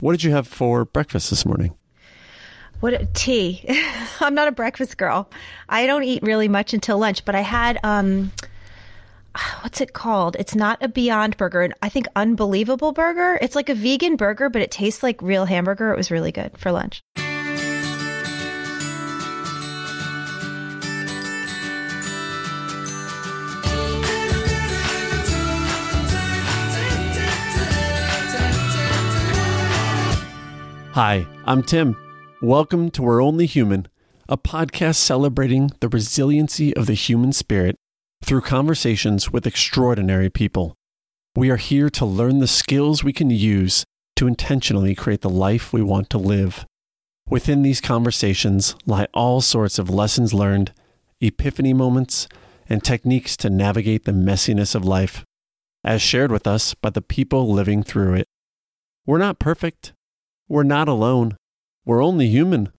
What 0.00 0.12
did 0.12 0.24
you 0.24 0.32
have 0.32 0.46
for 0.46 0.84
breakfast 0.84 1.30
this 1.30 1.46
morning? 1.46 1.74
What 2.80 3.14
tea? 3.14 3.64
I'm 4.20 4.34
not 4.34 4.46
a 4.46 4.52
breakfast 4.52 4.98
girl. 4.98 5.30
I 5.70 5.86
don't 5.86 6.02
eat 6.02 6.22
really 6.22 6.48
much 6.48 6.74
until 6.74 6.98
lunch, 6.98 7.24
but 7.24 7.34
I 7.34 7.40
had 7.40 7.78
um 7.82 8.32
what's 9.62 9.80
it 9.80 9.94
called? 9.94 10.36
It's 10.38 10.54
not 10.54 10.82
a 10.82 10.88
Beyond 10.88 11.38
Burger. 11.38 11.62
and 11.62 11.72
I 11.80 11.88
think 11.88 12.08
Unbelievable 12.14 12.92
Burger. 12.92 13.38
It's 13.40 13.56
like 13.56 13.70
a 13.70 13.74
vegan 13.74 14.16
burger, 14.16 14.50
but 14.50 14.60
it 14.60 14.70
tastes 14.70 15.02
like 15.02 15.22
real 15.22 15.46
hamburger. 15.46 15.90
It 15.92 15.96
was 15.96 16.10
really 16.10 16.32
good 16.32 16.58
for 16.58 16.70
lunch. 16.72 17.00
Hi, 30.96 31.26
I'm 31.44 31.62
Tim. 31.62 31.94
Welcome 32.40 32.90
to 32.92 33.02
We're 33.02 33.22
Only 33.22 33.44
Human, 33.44 33.86
a 34.30 34.38
podcast 34.38 34.94
celebrating 34.94 35.70
the 35.80 35.90
resiliency 35.90 36.74
of 36.74 36.86
the 36.86 36.94
human 36.94 37.34
spirit 37.34 37.76
through 38.24 38.40
conversations 38.40 39.30
with 39.30 39.46
extraordinary 39.46 40.30
people. 40.30 40.74
We 41.36 41.50
are 41.50 41.58
here 41.58 41.90
to 41.90 42.06
learn 42.06 42.38
the 42.38 42.46
skills 42.46 43.04
we 43.04 43.12
can 43.12 43.28
use 43.28 43.84
to 44.14 44.26
intentionally 44.26 44.94
create 44.94 45.20
the 45.20 45.28
life 45.28 45.70
we 45.70 45.82
want 45.82 46.08
to 46.08 46.16
live. 46.16 46.64
Within 47.28 47.60
these 47.60 47.82
conversations 47.82 48.74
lie 48.86 49.06
all 49.12 49.42
sorts 49.42 49.78
of 49.78 49.90
lessons 49.90 50.32
learned, 50.32 50.72
epiphany 51.20 51.74
moments, 51.74 52.26
and 52.70 52.82
techniques 52.82 53.36
to 53.36 53.50
navigate 53.50 54.06
the 54.06 54.12
messiness 54.12 54.74
of 54.74 54.82
life, 54.82 55.26
as 55.84 56.00
shared 56.00 56.32
with 56.32 56.46
us 56.46 56.72
by 56.72 56.88
the 56.88 57.02
people 57.02 57.52
living 57.52 57.82
through 57.82 58.14
it. 58.14 58.28
We're 59.04 59.18
not 59.18 59.38
perfect. 59.38 59.92
We're 60.48 60.62
not 60.62 60.86
alone. 60.86 61.36
We're 61.84 62.04
only 62.04 62.28
human. 62.28 62.70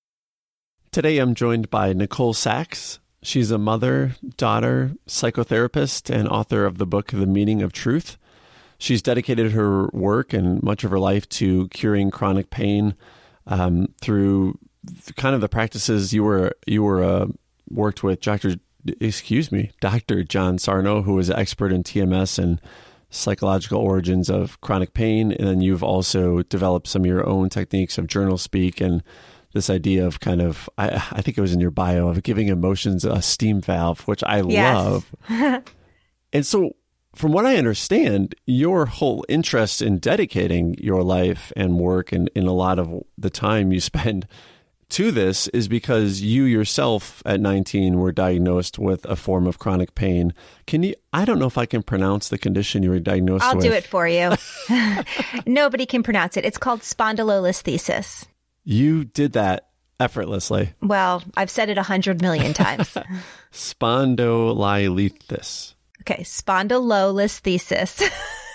Today 0.91 1.17
I'm 1.17 1.35
joined 1.35 1.69
by 1.69 1.91
Nicole 1.91 2.33
Sachs. 2.33 2.99
She's 3.21 3.51
a 3.51 3.57
mother, 3.57 4.15
daughter, 4.37 4.93
psychotherapist, 5.05 6.09
and 6.09 6.29
author 6.29 6.65
of 6.65 6.77
the 6.77 6.85
book 6.85 7.11
The 7.11 7.25
Meaning 7.25 7.61
of 7.61 7.73
Truth. 7.73 8.17
She's 8.77 9.01
dedicated 9.01 9.51
her 9.51 9.87
work 9.87 10.31
and 10.31 10.63
much 10.63 10.85
of 10.85 10.91
her 10.91 10.99
life 10.99 11.27
to 11.29 11.67
curing 11.69 12.09
chronic 12.09 12.49
pain 12.49 12.95
um, 13.47 13.93
through 13.99 14.57
kind 15.17 15.35
of 15.35 15.41
the 15.41 15.49
practices 15.49 16.13
you 16.13 16.23
were 16.23 16.53
you 16.65 16.83
were 16.83 17.03
uh, 17.03 17.25
worked 17.69 18.01
with 18.01 18.21
Dr. 18.21 18.55
Excuse 19.01 19.51
me, 19.51 19.71
Dr. 19.81 20.23
John 20.23 20.57
Sarno, 20.57 21.01
who 21.01 21.15
was 21.15 21.29
an 21.29 21.37
expert 21.37 21.73
in 21.73 21.83
TMS 21.83 22.39
and 22.39 22.61
psychological 23.09 23.79
origins 23.79 24.29
of 24.29 24.59
chronic 24.61 24.93
pain. 24.93 25.31
And 25.31 25.47
then 25.47 25.61
you've 25.61 25.83
also 25.83 26.41
developed 26.43 26.87
some 26.87 27.03
of 27.03 27.05
your 27.05 27.27
own 27.27 27.49
techniques 27.49 27.97
of 27.97 28.07
journal 28.07 28.37
speak 28.37 28.81
and 28.81 29.03
this 29.53 29.69
idea 29.69 30.05
of 30.05 30.19
kind 30.19 30.41
of, 30.41 30.69
I, 30.77 30.89
I 31.11 31.21
think 31.21 31.37
it 31.37 31.41
was 31.41 31.53
in 31.53 31.59
your 31.61 31.71
bio, 31.71 32.09
of 32.09 32.21
giving 32.21 32.49
emotions 32.49 33.05
a 33.05 33.21
steam 33.21 33.61
valve, 33.61 34.01
which 34.07 34.23
I 34.23 34.41
Yes. 34.41 34.75
love. 34.75 35.15
and 36.33 36.45
so, 36.45 36.75
from 37.15 37.31
what 37.31 37.47
I 37.47 37.55
understand, 37.55 38.35
your 38.45 38.85
whole 38.85 39.25
interest 39.27 39.81
in 39.81 39.97
dedicating 39.97 40.75
your 40.77 41.01
life 41.01 41.51
and 41.55 41.79
work 41.79 42.11
and 42.11 42.29
in 42.35 42.45
a 42.45 42.53
lot 42.53 42.77
of 42.77 43.01
the 43.17 43.31
time 43.31 43.71
you 43.71 43.79
spend 43.79 44.27
to 44.89 45.11
this 45.11 45.47
is 45.49 45.67
because 45.67 46.21
you 46.21 46.43
yourself 46.43 47.21
at 47.25 47.41
19 47.41 47.99
were 47.99 48.11
diagnosed 48.11 48.79
with 48.79 49.05
a 49.05 49.15
form 49.15 49.45
of 49.45 49.59
chronic 49.59 49.95
pain. 49.95 50.33
Can 50.65 50.83
you 50.83 50.95
I 51.11 51.25
don't 51.25 51.39
know 51.39 51.47
if 51.47 51.57
I 51.57 51.65
can 51.65 51.83
pronounce 51.83 52.29
the 52.29 52.37
condition 52.37 52.83
you 52.83 52.91
were 52.91 52.99
diagnosed 52.99 53.43
with? 53.43 53.49
I'll 53.49 53.55
with. 53.55 53.65
do 53.65 53.71
it 53.71 53.85
for 53.85 54.07
you. 54.07 54.33
Nobody 55.45 55.85
can 55.85 56.03
pronounce 56.03 56.37
it. 56.37 56.45
It's 56.45 56.57
called 56.57 56.81
spondylolisthesis. 56.81 58.25
You 58.63 59.05
did 59.05 59.33
that 59.33 59.67
effortlessly. 59.99 60.73
Well, 60.81 61.23
I've 61.35 61.49
said 61.49 61.69
it 61.69 61.77
a 61.77 61.83
hundred 61.83 62.21
million 62.21 62.53
times. 62.53 62.95
Spondylitis. 63.51 65.73
okay, 66.01 66.23
spondylolisthesis. 66.23 68.09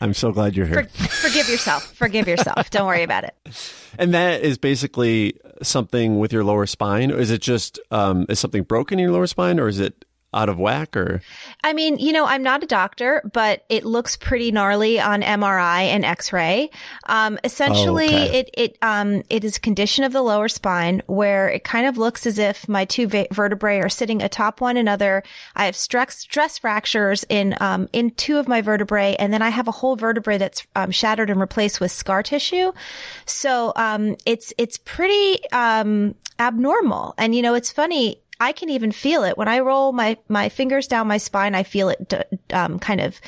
I'm 0.00 0.14
so 0.14 0.32
glad 0.32 0.56
you're 0.56 0.66
here. 0.66 0.84
For, 0.84 1.08
forgive 1.08 1.48
yourself. 1.48 1.94
Forgive 1.94 2.28
yourself. 2.28 2.70
Don't 2.70 2.86
worry 2.86 3.02
about 3.02 3.24
it. 3.24 3.34
and 3.98 4.14
that 4.14 4.42
is 4.42 4.58
basically 4.58 5.38
something 5.62 6.18
with 6.18 6.32
your 6.32 6.44
lower 6.44 6.66
spine. 6.66 7.10
Is 7.10 7.30
it 7.30 7.40
just 7.40 7.78
um, 7.90 8.26
is 8.28 8.38
something 8.38 8.62
broken 8.62 8.98
in 8.98 9.04
your 9.04 9.12
lower 9.12 9.26
spine, 9.26 9.58
or 9.58 9.68
is 9.68 9.80
it 9.80 10.04
out 10.36 10.48
of 10.48 10.58
whack? 10.58 10.96
Or 10.96 11.20
I 11.64 11.72
mean, 11.72 11.98
you 11.98 12.12
know, 12.12 12.26
I'm 12.26 12.42
not 12.42 12.62
a 12.62 12.66
doctor, 12.66 13.28
but 13.32 13.64
it 13.68 13.84
looks 13.84 14.16
pretty 14.16 14.52
gnarly 14.52 15.00
on 15.00 15.22
MRI 15.22 15.84
and 15.84 16.04
X-ray. 16.04 16.70
Um, 17.06 17.38
essentially, 17.42 18.06
Oh, 18.06 18.24
okay. 18.26 18.38
it 18.40 18.50
it 18.54 18.78
um 18.82 19.22
it 19.30 19.42
is 19.44 19.56
a 19.56 19.60
condition 19.60 20.04
of 20.04 20.12
the 20.12 20.22
lower 20.22 20.48
spine 20.48 21.02
where 21.06 21.48
it 21.48 21.64
kind 21.64 21.86
of 21.86 21.96
looks 21.98 22.26
as 22.26 22.38
if 22.38 22.68
my 22.68 22.84
two 22.84 23.06
ve- 23.08 23.28
vertebrae 23.32 23.78
are 23.80 23.88
sitting 23.88 24.22
atop 24.22 24.60
one 24.60 24.76
another. 24.76 25.22
I 25.56 25.64
have 25.64 25.74
stress 25.76 26.16
stress 26.18 26.58
fractures 26.58 27.24
in 27.28 27.56
um 27.60 27.88
in 27.92 28.10
two 28.10 28.38
of 28.38 28.46
my 28.46 28.60
vertebrae, 28.60 29.16
and 29.18 29.32
then 29.32 29.42
I 29.42 29.48
have 29.48 29.66
a 29.68 29.72
whole 29.72 29.96
vertebrae 29.96 30.38
that's 30.38 30.66
um, 30.76 30.90
shattered 30.90 31.30
and 31.30 31.40
replaced 31.40 31.80
with 31.80 31.90
scar 31.90 32.22
tissue. 32.22 32.72
So 33.24 33.72
um, 33.76 34.16
it's 34.26 34.52
it's 34.58 34.76
pretty 34.78 35.38
um 35.52 36.14
abnormal, 36.38 37.14
and 37.18 37.34
you 37.34 37.42
know, 37.42 37.54
it's 37.54 37.72
funny. 37.72 38.20
I 38.38 38.52
can 38.52 38.70
even 38.70 38.92
feel 38.92 39.24
it 39.24 39.38
when 39.38 39.48
I 39.48 39.60
roll 39.60 39.92
my 39.92 40.18
my 40.28 40.48
fingers 40.48 40.86
down 40.86 41.08
my 41.08 41.18
spine. 41.18 41.54
I 41.54 41.62
feel 41.62 41.88
it 41.88 42.28
um, 42.52 42.78
kind 42.78 43.00
of 43.00 43.20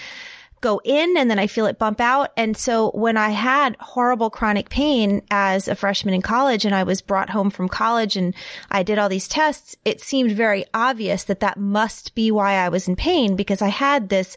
go 0.60 0.80
in 0.84 1.16
and 1.16 1.30
then 1.30 1.38
I 1.38 1.46
feel 1.46 1.66
it 1.66 1.78
bump 1.78 2.00
out. 2.00 2.32
And 2.36 2.56
so 2.56 2.91
when 2.91 3.16
I 3.16 3.30
had 3.30 3.76
horrible 3.80 4.30
chronic 4.30 4.69
pain 4.70 5.22
as 5.30 5.69
a 5.69 5.74
freshman 5.74 6.14
in 6.14 6.22
college 6.22 6.64
and 6.64 6.74
I 6.74 6.82
was 6.82 7.00
brought 7.00 7.30
home 7.30 7.50
from 7.50 7.69
college 7.69 8.16
and 8.16 8.34
I 8.70 8.82
did 8.82 8.98
all 8.98 9.08
these 9.08 9.28
tests, 9.28 9.76
it 9.84 10.00
seemed 10.00 10.32
very 10.32 10.64
obvious 10.74 11.25
that 11.25 11.40
that 11.40 11.58
must 11.58 12.14
be 12.14 12.30
why 12.30 12.54
I 12.54 12.69
was 12.69 12.88
in 12.88 12.96
pain 12.96 13.36
because 13.36 13.62
I 13.62 13.69
had 13.69 14.08
this 14.08 14.36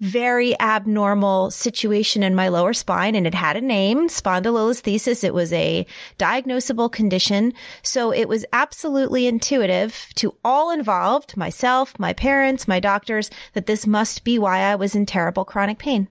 very 0.00 0.58
abnormal 0.58 1.50
situation 1.50 2.22
in 2.22 2.34
my 2.34 2.48
lower 2.48 2.72
spine 2.72 3.14
and 3.14 3.26
it 3.26 3.34
had 3.34 3.56
a 3.56 3.60
name, 3.60 4.08
spondylolisthesis. 4.08 5.22
It 5.22 5.34
was 5.34 5.52
a 5.52 5.86
diagnosable 6.18 6.90
condition. 6.90 7.52
So 7.82 8.10
it 8.10 8.26
was 8.26 8.46
absolutely 8.52 9.26
intuitive 9.26 10.08
to 10.16 10.36
all 10.42 10.70
involved, 10.70 11.36
myself, 11.36 11.98
my 11.98 12.14
parents, 12.14 12.66
my 12.66 12.80
doctors, 12.80 13.30
that 13.52 13.66
this 13.66 13.86
must 13.86 14.24
be 14.24 14.38
why 14.38 14.60
I 14.60 14.74
was 14.74 14.94
in 14.94 15.04
terrible 15.04 15.44
chronic 15.44 15.78
pain. 15.78 16.08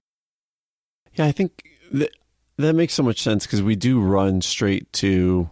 yeah, 1.14 1.26
I 1.26 1.32
think 1.32 1.64
that 1.92 2.10
that 2.56 2.74
makes 2.74 2.94
so 2.94 3.02
much 3.02 3.20
sense 3.20 3.46
because 3.46 3.62
we 3.62 3.74
do 3.74 4.00
run 4.00 4.40
straight 4.40 4.92
to, 4.94 5.50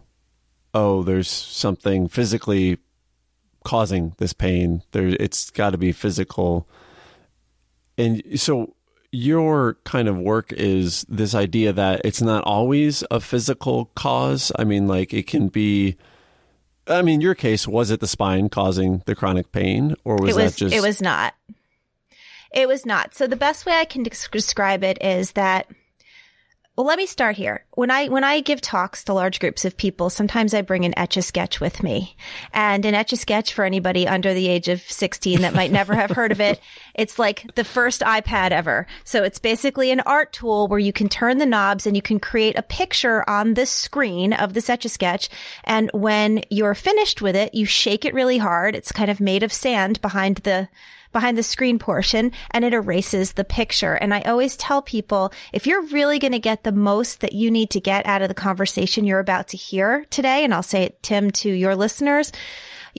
oh, 0.75 1.03
there's 1.03 1.29
something 1.31 2.07
physically 2.07 2.79
causing 3.65 4.15
this 4.19 4.33
pain. 4.33 4.83
There, 4.93 5.09
it's 5.09 5.51
got 5.51 5.71
to 5.71 5.79
be 5.79 5.93
physical. 5.93 6.69
And 7.99 8.23
so 8.41 8.75
your 9.11 9.75
kind 9.85 10.09
of 10.09 10.17
work 10.19 10.53
is 10.53 11.05
this 11.09 11.35
idea 11.35 11.73
that 11.73 12.03
it's 12.05 12.23
not 12.23 12.45
always 12.45 13.03
a 13.11 13.21
physical 13.21 13.87
cause. 13.95 14.53
I 14.59 14.65
mean, 14.65 14.87
like 14.87 15.13
it 15.13 15.27
can 15.27 15.49
be. 15.49 15.97
I 16.87 17.03
mean, 17.03 17.21
your 17.21 17.35
case 17.35 17.69
was 17.69 17.91
it 17.91 18.01
the 18.01 18.07
spine 18.07 18.49
causing 18.49 19.03
the 19.05 19.15
chronic 19.15 19.53
pain, 19.53 19.95
or 20.05 20.17
was, 20.17 20.31
it 20.31 20.43
was 20.43 20.53
that 20.55 20.59
just? 20.59 20.75
it 20.75 20.81
was 20.81 21.03
not. 21.03 21.35
It 22.51 22.67
was 22.67 22.87
not. 22.87 23.15
So 23.15 23.27
the 23.27 23.37
best 23.37 23.67
way 23.67 23.75
I 23.75 23.85
can 23.85 24.03
describe 24.03 24.83
it 24.83 24.97
is 25.03 25.33
that 25.33 25.67
well, 26.79 26.87
let 26.87 26.99
me 26.99 27.07
start 27.07 27.35
here. 27.35 27.65
When 27.73 27.91
I 27.91 28.07
when 28.07 28.23
I 28.23 28.39
give 28.39 28.61
talks 28.61 29.03
to 29.03 29.13
large 29.13 29.41
groups 29.41 29.65
of 29.65 29.77
people, 29.77 30.11
sometimes 30.11 30.55
I 30.55 30.63
bring 30.63 30.85
an 30.85 30.97
etch 30.97 31.17
a 31.17 31.23
sketch 31.23 31.59
with 31.59 31.83
me. 31.83 32.17
And 32.53 32.85
an 32.85 32.95
etch 32.95 33.13
a 33.13 33.17
sketch 33.17 33.53
for 33.53 33.65
anybody 33.65 34.07
under 34.07 34.33
the 34.33 34.47
age 34.47 34.69
of 34.69 34.81
16 34.83 35.41
that 35.41 35.57
might 35.57 35.73
never 35.73 35.97
have 35.97 36.11
heard 36.11 36.31
of 36.31 36.41
it, 36.41 36.61
it's 36.95 37.19
like 37.19 37.53
the 37.57 37.65
first 37.65 38.03
iPad 38.03 38.53
ever. 38.53 38.87
So 39.03 39.25
it's 39.25 39.41
basically 39.41 39.91
an 39.91 39.99
art 40.07 40.33
tool 40.33 40.69
where 40.69 40.79
you 40.79 40.93
can 40.93 41.09
turn 41.09 41.39
the 41.39 41.47
knobs 41.47 41.85
and 41.85 41.97
you 41.97 42.03
can 42.03 42.21
create 42.21 42.57
a 42.57 42.63
picture 42.63 43.29
on 43.29 43.55
the 43.55 43.67
screen 43.67 44.33
of 44.33 44.55
this 44.55 44.71
etch 44.71 44.85
a 44.85 44.89
sketch. 44.89 45.29
And 45.65 45.91
when 45.93 46.45
you're 46.49 46.77
finished 46.77 47.21
with 47.21 47.35
it, 47.35 47.55
you 47.55 47.67
shake 47.67 48.05
it 48.05 48.15
really 48.15 48.39
hard. 48.39 48.77
It's 48.77 48.93
kind 48.93 49.11
of 49.11 49.19
made 49.19 49.43
of 49.43 49.53
sand 49.53 50.01
behind 50.01 50.37
the 50.37 50.69
behind 51.13 51.37
the 51.37 51.43
screen 51.43 51.79
portion 51.79 52.33
and 52.51 52.65
it 52.65 52.73
erases 52.73 53.33
the 53.33 53.45
picture. 53.45 53.95
And 53.95 54.15
I 54.15 54.21
always 54.23 54.57
tell 54.57 54.83
people 54.83 55.33
if 55.53 55.67
you're 55.67 55.83
really 55.83 56.19
going 56.19 56.33
to 56.33 56.39
get 56.39 56.65
the 56.65 56.73
most 56.73 57.21
that 57.21 57.33
you 57.33 57.51
need 57.51 57.71
to 57.71 57.81
get 57.81 58.07
out 58.07 58.23
of 58.23 58.29
the 58.29 58.35
conversation 58.35 59.05
you're 59.05 59.19
about 59.19 59.49
to 59.49 59.57
hear 59.57 60.07
today, 60.11 60.45
and 60.45 60.55
I'll 60.55 60.63
say 60.63 60.85
it, 60.85 61.03
Tim, 61.03 61.31
to 61.33 61.51
your 61.51 61.75
listeners, 61.75 62.33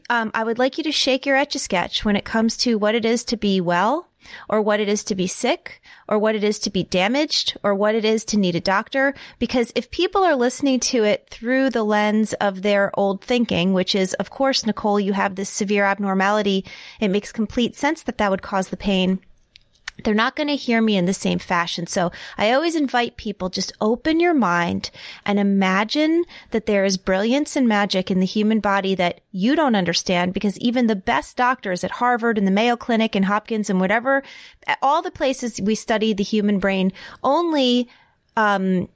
um, 0.10 0.32
I 0.34 0.44
would 0.44 0.60
like 0.60 0.78
you 0.78 0.84
to 0.86 0.92
shake 0.92 1.26
your 1.26 1.36
etch 1.36 1.56
a 1.56 1.60
sketch 1.60 2.06
when 2.06 2.16
it 2.16 2.26
comes 2.26 2.58
to 2.58 2.78
what 2.78 2.96
it 2.96 3.06
is 3.06 3.24
to 3.26 3.38
be 3.38 3.62
well 3.62 4.09
or 4.48 4.62
what 4.62 4.80
it 4.80 4.90
is 4.90 5.04
to 5.06 5.16
be 5.16 5.28
sick 5.28 5.82
or 6.08 6.18
what 6.18 6.36
it 6.36 6.44
is 6.44 6.60
to 6.60 6.70
be 6.70 6.84
damaged 6.84 7.58
or 7.64 7.74
what 7.74 7.96
it 7.96 8.06
is 8.06 8.26
to 8.26 8.38
need 8.38 8.56
a 8.56 8.60
doctor. 8.60 9.14
Because 9.38 9.72
if 9.76 9.92
people 9.92 10.24
are 10.24 10.36
listening 10.36 10.80
to 10.82 11.04
it 11.04 11.28
through 11.30 11.70
the 11.70 11.84
lens 11.84 12.34
of 12.34 12.62
their 12.62 12.92
old 12.94 13.22
thinking, 13.22 13.74
which 13.74 13.96
is, 13.96 14.14
of 14.16 14.30
course, 14.30 14.66
Nicole, 14.66 15.00
you 15.00 15.14
have 15.14 15.36
this 15.36 15.50
severe 15.50 15.86
abnormality. 15.86 16.66
It 17.00 17.10
makes 17.10 17.32
complete 17.32 17.76
sense 17.76 18.04
that 18.04 18.18
that 18.18 18.32
would 18.32 18.42
cause 18.42 18.70
the 18.70 18.78
pain. 18.78 19.20
They're 20.04 20.14
not 20.14 20.36
going 20.36 20.48
to 20.48 20.56
hear 20.56 20.82
me 20.82 20.98
in 20.98 21.06
the 21.06 21.14
same 21.14 21.40
fashion. 21.40 21.88
So 21.88 22.12
I 22.38 22.52
always 22.52 22.76
invite 22.76 23.18
people 23.18 23.50
just 23.50 23.72
open 23.82 24.20
your 24.20 24.34
mind 24.34 24.92
and 25.26 25.40
imagine 25.40 26.24
that 26.52 26.66
there 26.66 26.86
is 26.86 26.98
brilliance 26.98 27.56
and 27.56 27.68
magic 27.68 28.10
in 28.10 28.20
the 28.20 28.26
human 28.26 28.60
body 28.60 28.96
that 28.96 29.22
you 29.32 29.56
don't 29.56 29.76
understand 29.76 30.34
because 30.34 30.58
even 30.60 30.88
the 30.88 30.96
best 30.96 31.38
doctors 31.38 31.84
at 31.84 31.92
Harvard 31.92 32.38
and 32.38 32.48
the 32.48 32.52
Mayo 32.52 32.76
Clinic 32.76 33.16
and 33.16 33.26
Hopkins 33.26 33.70
and 33.70 33.80
whatever, 33.80 34.24
all 34.82 35.02
the 35.02 35.12
places 35.12 35.60
we 35.62 35.76
study 35.76 36.14
the 36.14 36.24
human 36.24 36.60
brain 36.60 36.92
only, 37.24 37.88
um, 38.38 38.90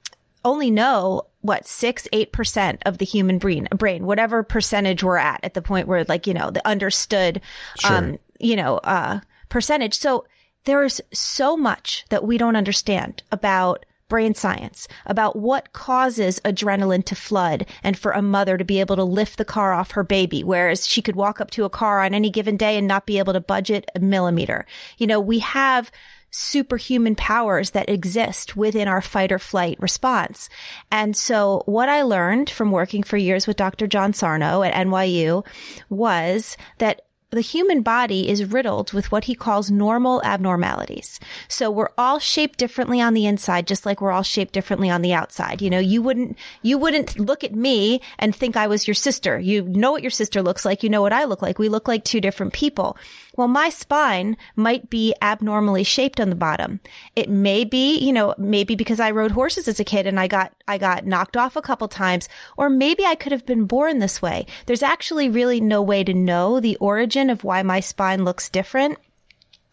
only 0.44 0.70
know 0.70 1.22
what 1.40 1.66
six, 1.66 2.08
eight 2.12 2.32
percent 2.32 2.82
of 2.86 2.98
the 2.98 3.04
human 3.04 3.38
brain, 3.38 3.68
brain, 3.70 4.06
whatever 4.06 4.42
percentage 4.42 5.02
we're 5.02 5.16
at 5.16 5.40
at 5.42 5.54
the 5.54 5.62
point 5.62 5.86
where 5.86 6.04
like, 6.04 6.26
you 6.26 6.34
know, 6.34 6.50
the 6.50 6.66
understood, 6.66 7.40
sure. 7.78 7.96
um, 7.96 8.18
you 8.40 8.56
know, 8.56 8.78
uh, 8.78 9.20
percentage. 9.48 9.98
So 9.98 10.26
there 10.64 10.84
is 10.84 11.02
so 11.12 11.56
much 11.56 12.04
that 12.10 12.24
we 12.24 12.38
don't 12.38 12.56
understand 12.56 13.22
about 13.30 13.84
brain 14.08 14.34
science, 14.34 14.86
about 15.06 15.34
what 15.34 15.72
causes 15.72 16.40
adrenaline 16.44 17.04
to 17.04 17.14
flood 17.14 17.66
and 17.82 17.98
for 17.98 18.12
a 18.12 18.22
mother 18.22 18.58
to 18.58 18.64
be 18.64 18.78
able 18.78 18.96
to 18.96 19.04
lift 19.04 19.38
the 19.38 19.44
car 19.44 19.72
off 19.72 19.92
her 19.92 20.04
baby, 20.04 20.44
whereas 20.44 20.86
she 20.86 21.02
could 21.02 21.16
walk 21.16 21.40
up 21.40 21.50
to 21.50 21.64
a 21.64 21.70
car 21.70 22.00
on 22.00 22.14
any 22.14 22.30
given 22.30 22.56
day 22.56 22.76
and 22.76 22.86
not 22.86 23.06
be 23.06 23.18
able 23.18 23.32
to 23.32 23.40
budget 23.40 23.90
a 23.94 24.00
millimeter. 24.00 24.66
You 24.98 25.06
know, 25.06 25.20
we 25.20 25.38
have 25.40 25.90
superhuman 26.30 27.14
powers 27.14 27.70
that 27.70 27.88
exist 27.88 28.56
within 28.56 28.88
our 28.88 29.00
fight 29.00 29.30
or 29.30 29.38
flight 29.38 29.78
response. 29.80 30.48
And 30.90 31.16
so 31.16 31.62
what 31.66 31.88
I 31.88 32.02
learned 32.02 32.50
from 32.50 32.72
working 32.72 33.04
for 33.04 33.16
years 33.16 33.46
with 33.46 33.56
Dr. 33.56 33.86
John 33.86 34.12
Sarno 34.12 34.62
at 34.62 34.74
NYU 34.74 35.46
was 35.88 36.56
that 36.78 37.02
the 37.34 37.40
human 37.40 37.82
body 37.82 38.28
is 38.28 38.44
riddled 38.44 38.92
with 38.92 39.12
what 39.12 39.24
he 39.24 39.34
calls 39.34 39.70
normal 39.70 40.22
abnormalities. 40.24 41.20
So 41.48 41.70
we're 41.70 41.90
all 41.98 42.18
shaped 42.18 42.58
differently 42.58 43.00
on 43.00 43.14
the 43.14 43.26
inside, 43.26 43.66
just 43.66 43.84
like 43.84 44.00
we're 44.00 44.12
all 44.12 44.22
shaped 44.22 44.54
differently 44.54 44.88
on 44.90 45.02
the 45.02 45.12
outside. 45.12 45.60
You 45.60 45.70
know, 45.70 45.78
you 45.78 46.00
wouldn't, 46.00 46.38
you 46.62 46.78
wouldn't 46.78 47.18
look 47.18 47.44
at 47.44 47.54
me 47.54 48.00
and 48.18 48.34
think 48.34 48.56
I 48.56 48.66
was 48.66 48.86
your 48.86 48.94
sister. 48.94 49.38
You 49.38 49.62
know 49.62 49.92
what 49.92 50.02
your 50.02 50.10
sister 50.10 50.42
looks 50.42 50.64
like. 50.64 50.82
You 50.82 50.90
know 50.90 51.02
what 51.02 51.12
I 51.12 51.24
look 51.24 51.42
like. 51.42 51.58
We 51.58 51.68
look 51.68 51.88
like 51.88 52.04
two 52.04 52.20
different 52.20 52.52
people. 52.52 52.96
Well, 53.36 53.48
my 53.48 53.68
spine 53.68 54.36
might 54.54 54.90
be 54.90 55.14
abnormally 55.20 55.82
shaped 55.82 56.20
on 56.20 56.30
the 56.30 56.36
bottom. 56.36 56.78
It 57.16 57.28
may 57.28 57.64
be, 57.64 57.98
you 57.98 58.12
know, 58.12 58.34
maybe 58.38 58.76
because 58.76 59.00
I 59.00 59.10
rode 59.10 59.32
horses 59.32 59.66
as 59.66 59.80
a 59.80 59.84
kid 59.84 60.06
and 60.06 60.20
I 60.20 60.28
got, 60.28 60.52
I 60.68 60.78
got 60.78 61.04
knocked 61.04 61.36
off 61.36 61.56
a 61.56 61.62
couple 61.62 61.88
times, 61.88 62.28
or 62.56 62.70
maybe 62.70 63.04
I 63.04 63.16
could 63.16 63.32
have 63.32 63.44
been 63.44 63.64
born 63.64 63.98
this 63.98 64.22
way. 64.22 64.46
There's 64.66 64.84
actually 64.84 65.28
really 65.28 65.60
no 65.60 65.82
way 65.82 66.04
to 66.04 66.14
know 66.14 66.60
the 66.60 66.76
origin 66.76 67.23
of 67.30 67.44
why 67.44 67.62
my 67.62 67.80
spine 67.80 68.24
looks 68.24 68.48
different. 68.48 68.98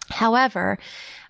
However, 0.10 0.78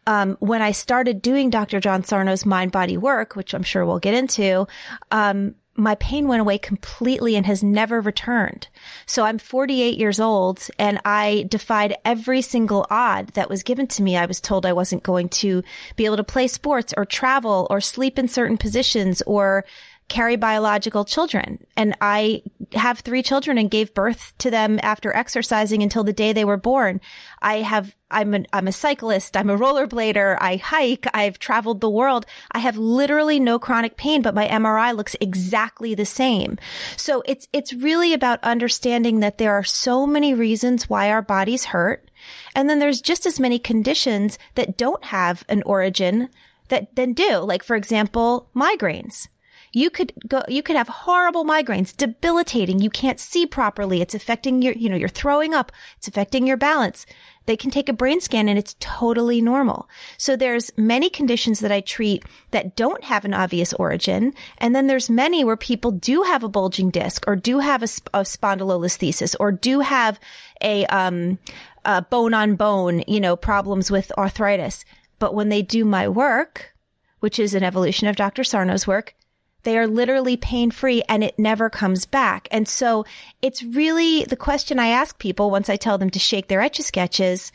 um, 0.07 0.37
when 0.39 0.61
I 0.61 0.71
started 0.71 1.21
doing 1.21 1.49
Dr. 1.49 1.79
John 1.79 2.03
Sarno's 2.03 2.45
mind 2.45 2.71
body 2.71 2.97
work, 2.97 3.35
which 3.35 3.53
I'm 3.53 3.63
sure 3.63 3.85
we'll 3.85 3.99
get 3.99 4.15
into, 4.15 4.67
um, 5.11 5.55
my 5.75 5.95
pain 5.95 6.27
went 6.27 6.41
away 6.41 6.57
completely 6.57 7.35
and 7.35 7.45
has 7.45 7.63
never 7.63 8.01
returned. 8.01 8.67
So 9.05 9.23
I'm 9.23 9.37
48 9.37 9.97
years 9.97 10.19
old 10.19 10.67
and 10.77 10.99
I 11.05 11.45
defied 11.49 11.95
every 12.03 12.41
single 12.41 12.85
odd 12.89 13.29
that 13.29 13.49
was 13.49 13.63
given 13.63 13.87
to 13.87 14.03
me. 14.03 14.17
I 14.17 14.25
was 14.25 14.41
told 14.41 14.65
I 14.65 14.73
wasn't 14.73 15.03
going 15.03 15.29
to 15.29 15.63
be 15.95 16.05
able 16.05 16.17
to 16.17 16.23
play 16.23 16.47
sports 16.47 16.93
or 16.97 17.05
travel 17.05 17.67
or 17.69 17.79
sleep 17.79 18.19
in 18.19 18.27
certain 18.27 18.57
positions 18.57 19.21
or 19.25 19.65
carry 20.11 20.35
biological 20.35 21.05
children. 21.05 21.65
And 21.77 21.95
I 22.01 22.43
have 22.73 22.99
three 22.99 23.23
children 23.23 23.57
and 23.57 23.71
gave 23.71 23.93
birth 23.93 24.33
to 24.39 24.51
them 24.51 24.77
after 24.83 25.15
exercising 25.15 25.81
until 25.81 26.03
the 26.03 26.11
day 26.11 26.33
they 26.33 26.43
were 26.43 26.57
born. 26.57 26.99
I 27.41 27.61
have, 27.61 27.95
I'm 28.11 28.33
a, 28.33 28.43
I'm 28.51 28.67
a 28.67 28.73
cyclist. 28.73 29.37
I'm 29.37 29.49
a 29.49 29.57
rollerblader. 29.57 30.37
I 30.41 30.57
hike. 30.57 31.07
I've 31.13 31.39
traveled 31.39 31.79
the 31.79 31.89
world. 31.89 32.25
I 32.51 32.59
have 32.59 32.77
literally 32.77 33.39
no 33.39 33.57
chronic 33.57 33.95
pain, 33.95 34.21
but 34.21 34.35
my 34.35 34.49
MRI 34.49 34.93
looks 34.93 35.15
exactly 35.21 35.95
the 35.95 36.05
same. 36.05 36.57
So 36.97 37.23
it's, 37.25 37.47
it's 37.53 37.71
really 37.71 38.13
about 38.13 38.43
understanding 38.43 39.21
that 39.21 39.37
there 39.37 39.53
are 39.53 39.63
so 39.63 40.05
many 40.05 40.33
reasons 40.33 40.89
why 40.89 41.09
our 41.09 41.21
bodies 41.21 41.65
hurt. 41.65 42.11
And 42.53 42.69
then 42.69 42.79
there's 42.79 42.99
just 42.99 43.25
as 43.25 43.39
many 43.39 43.59
conditions 43.59 44.37
that 44.55 44.77
don't 44.77 45.05
have 45.05 45.45
an 45.47 45.63
origin 45.65 46.27
that 46.67 46.97
then 46.97 47.13
do. 47.13 47.37
Like, 47.37 47.63
for 47.63 47.77
example, 47.77 48.49
migraines. 48.53 49.29
You 49.73 49.89
could 49.89 50.13
go, 50.27 50.43
you 50.49 50.61
could 50.61 50.75
have 50.75 50.89
horrible 50.89 51.45
migraines, 51.45 51.95
debilitating. 51.95 52.79
You 52.79 52.89
can't 52.89 53.19
see 53.19 53.45
properly. 53.45 54.01
It's 54.01 54.13
affecting 54.13 54.61
your, 54.61 54.73
you 54.73 54.89
know, 54.89 54.97
you're 54.97 55.07
throwing 55.07 55.53
up. 55.53 55.71
It's 55.97 56.09
affecting 56.09 56.45
your 56.45 56.57
balance. 56.57 57.05
They 57.45 57.55
can 57.55 57.71
take 57.71 57.89
a 57.89 57.93
brain 57.93 58.19
scan 58.21 58.49
and 58.49 58.59
it's 58.59 58.75
totally 58.79 59.41
normal. 59.41 59.89
So 60.17 60.35
there's 60.35 60.77
many 60.77 61.09
conditions 61.09 61.61
that 61.61 61.71
I 61.71 61.81
treat 61.81 62.23
that 62.51 62.75
don't 62.75 63.03
have 63.05 63.25
an 63.25 63.33
obvious 63.33 63.73
origin. 63.73 64.33
And 64.57 64.75
then 64.75 64.87
there's 64.87 65.09
many 65.09 65.43
where 65.43 65.57
people 65.57 65.91
do 65.91 66.23
have 66.23 66.43
a 66.43 66.49
bulging 66.49 66.89
disc 66.89 67.23
or 67.25 67.35
do 67.35 67.59
have 67.59 67.81
a, 67.81 67.89
a 68.13 68.21
spondylolisthesis 68.21 69.35
or 69.39 69.51
do 69.51 69.79
have 69.79 70.19
a, 70.61 70.85
um, 70.87 71.39
a 71.85 72.01
bone 72.01 72.33
on 72.33 72.55
bone, 72.55 73.03
you 73.07 73.19
know, 73.19 73.35
problems 73.35 73.89
with 73.89 74.11
arthritis. 74.17 74.85
But 75.17 75.33
when 75.33 75.49
they 75.49 75.61
do 75.61 75.85
my 75.85 76.07
work, 76.07 76.75
which 77.21 77.39
is 77.39 77.53
an 77.53 77.63
evolution 77.63 78.07
of 78.07 78.15
Dr. 78.15 78.43
Sarno's 78.43 78.85
work, 78.85 79.15
they 79.63 79.77
are 79.77 79.87
literally 79.87 80.37
pain 80.37 80.71
free 80.71 81.03
and 81.07 81.23
it 81.23 81.37
never 81.37 81.69
comes 81.69 82.05
back. 82.05 82.47
And 82.51 82.67
so 82.67 83.05
it's 83.41 83.63
really 83.63 84.25
the 84.25 84.35
question 84.35 84.79
I 84.79 84.87
ask 84.87 85.17
people 85.19 85.51
once 85.51 85.69
I 85.69 85.75
tell 85.75 85.97
them 85.97 86.09
to 86.11 86.19
shake 86.19 86.47
their 86.47 86.61
etch 86.61 86.79
a 86.79 86.83
sketches. 86.83 87.51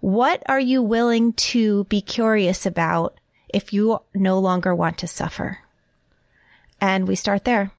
What 0.00 0.42
are 0.46 0.60
you 0.60 0.82
willing 0.82 1.32
to 1.34 1.84
be 1.84 2.00
curious 2.00 2.66
about 2.66 3.18
if 3.52 3.72
you 3.72 4.00
no 4.14 4.38
longer 4.38 4.74
want 4.74 4.98
to 4.98 5.06
suffer? 5.06 5.58
And 6.80 7.08
we 7.08 7.14
start 7.14 7.44
there. 7.44 7.72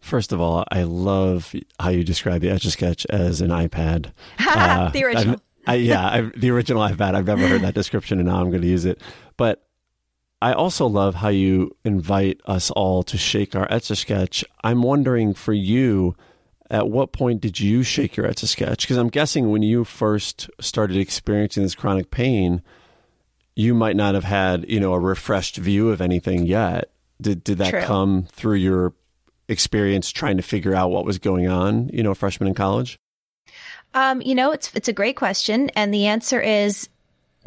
First 0.00 0.32
of 0.32 0.40
all, 0.40 0.64
I 0.70 0.84
love 0.84 1.54
how 1.78 1.90
you 1.90 2.04
describe 2.04 2.40
the 2.40 2.50
Etch 2.50 2.64
a 2.64 2.70
Sketch 2.70 3.04
as 3.10 3.40
an 3.40 3.50
iPad. 3.50 4.12
uh, 4.38 4.90
the 4.90 5.04
original. 5.04 5.40
I, 5.66 5.74
yeah, 5.74 6.08
I've, 6.08 6.40
the 6.40 6.50
original 6.50 6.82
iPad. 6.82 7.14
I've 7.14 7.26
never 7.26 7.46
heard 7.46 7.60
that 7.62 7.74
description, 7.74 8.18
and 8.18 8.26
now 8.26 8.40
I'm 8.40 8.48
going 8.50 8.62
to 8.62 8.68
use 8.68 8.86
it. 8.86 9.02
But 9.36 9.62
I 10.42 10.52
also 10.52 10.86
love 10.86 11.16
how 11.16 11.28
you 11.28 11.76
invite 11.84 12.40
us 12.46 12.70
all 12.70 13.02
to 13.04 13.18
shake 13.18 13.54
our 13.54 13.70
Etch 13.70 13.90
a 13.90 13.96
Sketch. 13.96 14.44
I'm 14.64 14.82
wondering 14.82 15.34
for 15.34 15.52
you, 15.52 16.16
at 16.70 16.88
what 16.88 17.12
point 17.12 17.42
did 17.42 17.60
you 17.60 17.82
shake 17.82 18.16
your 18.16 18.26
Etch 18.26 18.42
a 18.42 18.46
Sketch? 18.46 18.82
Because 18.82 18.96
I'm 18.96 19.10
guessing 19.10 19.50
when 19.50 19.62
you 19.62 19.84
first 19.84 20.48
started 20.60 20.96
experiencing 20.96 21.62
this 21.62 21.74
chronic 21.74 22.10
pain, 22.10 22.62
you 23.54 23.74
might 23.74 23.96
not 23.96 24.14
have 24.14 24.24
had, 24.24 24.68
you 24.70 24.80
know, 24.80 24.94
a 24.94 24.98
refreshed 24.98 25.56
view 25.56 25.90
of 25.90 26.00
anything 26.00 26.46
yet. 26.46 26.90
Did 27.20 27.44
did 27.44 27.58
that 27.58 27.70
True. 27.70 27.82
come 27.82 28.26
through 28.32 28.56
your 28.56 28.94
experience 29.48 30.10
trying 30.10 30.38
to 30.38 30.42
figure 30.42 30.74
out 30.74 30.90
what 30.90 31.04
was 31.04 31.18
going 31.18 31.48
on, 31.48 31.90
you 31.92 32.02
know, 32.02 32.14
freshman 32.14 32.48
in 32.48 32.54
college? 32.54 32.98
Um, 33.92 34.22
you 34.22 34.34
know, 34.34 34.52
it's 34.52 34.74
it's 34.74 34.88
a 34.88 34.92
great 34.94 35.16
question, 35.16 35.68
and 35.70 35.92
the 35.92 36.06
answer 36.06 36.40
is 36.40 36.88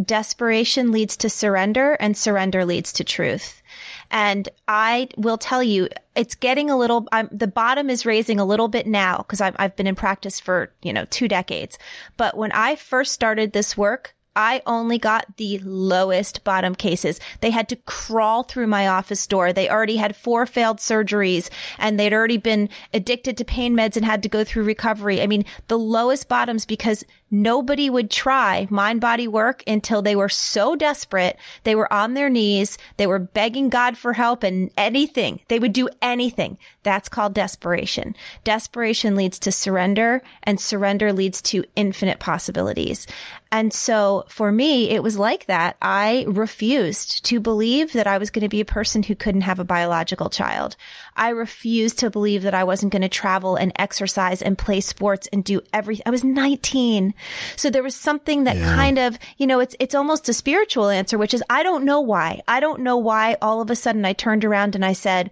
desperation 0.02 0.92
leads 0.92 1.16
to 1.18 1.30
surrender 1.30 1.94
and 1.94 2.18
surrender 2.18 2.66
leads 2.66 2.92
to 2.94 3.04
truth. 3.04 3.62
And 4.10 4.50
I 4.68 5.10
will 5.18 5.38
tell 5.38 5.64
you, 5.64 5.90
it's 6.16 6.36
getting 6.36 6.70
a 6.70 6.78
little, 6.78 7.08
I'm, 7.12 7.30
the 7.32 7.48
bottom 7.48 7.90
is 7.90 8.06
raising 8.06 8.40
a 8.40 8.46
little 8.46 8.68
bit 8.68 8.88
now 8.88 9.18
because 9.18 9.42
I've, 9.42 9.56
I've 9.58 9.76
been 9.76 9.88
in 9.88 9.96
practice 9.96 10.40
for, 10.40 10.72
you 10.82 10.94
know, 10.94 11.06
two 11.06 11.28
decades. 11.28 11.78
But 12.18 12.38
when 12.38 12.52
I 12.52 12.76
first 12.76 13.14
started 13.14 13.54
this 13.54 13.78
work, 13.78 14.16
I 14.36 14.62
only 14.66 14.98
got 14.98 15.38
the 15.38 15.60
lowest 15.60 16.44
bottom 16.44 16.74
cases. 16.74 17.20
They 17.42 17.52
had 17.52 17.70
to 17.70 17.76
crawl 17.76 18.44
through 18.44 18.68
my 18.68 18.88
office 18.88 19.26
door. 19.28 19.54
They 19.54 19.70
already 19.70 19.98
had 19.98 20.16
four 20.16 20.46
failed 20.46 20.80
surgeries 20.80 21.50
and 21.78 22.00
they'd 22.00 22.14
already 22.14 22.38
been 22.38 22.70
addicted 22.94 23.38
to 23.38 23.46
pain 23.46 23.76
meds 23.76 23.96
and 23.96 24.06
had 24.06 24.24
to 24.24 24.30
go 24.30 24.44
through 24.44 24.64
recovery. 24.64 25.22
I 25.22 25.28
mean, 25.28 25.46
the 25.68 25.78
lowest 25.78 26.30
bottoms 26.30 26.66
because 26.66 27.04
nobody 27.34 27.90
would 27.90 28.12
try 28.12 28.68
mind 28.70 29.02
body 29.02 29.28
work 29.28 29.64
until 29.66 30.04
they 30.04 30.16
were 30.16 30.30
so 30.30 30.76
desperate. 30.76 31.38
They 31.64 31.74
were 31.74 31.92
on 31.92 32.14
their 32.14 32.30
knees. 32.30 32.78
They 32.98 33.08
were 33.08 33.18
begging 33.18 33.70
God 33.70 33.98
for 33.98 34.14
help 34.14 34.44
and 34.44 34.70
anything. 34.78 35.42
They 35.48 35.58
would 35.58 35.74
do 35.74 35.90
anything. 36.02 36.60
That's 36.84 37.10
called 37.10 37.34
desperation. 37.34 38.16
Desperation 38.44 39.16
leads 39.16 39.40
to 39.40 39.52
surrender 39.52 40.22
and 40.44 40.60
surrender 40.60 41.12
leads 41.12 41.42
to 41.44 41.66
infinite 41.76 42.20
possibilities. 42.20 43.08
And 43.54 43.72
so 43.72 44.26
for 44.30 44.52
me, 44.52 44.90
it 44.90 45.04
was 45.04 45.18
like 45.18 45.46
that. 45.46 45.78
I 45.80 46.26
refused 46.28 47.24
to 47.26 47.40
believe 47.40 47.94
that 47.94 48.08
I 48.08 48.18
was 48.18 48.32
going 48.32 48.42
to 48.42 48.50
be 48.50 48.62
a 48.62 48.66
person 48.66 49.04
who 49.04 49.14
couldn't 49.16 49.42
have 49.42 49.60
a 49.60 49.64
biological 49.64 50.32
child. 50.32 50.76
I 51.16 51.30
refused 51.30 52.00
to 52.00 52.10
believe 52.10 52.42
that 52.44 52.56
I 52.56 52.64
wasn't 52.64 52.92
going 52.92 53.04
to 53.04 53.10
travel 53.10 53.56
and 53.56 53.72
exercise 53.76 54.42
and 54.42 54.58
play 54.58 54.82
sports 54.82 55.28
and 55.32 55.44
do 55.44 55.62
everything. 55.72 56.02
I 56.08 56.10
was 56.10 56.24
19. 56.24 57.14
So 57.56 57.70
there 57.70 57.84
was 57.84 57.96
something 57.96 58.44
that 58.44 58.58
yeah. 58.58 58.76
kind 58.76 58.98
of, 58.98 59.18
you 59.38 59.48
know, 59.48 59.60
it's, 59.60 59.76
it's 59.80 59.96
almost 59.96 60.30
a 60.30 60.34
spiritual 60.34 60.90
answer, 60.90 61.18
which 61.18 61.34
is 61.34 61.44
I 61.50 61.64
don't 61.64 61.86
know 61.86 62.02
why. 62.02 62.42
I 62.48 62.60
don't 62.60 62.82
know 62.82 62.98
why 62.98 63.38
all 63.42 63.62
of 63.62 63.70
a 63.70 63.76
sudden 63.76 64.06
I 64.06 64.14
turned 64.14 64.46
around 64.46 64.76
and 64.76 64.86
I 64.86 64.94
said, 64.94 65.32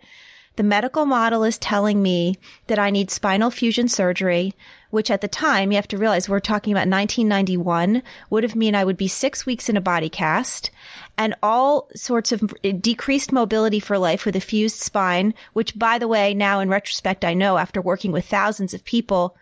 The 0.56 0.64
medical 0.64 1.06
model 1.06 1.44
is 1.44 1.58
telling 1.58 2.02
me 2.02 2.36
that 2.68 2.80
I 2.80 2.90
need 2.90 3.12
spinal 3.12 3.52
fusion 3.52 3.88
surgery, 3.88 4.54
which 4.90 5.10
at 5.10 5.22
the 5.22 5.28
time, 5.28 5.72
you 5.72 5.78
have 5.78 5.88
to 5.90 5.98
realize 5.98 6.28
we're 6.28 6.40
talking 6.40 6.74
about 6.74 6.88
1991, 6.88 8.04
would 8.30 8.44
have 8.44 8.56
mean 8.56 8.76
I 8.76 8.84
would 8.84 8.98
be 8.98 9.08
six 9.08 9.46
weeks 9.46 9.70
in 9.70 9.78
a 9.78 9.82
body 9.82 10.10
cast 10.10 10.70
and 11.18 11.36
all 11.44 11.90
sorts 11.96 12.32
of 12.32 12.54
decreased 12.82 13.32
mobility 13.32 13.80
for 13.80 13.98
life 13.98 14.26
with 14.26 14.36
a 14.36 14.42
fused 14.42 14.78
spine, 14.78 15.34
which 15.54 15.78
by 15.78 15.98
the 15.98 16.08
way, 16.08 16.34
now 16.34 16.60
in 16.60 16.70
retrospect, 16.70 17.24
I 17.24 17.34
know 17.34 17.58
after 17.58 17.82
working 17.82 18.12
with 18.12 18.26
thousands 18.26 18.74
of 18.74 18.84
people, 18.84 19.36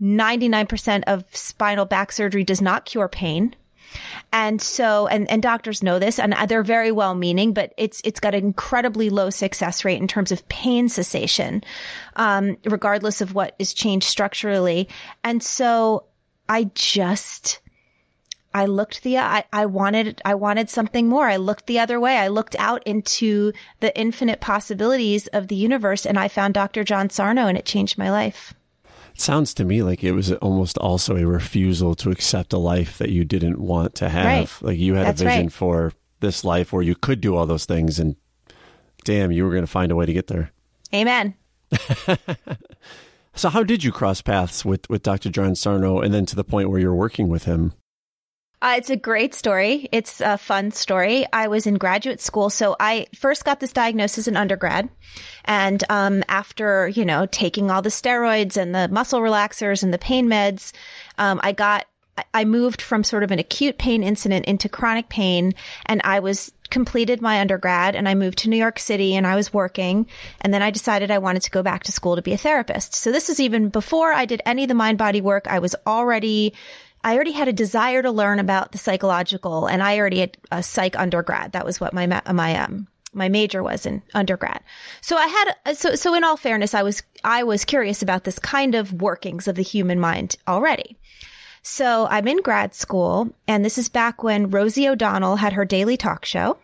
99% 0.00 1.04
of 1.06 1.24
spinal 1.34 1.84
back 1.84 2.12
surgery 2.12 2.44
does 2.44 2.60
not 2.60 2.84
cure 2.84 3.08
pain. 3.08 3.54
And 4.32 4.60
so, 4.60 5.06
and, 5.06 5.30
and 5.30 5.42
doctors 5.42 5.82
know 5.82 5.98
this 5.98 6.18
and 6.18 6.34
they're 6.48 6.62
very 6.62 6.92
well 6.92 7.14
meaning, 7.14 7.52
but 7.52 7.72
it's, 7.76 8.00
it's 8.04 8.20
got 8.20 8.34
an 8.34 8.44
incredibly 8.44 9.10
low 9.10 9.30
success 9.30 9.84
rate 9.84 10.00
in 10.00 10.08
terms 10.08 10.32
of 10.32 10.46
pain 10.48 10.88
cessation, 10.88 11.62
um, 12.16 12.58
regardless 12.64 13.20
of 13.20 13.34
what 13.34 13.54
is 13.58 13.72
changed 13.72 14.06
structurally. 14.06 14.88
And 15.24 15.42
so 15.42 16.04
I 16.48 16.70
just, 16.74 17.60
I 18.52 18.66
looked 18.66 19.02
the, 19.02 19.18
I, 19.18 19.44
I 19.52 19.66
wanted, 19.66 20.20
I 20.24 20.34
wanted 20.34 20.68
something 20.68 21.08
more. 21.08 21.28
I 21.28 21.36
looked 21.36 21.66
the 21.66 21.78
other 21.78 22.00
way. 22.00 22.18
I 22.18 22.28
looked 22.28 22.56
out 22.58 22.82
into 22.84 23.52
the 23.80 23.96
infinite 23.98 24.40
possibilities 24.40 25.26
of 25.28 25.48
the 25.48 25.56
universe 25.56 26.04
and 26.04 26.18
I 26.18 26.28
found 26.28 26.54
Dr. 26.54 26.84
John 26.84 27.08
Sarno 27.10 27.46
and 27.46 27.56
it 27.56 27.64
changed 27.64 27.96
my 27.96 28.10
life. 28.10 28.54
It 29.16 29.22
sounds 29.22 29.54
to 29.54 29.64
me 29.64 29.82
like 29.82 30.04
it 30.04 30.12
was 30.12 30.30
almost 30.32 30.76
also 30.76 31.16
a 31.16 31.24
refusal 31.24 31.94
to 31.96 32.10
accept 32.10 32.52
a 32.52 32.58
life 32.58 32.98
that 32.98 33.08
you 33.08 33.24
didn't 33.24 33.58
want 33.58 33.94
to 33.96 34.10
have. 34.10 34.26
Right. 34.26 34.50
Like 34.60 34.78
you 34.78 34.94
had 34.94 35.06
That's 35.06 35.22
a 35.22 35.24
vision 35.24 35.46
right. 35.46 35.52
for 35.52 35.92
this 36.20 36.44
life 36.44 36.70
where 36.70 36.82
you 36.82 36.94
could 36.94 37.22
do 37.22 37.34
all 37.34 37.46
those 37.46 37.64
things 37.64 37.98
and 37.98 38.16
damn, 39.04 39.32
you 39.32 39.44
were 39.44 39.50
going 39.50 39.62
to 39.62 39.66
find 39.66 39.90
a 39.90 39.96
way 39.96 40.04
to 40.04 40.12
get 40.12 40.26
there. 40.26 40.52
Amen. 40.94 41.34
So 43.36 43.50
how 43.50 43.62
did 43.62 43.84
you 43.84 43.92
cross 43.92 44.22
paths 44.22 44.64
with, 44.64 44.88
with 44.88 45.02
Dr. 45.02 45.28
John 45.28 45.54
Sarno 45.54 46.00
and 46.00 46.12
then 46.12 46.24
to 46.24 46.34
the 46.34 46.42
point 46.42 46.70
where 46.70 46.80
you're 46.80 46.94
working 46.94 47.28
with 47.28 47.44
him? 47.44 47.74
Uh, 48.66 48.74
it's 48.78 48.90
a 48.90 48.96
great 48.96 49.32
story. 49.32 49.88
It's 49.92 50.20
a 50.20 50.36
fun 50.36 50.72
story. 50.72 51.24
I 51.32 51.46
was 51.46 51.68
in 51.68 51.76
graduate 51.76 52.20
school. 52.20 52.50
So 52.50 52.74
I 52.80 53.06
first 53.14 53.44
got 53.44 53.60
this 53.60 53.72
diagnosis 53.72 54.26
in 54.26 54.36
undergrad. 54.36 54.88
And, 55.44 55.84
um, 55.88 56.24
after, 56.26 56.88
you 56.88 57.04
know, 57.04 57.26
taking 57.26 57.70
all 57.70 57.80
the 57.80 57.90
steroids 57.90 58.56
and 58.56 58.74
the 58.74 58.88
muscle 58.88 59.20
relaxers 59.20 59.84
and 59.84 59.94
the 59.94 59.98
pain 59.98 60.26
meds, 60.26 60.72
um, 61.16 61.38
I 61.44 61.52
got, 61.52 61.86
I 62.34 62.44
moved 62.44 62.82
from 62.82 63.04
sort 63.04 63.22
of 63.22 63.30
an 63.30 63.38
acute 63.38 63.78
pain 63.78 64.02
incident 64.02 64.46
into 64.46 64.68
chronic 64.68 65.08
pain 65.08 65.54
and 65.84 66.00
I 66.02 66.18
was 66.18 66.50
completed 66.70 67.20
my 67.20 67.40
undergrad 67.40 67.94
and 67.94 68.08
I 68.08 68.14
moved 68.14 68.38
to 68.38 68.48
New 68.48 68.56
York 68.56 68.78
City 68.78 69.14
and 69.14 69.26
I 69.26 69.36
was 69.36 69.52
working. 69.52 70.06
And 70.40 70.52
then 70.52 70.62
I 70.62 70.70
decided 70.70 71.10
I 71.10 71.18
wanted 71.18 71.42
to 71.42 71.50
go 71.50 71.62
back 71.62 71.84
to 71.84 71.92
school 71.92 72.16
to 72.16 72.22
be 72.22 72.32
a 72.32 72.38
therapist. 72.38 72.94
So 72.94 73.12
this 73.12 73.28
is 73.28 73.40
even 73.40 73.68
before 73.68 74.12
I 74.12 74.24
did 74.24 74.42
any 74.46 74.64
of 74.64 74.68
the 74.68 74.74
mind 74.74 74.98
body 74.98 75.20
work. 75.20 75.46
I 75.46 75.58
was 75.58 75.74
already 75.86 76.54
I 77.04 77.14
already 77.14 77.32
had 77.32 77.46
a 77.46 77.52
desire 77.52 78.02
to 78.02 78.10
learn 78.10 78.40
about 78.40 78.72
the 78.72 78.78
psychological 78.78 79.66
and 79.66 79.80
I 79.80 79.96
already 79.96 80.18
had 80.18 80.36
a 80.50 80.60
psych 80.60 80.98
undergrad. 80.98 81.52
That 81.52 81.64
was 81.64 81.80
what 81.80 81.92
my, 81.92 82.06
my, 82.06 82.56
um, 82.58 82.88
my 83.12 83.28
major 83.28 83.62
was 83.62 83.86
in 83.86 84.02
undergrad. 84.12 84.60
So 85.02 85.16
I 85.16 85.26
had, 85.26 85.76
so, 85.76 85.94
so 85.94 86.14
in 86.14 86.24
all 86.24 86.36
fairness, 86.36 86.74
I 86.74 86.82
was, 86.82 87.04
I 87.22 87.44
was 87.44 87.64
curious 87.64 88.02
about 88.02 88.24
this 88.24 88.40
kind 88.40 88.74
of 88.74 88.92
workings 88.92 89.46
of 89.46 89.54
the 89.54 89.62
human 89.62 90.00
mind 90.00 90.34
already. 90.48 90.98
So 91.68 92.06
I'm 92.08 92.28
in 92.28 92.42
grad 92.42 92.76
school 92.76 93.28
and 93.48 93.64
this 93.64 93.76
is 93.76 93.88
back 93.88 94.22
when 94.22 94.50
Rosie 94.50 94.88
O'Donnell 94.88 95.34
had 95.34 95.54
her 95.54 95.64
daily 95.64 95.96
talk 95.96 96.24
show 96.24 96.58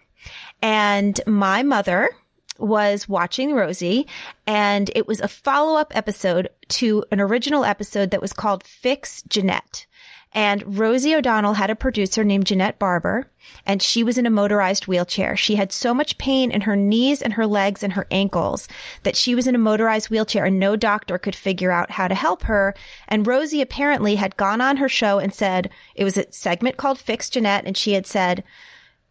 and 0.62 1.20
my 1.26 1.64
mother 1.64 2.08
was 2.56 3.08
watching 3.08 3.52
Rosie 3.52 4.06
and 4.46 4.92
it 4.94 5.08
was 5.08 5.20
a 5.20 5.26
follow 5.26 5.76
up 5.76 5.90
episode 5.96 6.50
to 6.68 7.04
an 7.10 7.20
original 7.20 7.64
episode 7.64 8.12
that 8.12 8.22
was 8.22 8.32
called 8.32 8.62
Fix 8.62 9.22
Jeanette. 9.22 9.86
And 10.34 10.78
Rosie 10.78 11.14
O'Donnell 11.14 11.54
had 11.54 11.68
a 11.68 11.76
producer 11.76 12.24
named 12.24 12.46
Jeanette 12.46 12.78
Barber, 12.78 13.30
and 13.66 13.82
she 13.82 14.02
was 14.02 14.16
in 14.16 14.24
a 14.24 14.30
motorized 14.30 14.86
wheelchair. 14.86 15.36
She 15.36 15.56
had 15.56 15.72
so 15.72 15.92
much 15.92 16.16
pain 16.16 16.50
in 16.50 16.62
her 16.62 16.76
knees 16.76 17.20
and 17.20 17.34
her 17.34 17.46
legs 17.46 17.82
and 17.82 17.92
her 17.92 18.06
ankles 18.10 18.66
that 19.02 19.16
she 19.16 19.34
was 19.34 19.46
in 19.46 19.54
a 19.54 19.58
motorized 19.58 20.08
wheelchair 20.08 20.46
and 20.46 20.58
no 20.58 20.74
doctor 20.74 21.18
could 21.18 21.34
figure 21.34 21.70
out 21.70 21.92
how 21.92 22.08
to 22.08 22.14
help 22.14 22.44
her. 22.44 22.74
And 23.08 23.26
Rosie 23.26 23.60
apparently 23.60 24.14
had 24.14 24.38
gone 24.38 24.62
on 24.62 24.78
her 24.78 24.88
show 24.88 25.18
and 25.18 25.34
said, 25.34 25.68
it 25.94 26.04
was 26.04 26.16
a 26.16 26.32
segment 26.32 26.78
called 26.78 26.98
Fix 26.98 27.28
Jeanette, 27.28 27.66
and 27.66 27.76
she 27.76 27.92
had 27.92 28.06
said, 28.06 28.42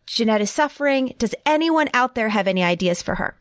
Jeanette 0.08 0.42
is 0.42 0.50
suffering. 0.50 1.14
Does 1.20 1.36
anyone 1.46 1.90
out 1.94 2.16
there 2.16 2.30
have 2.30 2.48
any 2.48 2.64
ideas 2.64 3.02
for 3.02 3.16
her? 3.16 3.38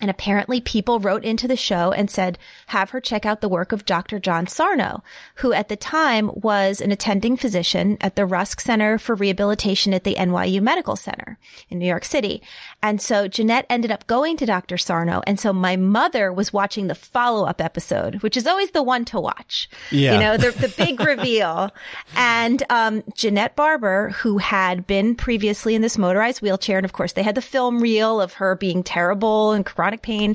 And 0.00 0.10
apparently 0.10 0.60
people 0.60 0.98
wrote 0.98 1.24
into 1.24 1.46
the 1.46 1.56
show 1.56 1.92
and 1.92 2.10
said, 2.10 2.36
have 2.66 2.90
her 2.90 3.00
check 3.00 3.24
out 3.24 3.40
the 3.40 3.48
work 3.48 3.70
of 3.70 3.86
Dr. 3.86 4.18
John 4.18 4.48
Sarno, 4.48 5.04
who 5.36 5.52
at 5.52 5.68
the 5.68 5.76
time 5.76 6.32
was 6.34 6.80
an 6.80 6.90
attending 6.90 7.36
physician 7.36 7.96
at 8.00 8.16
the 8.16 8.26
Rusk 8.26 8.60
Center 8.60 8.98
for 8.98 9.14
Rehabilitation 9.14 9.94
at 9.94 10.02
the 10.02 10.16
NYU 10.16 10.60
Medical 10.60 10.96
Center 10.96 11.38
in 11.68 11.78
New 11.78 11.86
York 11.86 12.04
City. 12.04 12.42
And 12.82 13.00
so 13.00 13.28
Jeanette 13.28 13.66
ended 13.70 13.92
up 13.92 14.08
going 14.08 14.36
to 14.38 14.46
Dr. 14.46 14.76
Sarno. 14.76 15.22
And 15.28 15.38
so 15.38 15.52
my 15.52 15.76
mother 15.76 16.32
was 16.32 16.52
watching 16.52 16.88
the 16.88 16.96
follow 16.96 17.46
up 17.46 17.60
episode, 17.60 18.16
which 18.16 18.36
is 18.36 18.48
always 18.48 18.72
the 18.72 18.82
one 18.82 19.04
to 19.06 19.20
watch. 19.20 19.70
Yeah. 19.92 20.14
You 20.14 20.20
know, 20.20 20.36
the, 20.36 20.50
the 20.60 20.74
big 20.76 20.98
reveal. 20.98 21.70
And, 22.16 22.64
um, 22.68 23.04
Jeanette 23.14 23.54
Barber, 23.54 24.10
who 24.10 24.38
had 24.38 24.88
been 24.88 25.14
previously 25.14 25.76
in 25.76 25.82
this 25.82 25.96
motorized 25.96 26.42
wheelchair. 26.42 26.78
And 26.78 26.84
of 26.84 26.92
course 26.92 27.12
they 27.12 27.22
had 27.22 27.36
the 27.36 27.42
film 27.42 27.80
reel 27.80 28.20
of 28.20 28.34
her 28.34 28.56
being 28.56 28.82
terrible 28.82 29.52
and 29.52 29.64
chronic 29.84 30.00
pain, 30.00 30.34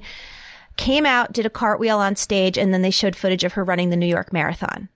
came 0.77 1.07
out, 1.07 1.33
did 1.33 1.43
a 1.43 1.49
cartwheel 1.49 1.97
on 1.97 2.15
stage, 2.15 2.55
and 2.55 2.71
then 2.71 2.83
they 2.83 2.91
showed 2.91 3.15
footage 3.15 3.43
of 3.43 3.53
her 3.53 3.63
running 3.63 3.89
the 3.89 3.97
New 3.97 4.05
York 4.05 4.31
Marathon. 4.31 4.89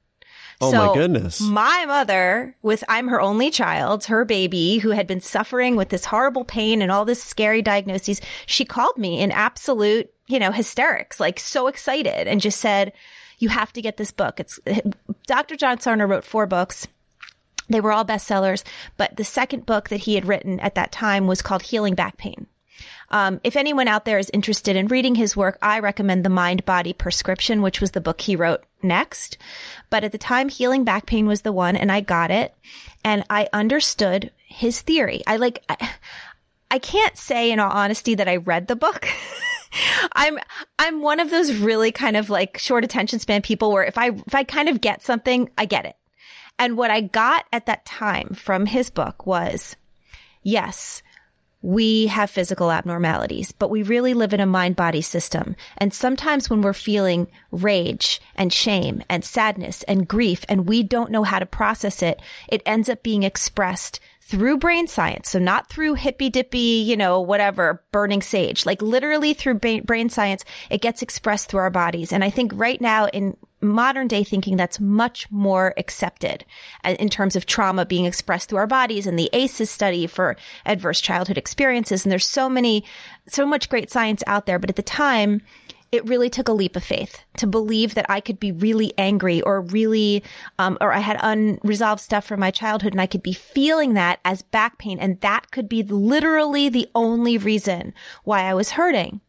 Oh 0.61 0.69
so 0.69 0.87
my 0.87 0.93
goodness. 0.93 1.41
My 1.41 1.85
mother, 1.87 2.55
with 2.61 2.83
I'm 2.87 3.07
her 3.07 3.19
only 3.19 3.49
child, 3.49 4.05
her 4.05 4.23
baby, 4.23 4.77
who 4.77 4.91
had 4.91 5.07
been 5.07 5.21
suffering 5.21 5.75
with 5.75 5.89
this 5.89 6.05
horrible 6.05 6.45
pain 6.45 6.83
and 6.83 6.91
all 6.91 7.03
this 7.03 7.23
scary 7.23 7.63
diagnoses, 7.63 8.21
she 8.45 8.63
called 8.63 8.95
me 8.95 9.19
in 9.19 9.31
absolute, 9.31 10.13
you 10.27 10.37
know, 10.37 10.51
hysterics, 10.51 11.19
like 11.19 11.39
so 11.39 11.65
excited 11.65 12.27
and 12.27 12.39
just 12.39 12.59
said, 12.59 12.93
you 13.39 13.49
have 13.49 13.73
to 13.73 13.81
get 13.81 13.97
this 13.97 14.11
book. 14.11 14.39
It's 14.39 14.59
Dr. 15.25 15.55
John 15.55 15.79
Sarno 15.79 16.05
wrote 16.05 16.23
four 16.23 16.45
books. 16.45 16.87
They 17.67 17.81
were 17.81 17.91
all 17.91 18.05
bestsellers, 18.05 18.63
but 18.97 19.17
the 19.17 19.23
second 19.23 19.65
book 19.65 19.89
that 19.89 20.01
he 20.01 20.13
had 20.13 20.27
written 20.27 20.59
at 20.59 20.75
that 20.75 20.91
time 20.91 21.25
was 21.25 21.41
called 21.41 21.63
Healing 21.63 21.95
Back 21.95 22.17
Pain. 22.17 22.45
Um, 23.13 23.39
if 23.43 23.55
anyone 23.55 23.87
out 23.87 24.05
there 24.05 24.17
is 24.17 24.31
interested 24.33 24.75
in 24.75 24.87
reading 24.87 25.13
his 25.13 25.37
work, 25.37 25.59
I 25.61 25.77
recommend 25.79 26.25
The 26.25 26.29
Mind 26.29 26.65
Body 26.65 26.93
Prescription, 26.93 27.61
which 27.61 27.79
was 27.79 27.91
the 27.91 28.01
book 28.01 28.21
he 28.21 28.35
wrote 28.35 28.63
next. 28.81 29.37
But 29.91 30.03
at 30.03 30.11
the 30.11 30.17
time, 30.17 30.49
Healing 30.49 30.83
Back 30.83 31.05
Pain 31.05 31.27
was 31.27 31.43
the 31.43 31.51
one, 31.51 31.75
and 31.75 31.91
I 31.91 32.01
got 32.01 32.31
it, 32.31 32.55
and 33.05 33.23
I 33.29 33.47
understood 33.53 34.31
his 34.47 34.81
theory. 34.81 35.21
I 35.27 35.35
like, 35.35 35.63
I, 35.69 35.91
I 36.71 36.79
can't 36.79 37.15
say 37.15 37.51
in 37.51 37.59
all 37.59 37.69
honesty 37.69 38.15
that 38.15 38.27
I 38.27 38.37
read 38.37 38.67
the 38.67 38.75
book. 38.75 39.07
I'm 40.13 40.39
I'm 40.79 41.01
one 41.01 41.19
of 41.19 41.29
those 41.29 41.55
really 41.55 41.91
kind 41.91 42.17
of 42.17 42.31
like 42.31 42.57
short 42.57 42.83
attention 42.83 43.19
span 43.19 43.41
people 43.43 43.71
where 43.71 43.83
if 43.83 43.97
I 43.97 44.09
if 44.09 44.35
I 44.35 44.43
kind 44.43 44.69
of 44.69 44.81
get 44.81 45.03
something, 45.03 45.49
I 45.57 45.65
get 45.65 45.85
it. 45.85 45.95
And 46.59 46.77
what 46.77 46.91
I 46.91 47.01
got 47.01 47.45
at 47.51 47.65
that 47.65 47.85
time 47.85 48.29
from 48.35 48.67
his 48.67 48.91
book 48.91 49.25
was 49.25 49.75
yes, 50.43 51.01
we 51.63 52.07
have 52.07 52.29
physical 52.29 52.71
abnormalities, 52.71 53.53
but 53.53 53.69
we 53.69 53.83
really 53.83 54.13
live 54.13 54.33
in 54.33 54.41
a 54.41 54.45
mind 54.45 54.75
body 54.75 55.01
system. 55.01 55.55
And 55.77 55.93
sometimes 55.93 56.49
when 56.49 56.61
we're 56.61 56.73
feeling 56.73 57.27
rage 57.51 58.21
and 58.35 58.51
shame 58.51 59.01
and 59.09 59.23
sadness 59.23 59.81
and 59.83 60.07
grief 60.07 60.43
and 60.49 60.67
we 60.67 60.83
don't 60.83 61.09
know 61.09 61.23
how 61.23 61.39
to 61.39 61.45
process 61.45 62.03
it, 62.03 62.21
it 62.49 62.61
ends 62.65 62.89
up 62.89 63.01
being 63.01 63.23
expressed 63.23 64.01
through 64.19 64.57
brain 64.57 64.87
science. 64.87 65.29
So 65.29 65.39
not 65.39 65.69
through 65.69 65.93
hippy 65.93 66.29
dippy, 66.29 66.83
you 66.85 66.97
know, 66.97 67.21
whatever, 67.21 67.81
burning 67.93 68.21
sage, 68.21 68.65
like 68.65 68.81
literally 68.81 69.33
through 69.33 69.55
brain 69.55 70.09
science, 70.09 70.43
it 70.69 70.81
gets 70.81 71.01
expressed 71.01 71.49
through 71.49 71.61
our 71.61 71.69
bodies. 71.69 72.11
And 72.11 72.25
I 72.25 72.29
think 72.29 72.51
right 72.55 72.81
now 72.81 73.07
in 73.07 73.37
modern 73.63 74.07
day 74.07 74.23
thinking 74.23 74.57
that's 74.57 74.79
much 74.79 75.29
more 75.31 75.73
accepted 75.77 76.45
uh, 76.83 76.95
in 76.99 77.09
terms 77.09 77.35
of 77.35 77.45
trauma 77.45 77.85
being 77.85 78.05
expressed 78.05 78.49
through 78.49 78.59
our 78.59 78.67
bodies 78.67 79.07
and 79.07 79.17
the 79.17 79.29
ACEs 79.33 79.69
study 79.69 80.07
for 80.07 80.35
adverse 80.65 81.01
childhood 81.01 81.37
experiences. 81.37 82.05
And 82.05 82.11
there's 82.11 82.27
so 82.27 82.49
many, 82.49 82.83
so 83.27 83.45
much 83.45 83.69
great 83.69 83.89
science 83.89 84.23
out 84.27 84.45
there. 84.45 84.59
But 84.59 84.69
at 84.69 84.75
the 84.75 84.81
time, 84.81 85.41
it 85.93 86.07
really 86.07 86.29
took 86.29 86.47
a 86.47 86.53
leap 86.53 86.75
of 86.75 86.83
faith 86.83 87.19
to 87.37 87.45
believe 87.45 87.93
that 87.93 88.07
I 88.09 88.19
could 88.19 88.39
be 88.39 88.51
really 88.51 88.93
angry 88.97 89.43
or 89.43 89.61
really, 89.61 90.23
um, 90.57 90.75
or 90.81 90.91
I 90.91 90.99
had 90.99 91.19
unresolved 91.21 92.01
stuff 92.01 92.25
from 92.25 92.39
my 92.39 92.49
childhood 92.49 92.93
and 92.93 93.01
I 93.01 93.05
could 93.05 93.21
be 93.21 93.33
feeling 93.33 93.93
that 93.93 94.19
as 94.25 94.41
back 94.41 94.79
pain. 94.79 94.97
And 94.97 95.21
that 95.21 95.51
could 95.51 95.69
be 95.69 95.83
literally 95.83 96.67
the 96.67 96.89
only 96.95 97.37
reason 97.37 97.93
why 98.23 98.41
I 98.41 98.55
was 98.55 98.71
hurting. 98.71 99.21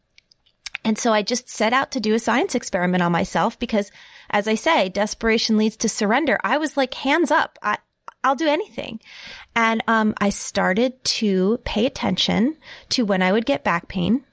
And 0.85 0.99
so 0.99 1.11
I 1.11 1.23
just 1.23 1.49
set 1.49 1.73
out 1.73 1.91
to 1.91 1.99
do 1.99 2.13
a 2.13 2.19
science 2.19 2.53
experiment 2.53 3.01
on 3.01 3.11
myself 3.11 3.57
because 3.57 3.91
as 4.29 4.47
I 4.47 4.53
say, 4.53 4.87
desperation 4.87 5.57
leads 5.57 5.75
to 5.77 5.89
surrender. 5.89 6.39
I 6.43 6.57
was 6.57 6.77
like, 6.77 6.93
hands 6.93 7.31
up. 7.31 7.57
I, 7.63 7.79
I'll 8.23 8.35
do 8.35 8.47
anything. 8.47 8.99
And, 9.55 9.83
um, 9.87 10.13
I 10.19 10.29
started 10.29 11.03
to 11.03 11.59
pay 11.65 11.85
attention 11.85 12.57
to 12.89 13.03
when 13.03 13.23
I 13.23 13.31
would 13.31 13.45
get 13.45 13.63
back 13.63 13.87
pain. 13.87 14.23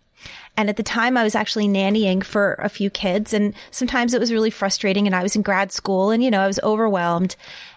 And 0.56 0.68
at 0.68 0.76
the 0.76 0.82
time 0.82 1.16
I 1.16 1.24
was 1.24 1.34
actually 1.34 1.68
nannying 1.68 2.22
for 2.22 2.54
a 2.54 2.68
few 2.68 2.90
kids 2.90 3.32
and 3.32 3.54
sometimes 3.70 4.12
it 4.12 4.20
was 4.20 4.32
really 4.32 4.50
frustrating 4.50 5.06
and 5.06 5.16
I 5.16 5.22
was 5.22 5.34
in 5.34 5.42
grad 5.42 5.72
school 5.72 6.10
and, 6.10 6.22
you 6.22 6.30
know, 6.30 6.40
I 6.40 6.46
was 6.46 6.60
overwhelmed 6.62 7.34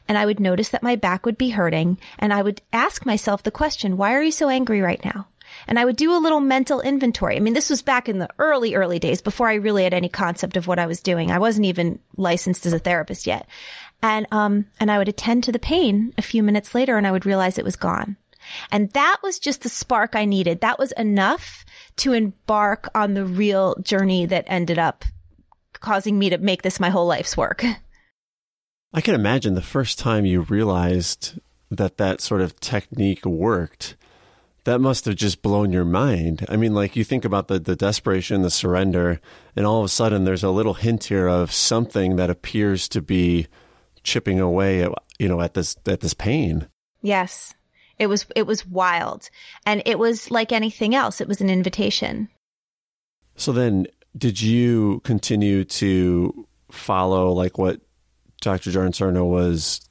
and 0.09 0.17
I 0.17 0.25
would 0.25 0.41
notice 0.41 0.69
that 0.69 0.83
my 0.83 0.97
back 0.97 1.25
would 1.25 1.37
be 1.37 1.51
hurting 1.51 1.97
and 2.19 2.33
I 2.33 2.41
would 2.41 2.61
ask 2.73 3.05
myself 3.05 3.43
the 3.43 3.51
question, 3.51 3.95
why 3.95 4.13
are 4.13 4.21
you 4.21 4.31
so 4.31 4.49
angry 4.49 4.81
right 4.81 5.03
now? 5.05 5.27
And 5.67 5.79
I 5.79 5.85
would 5.85 5.95
do 5.95 6.15
a 6.15 6.19
little 6.19 6.39
mental 6.39 6.81
inventory. 6.81 7.35
I 7.35 7.39
mean, 7.39 7.53
this 7.53 7.69
was 7.69 7.81
back 7.81 8.07
in 8.07 8.19
the 8.19 8.29
early, 8.39 8.75
early 8.75 8.99
days 8.99 9.21
before 9.21 9.47
I 9.49 9.55
really 9.55 9.83
had 9.83 9.93
any 9.93 10.09
concept 10.09 10.57
of 10.57 10.67
what 10.67 10.79
I 10.79 10.85
was 10.85 11.01
doing. 11.01 11.31
I 11.31 11.39
wasn't 11.39 11.65
even 11.65 11.99
licensed 12.17 12.65
as 12.65 12.73
a 12.73 12.79
therapist 12.79 13.25
yet. 13.25 13.47
And, 14.01 14.27
um, 14.31 14.67
and 14.79 14.91
I 14.91 14.97
would 14.97 15.07
attend 15.07 15.43
to 15.45 15.51
the 15.51 15.59
pain 15.59 16.13
a 16.17 16.21
few 16.21 16.43
minutes 16.43 16.75
later 16.75 16.97
and 16.97 17.07
I 17.07 17.11
would 17.11 17.25
realize 17.25 17.57
it 17.57 17.65
was 17.65 17.75
gone. 17.75 18.17
And 18.71 18.91
that 18.91 19.17
was 19.23 19.39
just 19.39 19.61
the 19.61 19.69
spark 19.69 20.15
I 20.15 20.25
needed. 20.25 20.61
That 20.61 20.79
was 20.79 20.91
enough 20.93 21.65
to 21.97 22.13
embark 22.13 22.89
on 22.93 23.13
the 23.13 23.25
real 23.25 23.75
journey 23.81 24.25
that 24.27 24.45
ended 24.47 24.77
up 24.77 25.05
causing 25.73 26.19
me 26.19 26.29
to 26.29 26.37
make 26.37 26.61
this 26.61 26.79
my 26.79 26.89
whole 26.89 27.07
life's 27.07 27.37
work. 27.37 27.63
I 28.93 29.01
can 29.01 29.15
imagine 29.15 29.55
the 29.55 29.61
first 29.61 29.99
time 29.99 30.25
you 30.25 30.41
realized 30.41 31.39
that 31.69 31.97
that 31.97 32.21
sort 32.21 32.41
of 32.41 32.59
technique 32.59 33.25
worked. 33.25 33.97
That 34.65 34.81
must 34.81 35.05
have 35.05 35.15
just 35.15 35.43
blown 35.43 35.71
your 35.71 35.85
mind. 35.85 36.45
I 36.49 36.57
mean, 36.57 36.73
like 36.73 36.95
you 36.95 37.03
think 37.03 37.23
about 37.23 37.47
the, 37.47 37.59
the 37.59 37.75
desperation, 37.75 38.41
the 38.41 38.49
surrender, 38.49 39.21
and 39.55 39.65
all 39.65 39.79
of 39.79 39.85
a 39.85 39.89
sudden 39.89 40.25
there's 40.25 40.43
a 40.43 40.49
little 40.49 40.73
hint 40.73 41.05
here 41.05 41.27
of 41.27 41.51
something 41.51 42.15
that 42.15 42.31
appears 42.31 42.89
to 42.89 43.01
be 43.01 43.47
chipping 44.01 44.39
away 44.39 44.81
at, 44.81 44.91
you 45.19 45.27
know, 45.27 45.39
at 45.39 45.53
this, 45.53 45.75
at 45.85 46.01
this 46.01 46.15
pain. 46.15 46.67
Yes. 47.03 47.53
It 47.99 48.07
was, 48.07 48.25
it 48.35 48.47
was 48.47 48.65
wild. 48.65 49.29
And 49.67 49.83
it 49.85 49.99
was 49.99 50.31
like 50.31 50.51
anything 50.51 50.95
else. 50.95 51.21
It 51.21 51.27
was 51.27 51.41
an 51.41 51.49
invitation. 51.49 52.29
So 53.35 53.51
then 53.51 53.85
did 54.17 54.41
you 54.41 54.99
continue 55.03 55.63
to 55.65 56.47
follow 56.71 57.31
like 57.33 57.59
what 57.59 57.81
Dr. 58.41 58.71
Jordan 58.71 58.93
Sarno 58.93 59.25
was, 59.25 59.87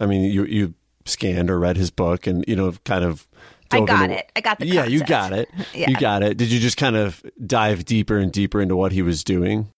I 0.00 0.06
mean, 0.06 0.30
you, 0.30 0.44
you 0.44 0.74
scanned 1.06 1.48
or 1.48 1.58
read 1.58 1.78
his 1.78 1.90
book 1.90 2.26
and, 2.26 2.44
you 2.46 2.56
know, 2.56 2.72
kind 2.84 3.04
of 3.04 3.26
I 3.70 3.80
got 3.80 4.04
into, 4.04 4.18
it. 4.18 4.32
I 4.36 4.40
got 4.40 4.58
the 4.58 4.66
Yeah, 4.66 4.84
you 4.84 5.04
got 5.04 5.32
it. 5.32 5.50
yeah. 5.74 5.90
You 5.90 5.96
got 5.96 6.22
it. 6.22 6.36
Did 6.36 6.50
you 6.50 6.58
just 6.58 6.76
kind 6.76 6.96
of 6.96 7.22
dive 7.44 7.84
deeper 7.84 8.18
and 8.18 8.32
deeper 8.32 8.60
into 8.60 8.76
what 8.76 8.92
he 8.92 9.02
was 9.02 9.24
doing? 9.24 9.72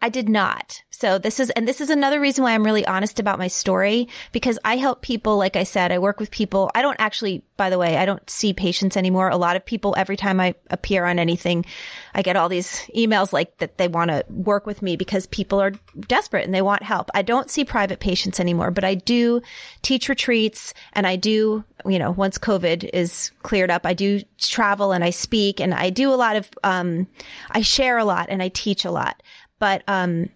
I 0.00 0.08
did 0.08 0.28
not. 0.28 0.82
So 1.04 1.18
this 1.18 1.38
is, 1.38 1.50
and 1.50 1.68
this 1.68 1.82
is 1.82 1.90
another 1.90 2.18
reason 2.18 2.44
why 2.44 2.54
I'm 2.54 2.64
really 2.64 2.86
honest 2.86 3.20
about 3.20 3.38
my 3.38 3.46
story 3.46 4.08
because 4.32 4.58
I 4.64 4.78
help 4.78 5.02
people. 5.02 5.36
Like 5.36 5.54
I 5.54 5.64
said, 5.64 5.92
I 5.92 5.98
work 5.98 6.18
with 6.18 6.30
people. 6.30 6.70
I 6.74 6.80
don't 6.80 6.98
actually, 6.98 7.42
by 7.58 7.68
the 7.68 7.76
way, 7.76 7.98
I 7.98 8.06
don't 8.06 8.30
see 8.30 8.54
patients 8.54 8.96
anymore. 8.96 9.28
A 9.28 9.36
lot 9.36 9.54
of 9.54 9.66
people, 9.66 9.94
every 9.98 10.16
time 10.16 10.40
I 10.40 10.54
appear 10.70 11.04
on 11.04 11.18
anything, 11.18 11.66
I 12.14 12.22
get 12.22 12.36
all 12.36 12.48
these 12.48 12.88
emails 12.96 13.34
like 13.34 13.58
that 13.58 13.76
they 13.76 13.86
want 13.86 14.12
to 14.12 14.24
work 14.30 14.64
with 14.64 14.80
me 14.80 14.96
because 14.96 15.26
people 15.26 15.60
are 15.60 15.72
desperate 16.08 16.46
and 16.46 16.54
they 16.54 16.62
want 16.62 16.82
help. 16.82 17.10
I 17.14 17.20
don't 17.20 17.50
see 17.50 17.66
private 17.66 18.00
patients 18.00 18.40
anymore, 18.40 18.70
but 18.70 18.84
I 18.84 18.94
do 18.94 19.42
teach 19.82 20.08
retreats 20.08 20.72
and 20.94 21.06
I 21.06 21.16
do, 21.16 21.64
you 21.84 21.98
know, 21.98 22.12
once 22.12 22.38
COVID 22.38 22.88
is 22.94 23.30
cleared 23.42 23.70
up, 23.70 23.84
I 23.84 23.92
do 23.92 24.22
travel 24.38 24.92
and 24.92 25.04
I 25.04 25.10
speak 25.10 25.60
and 25.60 25.74
I 25.74 25.90
do 25.90 26.10
a 26.10 26.16
lot 26.16 26.36
of, 26.36 26.48
um, 26.64 27.08
I 27.50 27.60
share 27.60 27.98
a 27.98 28.06
lot 28.06 28.28
and 28.30 28.42
I 28.42 28.48
teach 28.48 28.86
a 28.86 28.90
lot. 28.90 29.22
But, 29.58 29.82
um, 29.86 30.30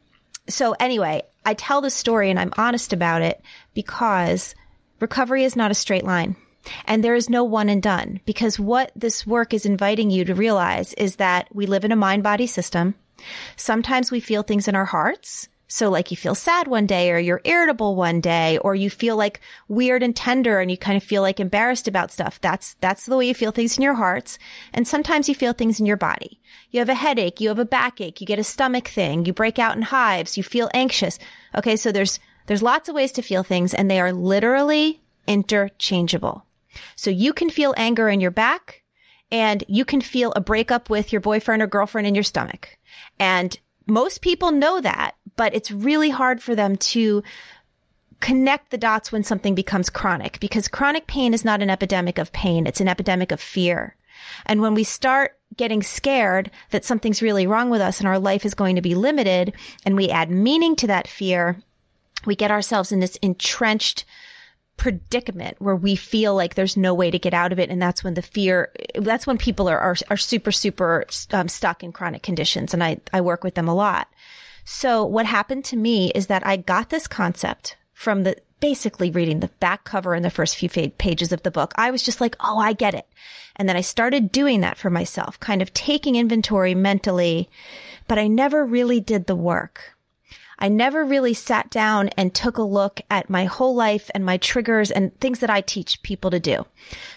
so 0.49 0.75
anyway, 0.81 1.23
I 1.45 1.55
tell 1.55 1.81
the 1.81 1.90
story 1.90 2.31
and 2.31 2.38
I'm 2.38 2.52
honest 2.57 2.93
about 2.93 3.23
it 3.23 3.40
because 3.75 4.55
recovery 5.00 5.45
is 5.45 5.57
not 5.57 5.71
a 5.71 5.75
straight 5.75 6.05
line. 6.05 6.37
And 6.85 7.02
there 7.02 7.14
is 7.14 7.31
no 7.31 7.45
one 7.45 7.69
and 7.69 7.83
done 7.83 8.21
because 8.26 8.59
what 8.59 8.93
this 8.95 9.26
work 9.26 9.55
is 9.55 9.64
inviting 9.64 10.11
you 10.11 10.25
to 10.25 10.35
realize 10.35 10.93
is 10.95 11.17
that 11.17 11.49
we 11.55 11.67
live 11.67 11.85
in 11.85 11.93
a 11.93 11.97
mind 11.97 12.23
body 12.23 12.47
system. 12.47 12.95
Sometimes 13.57 14.11
we 14.11 14.21
feel 14.21 14.43
things 14.43 14.69
in 14.69 14.75
our 14.75 14.85
hearts 14.85 15.49
so 15.68 15.90
like 15.90 16.10
you 16.10 16.16
feel 16.16 16.34
sad 16.34 16.66
one 16.66 16.87
day 16.87 17.12
or 17.12 17.18
you're 17.18 17.42
irritable 17.44 17.94
one 17.94 18.22
day 18.22 18.56
or 18.58 18.75
you 18.75 18.88
feel 18.88 19.16
like 19.16 19.40
weird 19.68 20.02
and 20.02 20.16
tender 20.16 20.60
and 20.60 20.70
you 20.70 20.78
kind 20.78 20.96
of 20.96 21.02
feel 21.02 21.20
like 21.20 21.38
embarrassed 21.38 21.87
about 21.87 22.10
stuff. 22.10 22.40
That's, 22.40 22.75
that's 22.80 23.04
the 23.04 23.16
way 23.16 23.28
you 23.28 23.34
feel 23.34 23.52
things 23.52 23.76
in 23.76 23.82
your 23.82 23.94
hearts. 23.94 24.38
And 24.72 24.88
sometimes 24.88 25.28
you 25.28 25.34
feel 25.34 25.52
things 25.52 25.78
in 25.78 25.84
your 25.84 25.98
body. 25.98 26.40
You 26.70 26.80
have 26.80 26.88
a 26.88 26.94
headache, 26.94 27.38
you 27.38 27.50
have 27.50 27.58
a 27.58 27.66
backache, 27.66 28.18
you 28.20 28.26
get 28.26 28.38
a 28.38 28.44
stomach 28.44 28.88
thing, 28.88 29.26
you 29.26 29.34
break 29.34 29.58
out 29.58 29.76
in 29.76 29.82
hives, 29.82 30.38
you 30.38 30.42
feel 30.42 30.70
anxious. 30.72 31.18
Okay. 31.54 31.76
So 31.76 31.92
there's, 31.92 32.18
there's 32.46 32.62
lots 32.62 32.88
of 32.88 32.94
ways 32.94 33.12
to 33.12 33.22
feel 33.22 33.42
things 33.42 33.74
and 33.74 33.90
they 33.90 34.00
are 34.00 34.12
literally 34.12 35.02
interchangeable. 35.26 36.46
So 36.96 37.11
you 37.11 37.35
can 37.35 37.50
feel 37.50 37.74
anger 37.76 38.09
in 38.09 38.20
your 38.20 38.31
back 38.31 38.85
and 39.31 39.62
you 39.68 39.85
can 39.85 40.00
feel 40.00 40.33
a 40.33 40.40
breakup 40.40 40.88
with 40.88 41.12
your 41.12 41.20
boyfriend 41.20 41.61
or 41.61 41.66
girlfriend 41.66 42.07
in 42.07 42.14
your 42.14 42.24
stomach. 42.24 42.78
And 43.18 43.59
most 43.88 44.20
people 44.20 44.52
know 44.52 44.81
that, 44.81 45.16
but 45.38 45.55
it's 45.55 45.70
really 45.70 46.11
hard 46.11 46.42
for 46.42 46.55
them 46.55 46.77
to 46.77 47.22
connect 48.20 48.70
the 48.70 48.77
dots 48.77 49.12
when 49.12 49.22
something 49.22 49.55
becomes 49.55 49.88
chronic 49.88 50.40
because 50.40 50.66
chronic 50.66 51.07
pain 51.07 51.33
is 51.33 51.44
not 51.44 51.62
an 51.62 51.70
epidemic 51.70 52.18
of 52.18 52.33
pain. 52.33 52.66
It's 52.66 52.81
an 52.81 52.88
epidemic 52.88 53.31
of 53.31 53.40
fear. 53.40 53.94
And 54.44 54.61
when 54.61 54.74
we 54.74 54.83
start 54.83 55.38
getting 55.57 55.81
scared 55.81 56.51
that 56.70 56.85
something's 56.85 57.22
really 57.22 57.46
wrong 57.46 57.70
with 57.70 57.81
us 57.81 58.01
and 58.01 58.09
our 58.09 58.18
life 58.18 58.44
is 58.44 58.55
going 58.55 58.74
to 58.74 58.83
be 58.83 58.96
limited 58.96 59.55
and 59.87 59.94
we 59.94 60.11
add 60.11 60.29
meaning 60.29 60.74
to 60.74 60.88
that 60.88 61.07
fear, 61.07 61.62
we 62.27 62.35
get 62.35 62.51
ourselves 62.51 62.90
in 62.90 62.98
this 62.98 63.16
entrenched 63.22 64.05
predicament 64.77 65.57
where 65.61 65.77
we 65.77 65.94
feel 65.94 66.35
like 66.35 66.57
there's 66.57 66.77
no 66.77 66.92
way 66.92 67.12
to 67.12 67.18
get 67.18 67.33
out 67.33 67.53
of 67.53 67.61
it. 67.61 67.70
And 67.70 67.81
that's 67.81 68.03
when 68.03 68.14
the 68.14 68.22
fear, 68.22 68.72
that's 68.96 69.27
when 69.27 69.38
people 69.38 69.68
are, 69.68 69.79
are, 69.79 69.96
are 70.11 70.16
super, 70.16 70.51
super 70.51 71.05
um, 71.31 71.46
stuck 71.48 71.85
in 71.85 71.92
chronic 71.92 72.24
conditions. 72.24 72.74
And 72.74 72.83
I, 72.83 72.98
I 73.12 73.20
work 73.20 73.44
with 73.44 73.55
them 73.55 73.68
a 73.68 73.74
lot. 73.74 74.09
So 74.70 75.02
what 75.02 75.24
happened 75.24 75.64
to 75.66 75.78
me 75.78 76.11
is 76.11 76.26
that 76.26 76.46
I 76.46 76.59
got 76.59 76.90
this 76.90 77.07
concept 77.07 77.78
from 77.94 78.24
the, 78.24 78.37
basically 78.61 79.11
reading 79.11 79.40
the 79.40 79.48
back 79.61 79.85
cover 79.85 80.12
and 80.12 80.22
the 80.22 80.31
first 80.31 80.57
few 80.57 80.68
pages 80.68 81.33
of 81.33 81.42
the 81.42 81.50
book. 81.50 81.72
I 81.76 81.90
was 81.90 82.02
just 82.02 82.20
like, 82.20 82.37
Oh, 82.38 82.59
I 82.59 82.74
get 82.74 82.92
it. 82.92 83.09
And 83.57 83.66
then 83.66 83.78
I 83.78 83.81
started 83.81 84.31
doing 84.31 84.61
that 84.61 84.76
for 84.76 84.90
myself, 84.90 85.40
kind 85.40 85.62
of 85.62 85.72
taking 85.72 86.16
inventory 86.16 86.74
mentally, 86.74 87.48
but 88.09 88.18
I 88.18 88.26
never 88.26 88.62
really 88.62 89.00
did 89.00 89.26
the 89.26 89.35
work. 89.35 89.96
I 90.59 90.68
never 90.68 91.02
really 91.02 91.33
sat 91.33 91.70
down 91.70 92.09
and 92.09 92.35
took 92.35 92.59
a 92.59 92.62
look 92.62 93.00
at 93.11 93.31
my 93.31 93.46
whole 93.46 93.74
life 93.74 94.11
and 94.14 94.22
my 94.22 94.37
triggers 94.37 94.90
and 94.90 95.18
things 95.18 95.38
that 95.38 95.48
I 95.48 95.62
teach 95.62 96.02
people 96.02 96.31
to 96.31 96.40
do. 96.40 96.66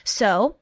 So 0.05 0.55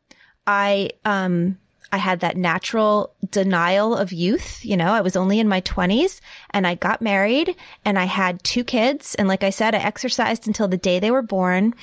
I, 0.47 0.89
um, 1.05 1.59
I 1.91 1.97
had 1.97 2.19
that 2.19 2.37
natural 2.37 3.13
denial 3.31 3.95
of 3.95 4.11
youth. 4.11 4.63
You 4.63 4.77
know, 4.77 4.91
I 4.91 5.01
was 5.01 5.15
only 5.15 5.39
in 5.39 5.47
my 5.47 5.59
twenties 5.61 6.21
and 6.51 6.67
I 6.67 6.75
got 6.75 7.01
married 7.01 7.55
and 7.83 7.97
I 7.97 8.05
had 8.05 8.43
two 8.43 8.63
kids. 8.63 9.15
And 9.15 9.27
like 9.27 9.43
I 9.43 9.49
said, 9.49 9.75
I 9.75 9.79
exercised 9.79 10.47
until 10.47 10.67
the 10.67 10.77
day 10.77 10.99
they 10.99 11.11
were 11.11 11.21
born. 11.21 11.73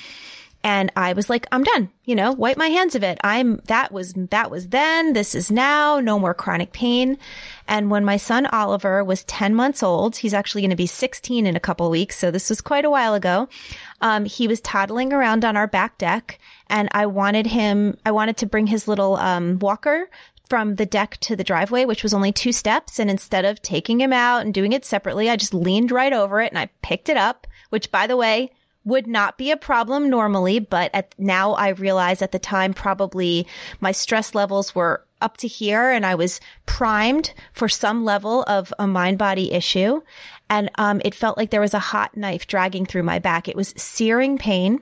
And 0.63 0.91
I 0.95 1.13
was 1.13 1.29
like, 1.29 1.47
I'm 1.51 1.63
done, 1.63 1.89
you 2.03 2.15
know, 2.15 2.33
wipe 2.33 2.57
my 2.57 2.67
hands 2.67 2.95
of 2.95 3.03
it. 3.03 3.17
I'm, 3.23 3.61
that 3.67 3.91
was, 3.91 4.13
that 4.15 4.51
was 4.51 4.69
then. 4.69 5.13
This 5.13 5.35
is 5.35 5.51
now. 5.51 5.99
No 5.99 6.19
more 6.19 6.33
chronic 6.33 6.73
pain. 6.73 7.17
And 7.67 7.89
when 7.89 8.03
my 8.03 8.17
son 8.17 8.47
Oliver 8.47 9.03
was 9.03 9.23
10 9.25 9.55
months 9.55 9.83
old, 9.83 10.17
he's 10.17 10.33
actually 10.33 10.61
going 10.61 10.71
to 10.71 10.75
be 10.75 10.87
16 10.87 11.45
in 11.45 11.55
a 11.55 11.61
couple 11.61 11.89
weeks. 11.89 12.17
So 12.17 12.31
this 12.31 12.49
was 12.49 12.59
quite 12.59 12.85
a 12.85 12.89
while 12.89 13.13
ago. 13.13 13.47
Um, 14.01 14.25
he 14.25 14.47
was 14.47 14.59
toddling 14.61 15.13
around 15.13 15.45
on 15.45 15.55
our 15.55 15.67
back 15.67 15.97
deck 15.97 16.39
and 16.67 16.89
I 16.91 17.05
wanted 17.05 17.47
him, 17.47 17.97
I 18.05 18.11
wanted 18.11 18.37
to 18.37 18.45
bring 18.45 18.67
his 18.67 18.87
little, 18.87 19.15
um, 19.17 19.59
walker 19.59 20.09
from 20.49 20.75
the 20.75 20.85
deck 20.85 21.17
to 21.21 21.35
the 21.35 21.43
driveway, 21.43 21.85
which 21.85 22.03
was 22.03 22.13
only 22.13 22.31
two 22.31 22.51
steps. 22.51 22.99
And 22.99 23.09
instead 23.09 23.45
of 23.45 23.61
taking 23.61 23.99
him 23.99 24.13
out 24.13 24.43
and 24.43 24.53
doing 24.53 24.73
it 24.73 24.85
separately, 24.85 25.29
I 25.29 25.35
just 25.35 25.53
leaned 25.53 25.91
right 25.91 26.13
over 26.13 26.41
it 26.41 26.51
and 26.51 26.59
I 26.59 26.69
picked 26.81 27.09
it 27.09 27.17
up, 27.17 27.47
which 27.69 27.91
by 27.91 28.07
the 28.07 28.17
way, 28.17 28.51
would 28.87 29.05
not 29.05 29.37
be 29.37 29.51
a 29.51 29.57
problem 29.57 30.09
normally, 30.09 30.59
but 30.59 30.89
at, 30.93 31.13
now 31.17 31.51
I 31.53 31.69
realize 31.69 32.21
at 32.21 32.31
the 32.31 32.39
time 32.39 32.73
probably 32.73 33.45
my 33.81 33.91
stress 33.91 34.33
levels 34.33 34.73
were 34.73 35.03
up 35.21 35.35
to 35.37 35.47
here 35.47 35.91
and 35.91 36.05
I 36.05 36.15
was 36.15 36.39
primed 36.65 37.33
for 37.51 37.67
some 37.67 38.05
level 38.05 38.43
of 38.47 38.73
a 38.79 38.87
mind 38.87 39.17
body 39.17 39.51
issue. 39.51 40.01
And, 40.49 40.71
um, 40.75 41.01
it 41.03 41.13
felt 41.13 41.37
like 41.37 41.49
there 41.49 41.59
was 41.59 41.73
a 41.73 41.79
hot 41.79 42.15
knife 42.15 42.47
dragging 42.47 42.85
through 42.85 43.03
my 43.03 43.19
back. 43.19 43.49
It 43.49 43.57
was 43.57 43.73
searing 43.75 44.37
pain. 44.37 44.79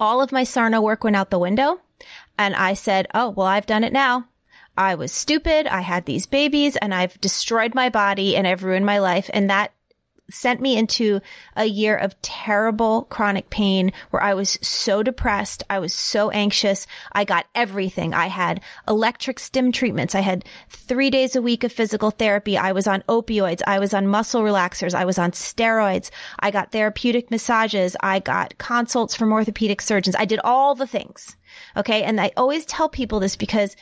All 0.00 0.22
of 0.22 0.32
my 0.32 0.44
Sarno 0.44 0.80
work 0.80 1.04
went 1.04 1.16
out 1.16 1.28
the 1.28 1.38
window 1.38 1.82
and 2.38 2.54
I 2.54 2.72
said, 2.72 3.06
Oh, 3.12 3.28
well, 3.28 3.46
I've 3.46 3.66
done 3.66 3.84
it 3.84 3.92
now. 3.92 4.28
I 4.78 4.94
was 4.94 5.12
stupid. 5.12 5.66
I 5.66 5.82
had 5.82 6.06
these 6.06 6.24
babies 6.24 6.76
and 6.76 6.94
I've 6.94 7.20
destroyed 7.20 7.74
my 7.74 7.90
body 7.90 8.34
and 8.34 8.46
I've 8.46 8.62
ruined 8.62 8.86
my 8.86 8.98
life. 8.98 9.28
And 9.34 9.50
that 9.50 9.72
sent 10.30 10.60
me 10.60 10.76
into 10.76 11.20
a 11.56 11.64
year 11.64 11.96
of 11.96 12.20
terrible 12.22 13.04
chronic 13.04 13.50
pain 13.50 13.92
where 14.10 14.22
I 14.22 14.34
was 14.34 14.58
so 14.62 15.02
depressed. 15.02 15.62
I 15.70 15.78
was 15.78 15.94
so 15.94 16.30
anxious. 16.30 16.86
I 17.12 17.24
got 17.24 17.46
everything. 17.54 18.14
I 18.14 18.26
had 18.26 18.60
electric 18.86 19.38
stim 19.38 19.72
treatments. 19.72 20.14
I 20.14 20.20
had 20.20 20.44
three 20.68 21.10
days 21.10 21.34
a 21.34 21.42
week 21.42 21.64
of 21.64 21.72
physical 21.72 22.10
therapy. 22.10 22.58
I 22.58 22.72
was 22.72 22.86
on 22.86 23.02
opioids. 23.08 23.62
I 23.66 23.78
was 23.78 23.94
on 23.94 24.06
muscle 24.06 24.42
relaxers. 24.42 24.94
I 24.94 25.04
was 25.04 25.18
on 25.18 25.32
steroids. 25.32 26.10
I 26.40 26.50
got 26.50 26.72
therapeutic 26.72 27.30
massages. 27.30 27.96
I 28.00 28.18
got 28.20 28.58
consults 28.58 29.14
from 29.14 29.32
orthopedic 29.32 29.80
surgeons. 29.80 30.16
I 30.18 30.24
did 30.24 30.40
all 30.44 30.74
the 30.74 30.86
things. 30.86 31.36
Okay. 31.76 32.02
And 32.02 32.20
I 32.20 32.32
always 32.36 32.66
tell 32.66 32.88
people 32.88 33.20
this 33.20 33.36
because 33.36 33.76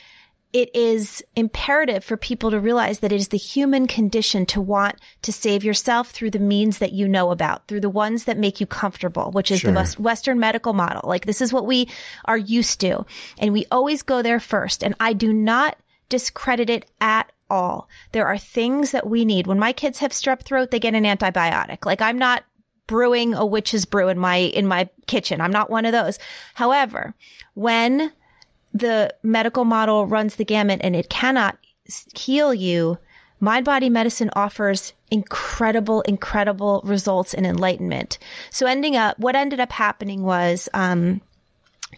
it 0.53 0.75
is 0.75 1.23
imperative 1.35 2.03
for 2.05 2.17
people 2.17 2.51
to 2.51 2.59
realize 2.59 3.01
that 3.01 3.13
it 3.13 3.17
is 3.17 3.29
the 3.29 3.37
human 3.37 3.87
condition 3.87 4.47
to 4.47 4.61
want 4.61 4.97
to 5.23 5.33
save 5.33 5.65
yourself 5.65 6.11
through 6.11 6.31
the 6.31 6.39
means 6.39 6.79
that 6.79 6.93
you 6.93 7.09
know 7.09 7.31
about, 7.31 7.67
through 7.69 7.81
the 7.81 7.91
ones 7.91 8.25
that 8.25 8.39
make 8.39 8.61
you 8.61 8.67
comfortable, 8.67 9.31
which 9.33 9.51
is 9.51 9.61
Sure. 9.61 9.73
the 9.73 9.97
Western 9.99 10.39
medical 10.39 10.73
model. 10.73 11.03
Like 11.05 11.27
this 11.27 11.41
is 11.41 11.53
what 11.53 11.67
we 11.67 11.89
are 12.25 12.39
used 12.39 12.81
to. 12.81 13.05
And 13.39 13.53
we 13.53 13.67
always 13.71 14.03
go 14.03 14.23
there 14.23 14.41
first. 14.41 14.83
And 14.83 14.95
I 15.01 15.13
do 15.13 15.33
not 15.33 15.77
discredit 16.09 16.71
it 16.71 16.87
at 17.01 17.31
all. 17.51 17.89
There 18.13 18.27
are 18.27 18.39
things 18.39 18.93
that 18.93 19.07
we 19.07 19.25
need. 19.25 19.47
When 19.47 19.59
my 19.59 19.73
kids 19.73 19.99
have 19.99 20.13
strep 20.13 20.43
throat, 20.43 20.71
they 20.71 20.81
get 20.81 20.95
an 20.95 21.05
antibiotic. 21.05 21.85
Like 21.85 22.01
I'm 22.01 22.19
not 22.19 22.45
brewing 22.87 23.35
a 23.35 23.45
witch's 23.45 23.85
brew 23.85 24.09
in 24.09 24.19
my 24.19 24.37
in 24.37 24.67
my 24.67 24.89
kitchen. 25.07 25.41
I'm 25.41 25.51
not 25.51 25.71
one 25.71 25.85
of 25.85 25.93
those. 25.93 26.19
However, 26.55 27.15
when 27.55 28.13
the 28.79 29.15
medical 29.23 29.65
model 29.65 30.07
runs 30.07 30.37
the 30.37 30.45
gamut 30.45 30.81
and 30.83 30.95
it 30.97 31.09
cannot 31.09 31.59
heal 32.15 32.53
you, 32.53 32.99
mind 33.41 33.65
body 33.65 33.89
medicine 33.89 34.31
offers 34.35 34.93
incredible, 35.11 36.03
incredible 36.03 36.83
results 36.85 37.35
and 37.35 37.47
enlightenment. 37.47 38.19
So 38.51 38.67
ending 38.67 38.97
up, 38.97 39.19
what 39.19 39.37
ended 39.37 39.61
up 39.61 39.73
happening 39.73 40.23
was, 40.23 40.69
um, 40.75 41.21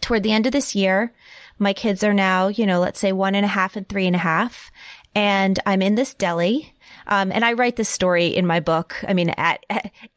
toward 0.01 0.23
the 0.23 0.31
end 0.31 0.45
of 0.45 0.51
this 0.51 0.75
year, 0.75 1.13
my 1.57 1.73
kids 1.73 2.03
are 2.03 2.13
now, 2.13 2.47
you 2.47 2.65
know, 2.65 2.79
let's 2.79 2.99
say 2.99 3.11
one 3.11 3.35
and 3.35 3.45
a 3.45 3.49
half 3.49 3.75
and 3.75 3.87
three 3.87 4.07
and 4.07 4.15
a 4.15 4.19
half. 4.19 4.71
And 5.15 5.59
I'm 5.65 5.81
in 5.81 5.95
this 5.95 6.13
deli. 6.13 6.73
Um, 7.09 7.31
and 7.31 7.43
I 7.43 7.53
write 7.53 7.75
this 7.75 7.89
story 7.89 8.27
in 8.27 8.45
my 8.45 8.59
book. 8.59 8.95
I 9.07 9.13
mean, 9.13 9.29
at, 9.31 9.65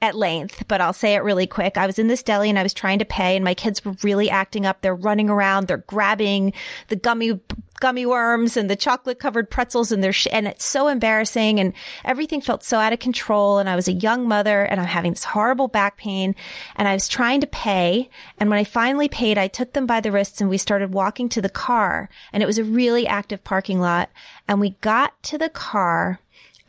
at, 0.03 0.15
length, 0.15 0.65
but 0.69 0.83
I'll 0.83 0.93
say 0.93 1.15
it 1.15 1.23
really 1.23 1.47
quick. 1.47 1.79
I 1.79 1.87
was 1.87 1.99
in 1.99 2.07
this 2.07 2.23
deli 2.23 2.51
and 2.51 2.59
I 2.59 2.63
was 2.63 2.75
trying 2.75 2.99
to 2.99 3.07
pay 3.07 3.35
and 3.35 3.45
my 3.45 3.55
kids 3.55 3.83
were 3.83 3.97
really 4.03 4.29
acting 4.29 4.67
up. 4.67 4.83
They're 4.83 4.95
running 4.95 5.31
around. 5.31 5.67
They're 5.69 5.79
grabbing 5.79 6.53
the 6.89 6.97
gummy, 6.97 7.41
gummy 7.81 8.05
worms 8.05 8.59
and 8.59 8.69
the 8.69 8.77
chocolate 8.77 9.19
covered 9.19 9.51
pretzels 9.51 9.91
and 9.91 10.05
they're, 10.05 10.13
sh- 10.13 10.29
and 10.31 10.47
it's 10.47 10.67
so 10.67 10.89
embarrassing 10.89 11.59
and 11.59 11.73
everything 12.05 12.43
felt 12.43 12.63
so 12.63 12.77
out 12.77 12.93
of 12.93 12.99
control. 12.99 13.59
And 13.59 13.71
I 13.71 13.75
was 13.75 13.89
a 13.89 13.93
young 13.93 14.29
mother 14.29 14.63
and 14.63 14.79
I'm 14.79 14.87
having 14.87 15.13
this 15.13 15.25
horrible 15.25 15.69
back 15.69 15.97
pain 15.97 16.35
and 16.77 16.87
I 16.87 16.93
was 16.93 17.09
trying 17.09 17.41
to 17.41 17.47
pay. 17.47 18.11
And 18.39 18.51
when 18.51 18.59
I 18.59 18.65
finally 18.65 19.09
paid, 19.09 19.39
I 19.39 19.49
took 19.49 19.73
them 19.73 19.87
by 19.87 20.01
the 20.01 20.13
wrists 20.13 20.43
and 20.43 20.51
we 20.51 20.59
started 20.59 20.93
walking 20.93 21.31
to 21.31 21.41
the 21.41 21.49
car 21.49 22.11
and 22.35 22.43
it 22.43 22.47
was 22.47 22.59
a 22.59 22.65
really 22.65 23.07
active 23.07 23.43
parking 23.45 23.81
lot. 23.81 24.11
And 24.47 24.61
we 24.61 24.77
got 24.83 25.21
to 25.23 25.39
the 25.39 25.49
car 25.49 26.21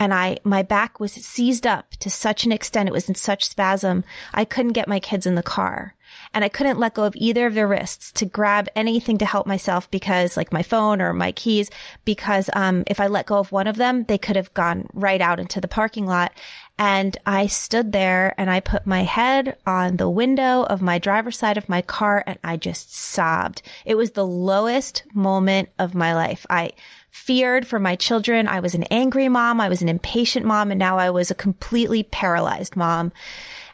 and 0.03 0.13
I, 0.13 0.37
my 0.43 0.63
back 0.63 0.99
was 0.99 1.13
seized 1.13 1.65
up 1.65 1.91
to 2.01 2.09
such 2.09 2.43
an 2.43 2.51
extent. 2.51 2.89
It 2.89 2.91
was 2.91 3.07
in 3.07 3.15
such 3.15 3.45
spasm. 3.45 4.03
I 4.33 4.43
couldn't 4.43 4.73
get 4.73 4.85
my 4.85 4.99
kids 4.99 5.25
in 5.25 5.35
the 5.35 5.41
car 5.41 5.95
and 6.33 6.43
I 6.43 6.49
couldn't 6.49 6.77
let 6.77 6.95
go 6.95 7.05
of 7.05 7.15
either 7.15 7.45
of 7.45 7.53
their 7.53 7.69
wrists 7.69 8.11
to 8.13 8.25
grab 8.25 8.67
anything 8.75 9.17
to 9.19 9.25
help 9.25 9.47
myself 9.47 9.89
because 9.89 10.35
like 10.35 10.51
my 10.51 10.61
phone 10.61 11.01
or 11.01 11.13
my 11.13 11.31
keys, 11.31 11.69
because, 12.03 12.49
um, 12.53 12.83
if 12.85 12.99
I 12.99 13.07
let 13.07 13.27
go 13.27 13.37
of 13.37 13.53
one 13.53 13.65
of 13.65 13.77
them, 13.77 14.03
they 14.03 14.17
could 14.17 14.35
have 14.35 14.53
gone 14.53 14.87
right 14.93 15.21
out 15.21 15.39
into 15.39 15.61
the 15.61 15.69
parking 15.69 16.05
lot. 16.05 16.33
And 16.77 17.15
I 17.25 17.47
stood 17.47 17.93
there 17.93 18.33
and 18.37 18.49
I 18.49 18.59
put 18.59 18.85
my 18.85 19.03
head 19.03 19.55
on 19.65 19.97
the 19.97 20.09
window 20.09 20.63
of 20.63 20.81
my 20.81 20.99
driver's 20.99 21.37
side 21.37 21.57
of 21.57 21.69
my 21.69 21.81
car 21.81 22.23
and 22.27 22.39
I 22.43 22.57
just 22.57 22.93
sobbed. 22.93 23.61
It 23.85 23.95
was 23.95 24.11
the 24.11 24.25
lowest 24.25 25.03
moment 25.13 25.69
of 25.79 25.95
my 25.95 26.13
life. 26.13 26.45
I, 26.49 26.71
feared 27.13 27.65
for 27.67 27.79
my 27.79 27.95
children. 27.95 28.47
I 28.47 28.59
was 28.59 28.73
an 28.73 28.83
angry 28.85 29.29
mom. 29.29 29.61
I 29.61 29.69
was 29.69 29.81
an 29.83 29.87
impatient 29.87 30.45
mom. 30.45 30.71
And 30.71 30.79
now 30.79 30.97
I 30.97 31.11
was 31.11 31.29
a 31.29 31.35
completely 31.35 32.03
paralyzed 32.03 32.75
mom. 32.75 33.13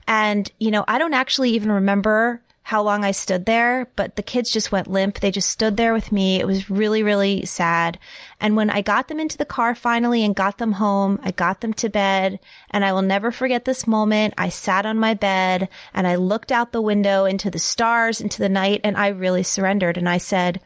And, 0.07 0.51
you 0.59 0.69
know, 0.69 0.83
I 0.87 0.99
don't 0.99 1.13
actually 1.13 1.51
even 1.51 1.71
remember 1.71 2.43
how 2.63 2.83
long 2.83 3.03
I 3.03 3.11
stood 3.11 3.45
there, 3.47 3.89
but 3.95 4.17
the 4.17 4.21
kids 4.21 4.51
just 4.51 4.71
went 4.71 4.87
limp. 4.87 5.21
They 5.21 5.31
just 5.31 5.49
stood 5.49 5.77
there 5.77 5.93
with 5.93 6.11
me. 6.11 6.39
It 6.39 6.45
was 6.45 6.69
really, 6.69 7.01
really 7.01 7.45
sad. 7.45 7.97
And 8.39 8.55
when 8.55 8.69
I 8.69 8.81
got 8.81 9.07
them 9.07 9.19
into 9.19 9.37
the 9.37 9.45
car 9.45 9.73
finally 9.73 10.23
and 10.23 10.35
got 10.35 10.57
them 10.57 10.73
home, 10.73 11.17
I 11.23 11.31
got 11.31 11.61
them 11.61 11.73
to 11.75 11.89
bed 11.89 12.39
and 12.69 12.85
I 12.85 12.91
will 12.91 13.01
never 13.01 13.31
forget 13.31 13.65
this 13.65 13.87
moment. 13.87 14.33
I 14.37 14.49
sat 14.49 14.85
on 14.85 14.99
my 14.99 15.13
bed 15.13 15.69
and 15.93 16.05
I 16.05 16.15
looked 16.15 16.51
out 16.51 16.71
the 16.71 16.81
window 16.81 17.25
into 17.25 17.49
the 17.49 17.57
stars, 17.57 18.21
into 18.21 18.37
the 18.37 18.49
night, 18.49 18.81
and 18.83 18.97
I 18.97 19.07
really 19.07 19.43
surrendered. 19.43 19.97
And 19.97 20.09
I 20.09 20.17
said, 20.19 20.59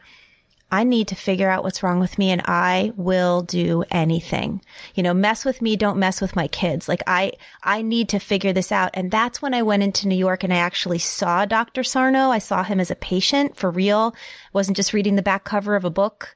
I 0.74 0.82
need 0.82 1.06
to 1.06 1.14
figure 1.14 1.48
out 1.48 1.62
what's 1.62 1.84
wrong 1.84 2.00
with 2.00 2.18
me 2.18 2.32
and 2.32 2.42
I 2.46 2.92
will 2.96 3.42
do 3.42 3.84
anything. 3.92 4.60
You 4.96 5.04
know, 5.04 5.14
mess 5.14 5.44
with 5.44 5.62
me, 5.62 5.76
don't 5.76 6.00
mess 6.00 6.20
with 6.20 6.34
my 6.34 6.48
kids. 6.48 6.88
Like 6.88 7.04
I, 7.06 7.30
I 7.62 7.80
need 7.80 8.08
to 8.08 8.18
figure 8.18 8.52
this 8.52 8.72
out. 8.72 8.90
And 8.92 9.08
that's 9.08 9.40
when 9.40 9.54
I 9.54 9.62
went 9.62 9.84
into 9.84 10.08
New 10.08 10.16
York 10.16 10.42
and 10.42 10.52
I 10.52 10.56
actually 10.56 10.98
saw 10.98 11.44
Dr. 11.44 11.84
Sarno. 11.84 12.30
I 12.30 12.38
saw 12.40 12.64
him 12.64 12.80
as 12.80 12.90
a 12.90 12.96
patient 12.96 13.56
for 13.56 13.70
real. 13.70 14.16
Wasn't 14.52 14.76
just 14.76 14.92
reading 14.92 15.14
the 15.14 15.22
back 15.22 15.44
cover 15.44 15.76
of 15.76 15.84
a 15.84 15.90
book. 15.90 16.34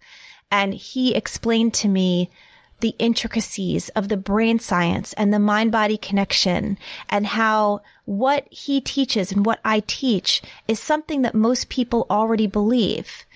And 0.52 0.72
he 0.72 1.16
explained 1.16 1.74
to 1.74 1.88
me 1.88 2.30
the 2.78 2.94
intricacies 3.00 3.88
of 3.90 4.08
the 4.08 4.16
brain 4.16 4.60
science 4.60 5.14
and 5.14 5.34
the 5.34 5.40
mind 5.40 5.72
body 5.72 5.96
connection 5.96 6.78
and 7.08 7.26
how 7.26 7.80
what 8.04 8.46
he 8.52 8.80
teaches 8.80 9.32
and 9.32 9.44
what 9.44 9.58
I 9.64 9.80
teach 9.80 10.42
is 10.68 10.78
something 10.78 11.22
that 11.22 11.34
most 11.34 11.68
people 11.68 12.06
already 12.08 12.46
believe. 12.46 13.26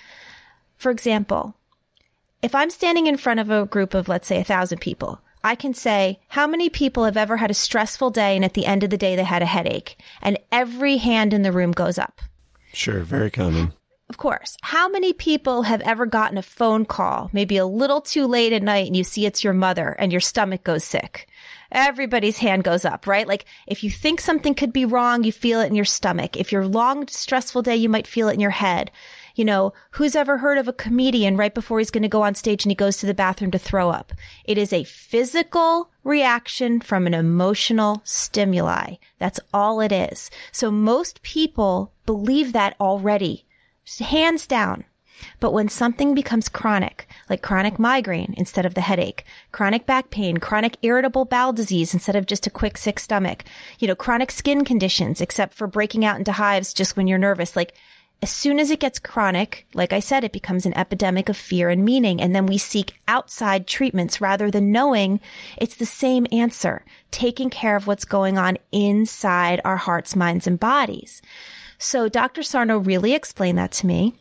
For 0.83 0.91
example, 0.91 1.55
if 2.43 2.57
I'm 2.57 2.69
standing 2.69 3.07
in 3.07 3.17
front 3.17 3.39
of 3.39 3.49
a 3.51 3.67
group 3.67 3.95
of, 3.95 4.09
let's 4.09 4.27
say, 4.27 4.41
a 4.41 4.45
thousand 4.45 4.81
people, 4.81 5.21
I 5.45 5.55
can 5.55 5.75
say, 5.75 6.19
how 6.27 6.49
many 6.49 6.69
people 6.69 7.05
have 7.05 7.17
ever 7.17 7.37
had 7.37 7.53
a 7.53 7.55
stressful 7.55 8.11
day 8.11 8.35
and 8.35 8.45
at 8.45 8.55
the 8.55 8.67
end 8.67 8.83
of 8.83 8.91
the 8.91 8.99
day 8.99 9.15
they 9.15 9.23
had 9.23 9.43
a 9.43 9.47
headache? 9.47 9.97
And 10.21 10.41
every 10.51 10.97
hand 10.97 11.33
in 11.33 11.43
the 11.43 11.53
room 11.53 11.71
goes 11.71 11.99
up. 11.99 12.21
Sure, 12.73 12.99
very 13.05 13.31
common. 13.31 13.75
Of 14.09 14.17
course. 14.17 14.57
How 14.61 14.89
many 14.89 15.13
people 15.13 15.63
have 15.63 15.83
ever 15.83 16.05
gotten 16.05 16.37
a 16.37 16.43
phone 16.43 16.85
call, 16.85 17.31
maybe 17.33 17.59
a 17.59 17.65
little 17.65 18.01
too 18.01 18.27
late 18.27 18.53
at 18.53 18.65
night, 18.65 18.89
and 18.89 18.97
you 18.97 19.05
see 19.05 19.25
it's 19.25 19.45
your 19.45 19.53
mother 19.53 19.95
and 20.01 20.11
your 20.11 20.21
stomach 20.21 20.65
goes 20.65 20.83
sick? 20.83 21.29
Everybody's 21.71 22.39
hand 22.39 22.65
goes 22.65 22.85
up, 22.85 23.07
right? 23.07 23.29
Like 23.29 23.45
if 23.69 23.85
you 23.85 23.91
think 23.91 24.21
something 24.21 24.55
could 24.55 24.73
be 24.73 24.85
wrong, 24.85 25.23
you 25.23 25.31
feel 25.31 25.61
it 25.61 25.69
in 25.69 25.77
your 25.77 25.85
stomach. 25.85 26.37
If 26.37 26.51
you're 26.51 26.67
long, 26.67 27.07
stressful 27.07 27.63
day, 27.63 27.77
you 27.77 27.89
might 27.89 28.09
feel 28.09 28.29
it 28.29 28.35
in 28.35 28.41
your 28.41 28.51
head. 28.51 28.91
You 29.35 29.45
know, 29.45 29.73
who's 29.93 30.15
ever 30.15 30.39
heard 30.39 30.59
of 30.59 30.69
a 30.69 30.73
comedian 30.73 31.37
right 31.37 31.55
before 31.55 31.79
he's 31.79 31.91
going 31.91 32.03
to 32.03 32.09
go 32.09 32.23
on 32.23 32.35
stage 32.35 32.65
and 32.65 32.71
he 32.71 32.77
goes 32.77 32.99
to 32.99 33.07
the 33.07 33.15
bathroom 33.15 33.51
to 33.53 33.59
throw 33.59 33.91
up? 33.91 34.13
It 34.45 34.59
is 34.59 34.73
a 34.73 34.85
physical 34.85 35.91
reaction 36.05 36.81
from 36.81 37.07
an 37.07 37.15
emotional 37.15 38.03
stimuli. 38.05 38.97
That's 39.19 39.41
all 39.53 39.81
it 39.81 39.93
is. 39.93 40.31
So 40.51 40.71
most 40.71 41.23
people 41.23 41.93
believe 42.07 42.53
that 42.53 42.77
already, 42.81 43.47
hands 44.01 44.47
down. 44.47 44.85
But 45.41 45.53
when 45.53 45.69
something 45.69 46.15
becomes 46.15 46.49
chronic, 46.49 47.07
like 47.31 47.43
chronic 47.43 47.79
migraine 47.79 48.35
instead 48.37 48.67
of 48.67 48.75
the 48.75 48.81
headache, 48.81 49.25
chronic 49.53 49.87
back 49.87 50.11
pain, 50.11 50.39
chronic 50.39 50.77
irritable 50.83 51.25
bowel 51.25 51.53
disease 51.53 51.95
instead 51.95 52.17
of 52.17 52.27
just 52.27 52.47
a 52.47 52.51
quick 52.51 52.77
sick 52.77 52.99
stomach, 52.99 53.45
you 53.79 53.87
know, 53.87 53.95
chronic 53.95 54.31
skin 54.31 54.65
conditions 54.65 55.21
except 55.21 55.55
for 55.55 55.67
breaking 55.67 56.05
out 56.05 56.19
into 56.19 56.33
hives 56.33 56.75
just 56.75 56.97
when 56.97 57.07
you're 57.07 57.19
nervous, 57.19 57.55
like 57.55 57.75
as 58.23 58.31
soon 58.31 58.61
as 58.61 58.71
it 58.71 58.79
gets 58.79 59.01
chronic, 59.01 59.67
like 59.75 59.93
I 59.93 59.99
said, 59.99 60.23
it 60.23 60.33
becomes 60.33 60.65
an 60.65 60.77
epidemic 60.77 61.29
of 61.29 61.37
fear 61.37 61.69
and 61.71 61.85
meaning. 61.85 62.21
And 62.21 62.35
then 62.35 62.47
we 62.47 62.57
seek 62.57 62.95
outside 63.09 63.67
treatments 63.67 64.21
rather 64.21 64.49
than 64.49 64.71
knowing 64.71 65.21
it's 65.59 65.75
the 65.75 65.87
same 65.87 66.29
answer, 66.31 66.85
taking 67.11 67.51
care 67.51 67.75
of 67.75 67.89
what's 67.89 68.05
going 68.05 68.39
on 68.39 68.59
inside 68.71 69.61
our 69.65 69.77
hearts, 69.77 70.15
minds, 70.15 70.47
and 70.47 70.61
bodies. 70.61 71.21
So 71.79 72.09
Dr. 72.09 72.45
Sarno 72.45 72.79
really 72.79 73.13
explained 73.13 73.59
that 73.59 73.73
to 73.73 73.87
me. 73.89 74.15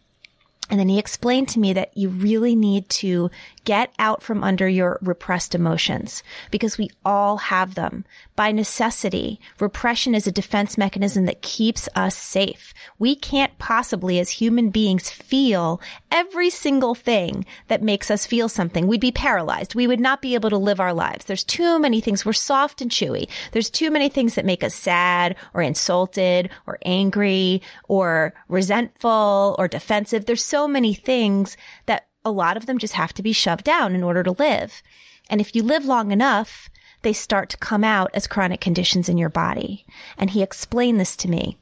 And 0.72 0.80
then 0.80 0.90
he 0.90 0.98
explained 0.98 1.50
to 1.50 1.60
me 1.60 1.74
that 1.74 1.96
you 1.96 2.10
really 2.10 2.56
need 2.56 2.90
to 2.90 3.30
get 3.64 3.94
out 4.00 4.24
from 4.24 4.44
under 4.44 4.68
your 4.68 4.98
repressed 5.02 5.54
emotions 5.54 6.24
because 6.50 6.78
we 6.78 6.90
all 7.06 7.38
have 7.38 7.76
them. 7.76 8.06
By 8.36 8.52
necessity, 8.52 9.40
repression 9.60 10.16
is 10.16 10.26
a 10.26 10.32
defense 10.32 10.78
mechanism 10.78 11.26
that 11.26 11.42
keeps 11.42 11.88
us 11.96 12.16
safe. 12.16 12.74
We 12.98 13.16
can't 13.16 13.58
possibly, 13.60 14.20
as 14.20 14.32
human 14.32 14.70
beings, 14.70 15.10
feel 15.10 15.80
every 16.10 16.50
single 16.50 16.96
thing 16.96 17.46
that 17.68 17.84
makes 17.84 18.10
us 18.10 18.26
feel 18.26 18.50
something. 18.50 18.88
We'd 18.88 19.02
be 19.02 19.12
paralyzed. 19.12 19.76
We 19.76 19.88
would 19.88 20.00
not 20.00 20.22
be 20.22 20.34
able 20.34 20.50
to 20.50 20.58
live 20.58 20.80
our 20.80 20.94
lives. 20.94 21.26
There's 21.26 21.44
too 21.44 21.80
many 21.80 22.02
things. 22.02 22.26
We're 22.26 22.34
soft 22.34 22.82
and 22.82 22.90
chewy. 22.90 23.30
There's 23.52 23.70
too 23.70 23.92
many 23.92 24.10
things 24.10 24.36
that 24.36 24.46
make 24.46 24.64
us 24.64 24.74
sad 24.74 25.36
or 25.54 25.62
insulted 25.62 26.50
or 26.66 26.80
angry 26.84 27.62
or 27.88 28.34
resentful 28.48 29.56
or 29.60 29.68
defensive. 29.68 30.26
There's 30.26 30.44
so 30.44 30.68
many 30.68 30.94
things 30.94 31.58
that 31.86 32.08
a 32.24 32.32
lot 32.32 32.58
of 32.58 32.66
them 32.66 32.78
just 32.78 32.94
have 32.94 33.14
to 33.14 33.24
be 33.24 33.34
shoved 33.34 33.64
down 33.64 33.96
in 33.96 34.04
order 34.04 34.24
to 34.24 34.32
live. 34.32 34.82
And 35.30 35.42
if 35.42 35.56
you 35.56 35.64
live 35.64 35.86
long 35.86 36.12
enough, 36.12 36.70
they 37.02 37.14
start 37.14 37.50
to 37.50 37.58
come 37.58 37.84
out 37.84 38.12
as 38.14 38.28
chronic 38.28 38.62
conditions 38.62 39.10
in 39.10 39.18
your 39.18 39.30
body. 39.30 39.86
And 40.18 40.32
he 40.32 40.44
explained 40.44 41.00
this 41.00 41.16
to 41.18 41.30
me. 41.30 41.58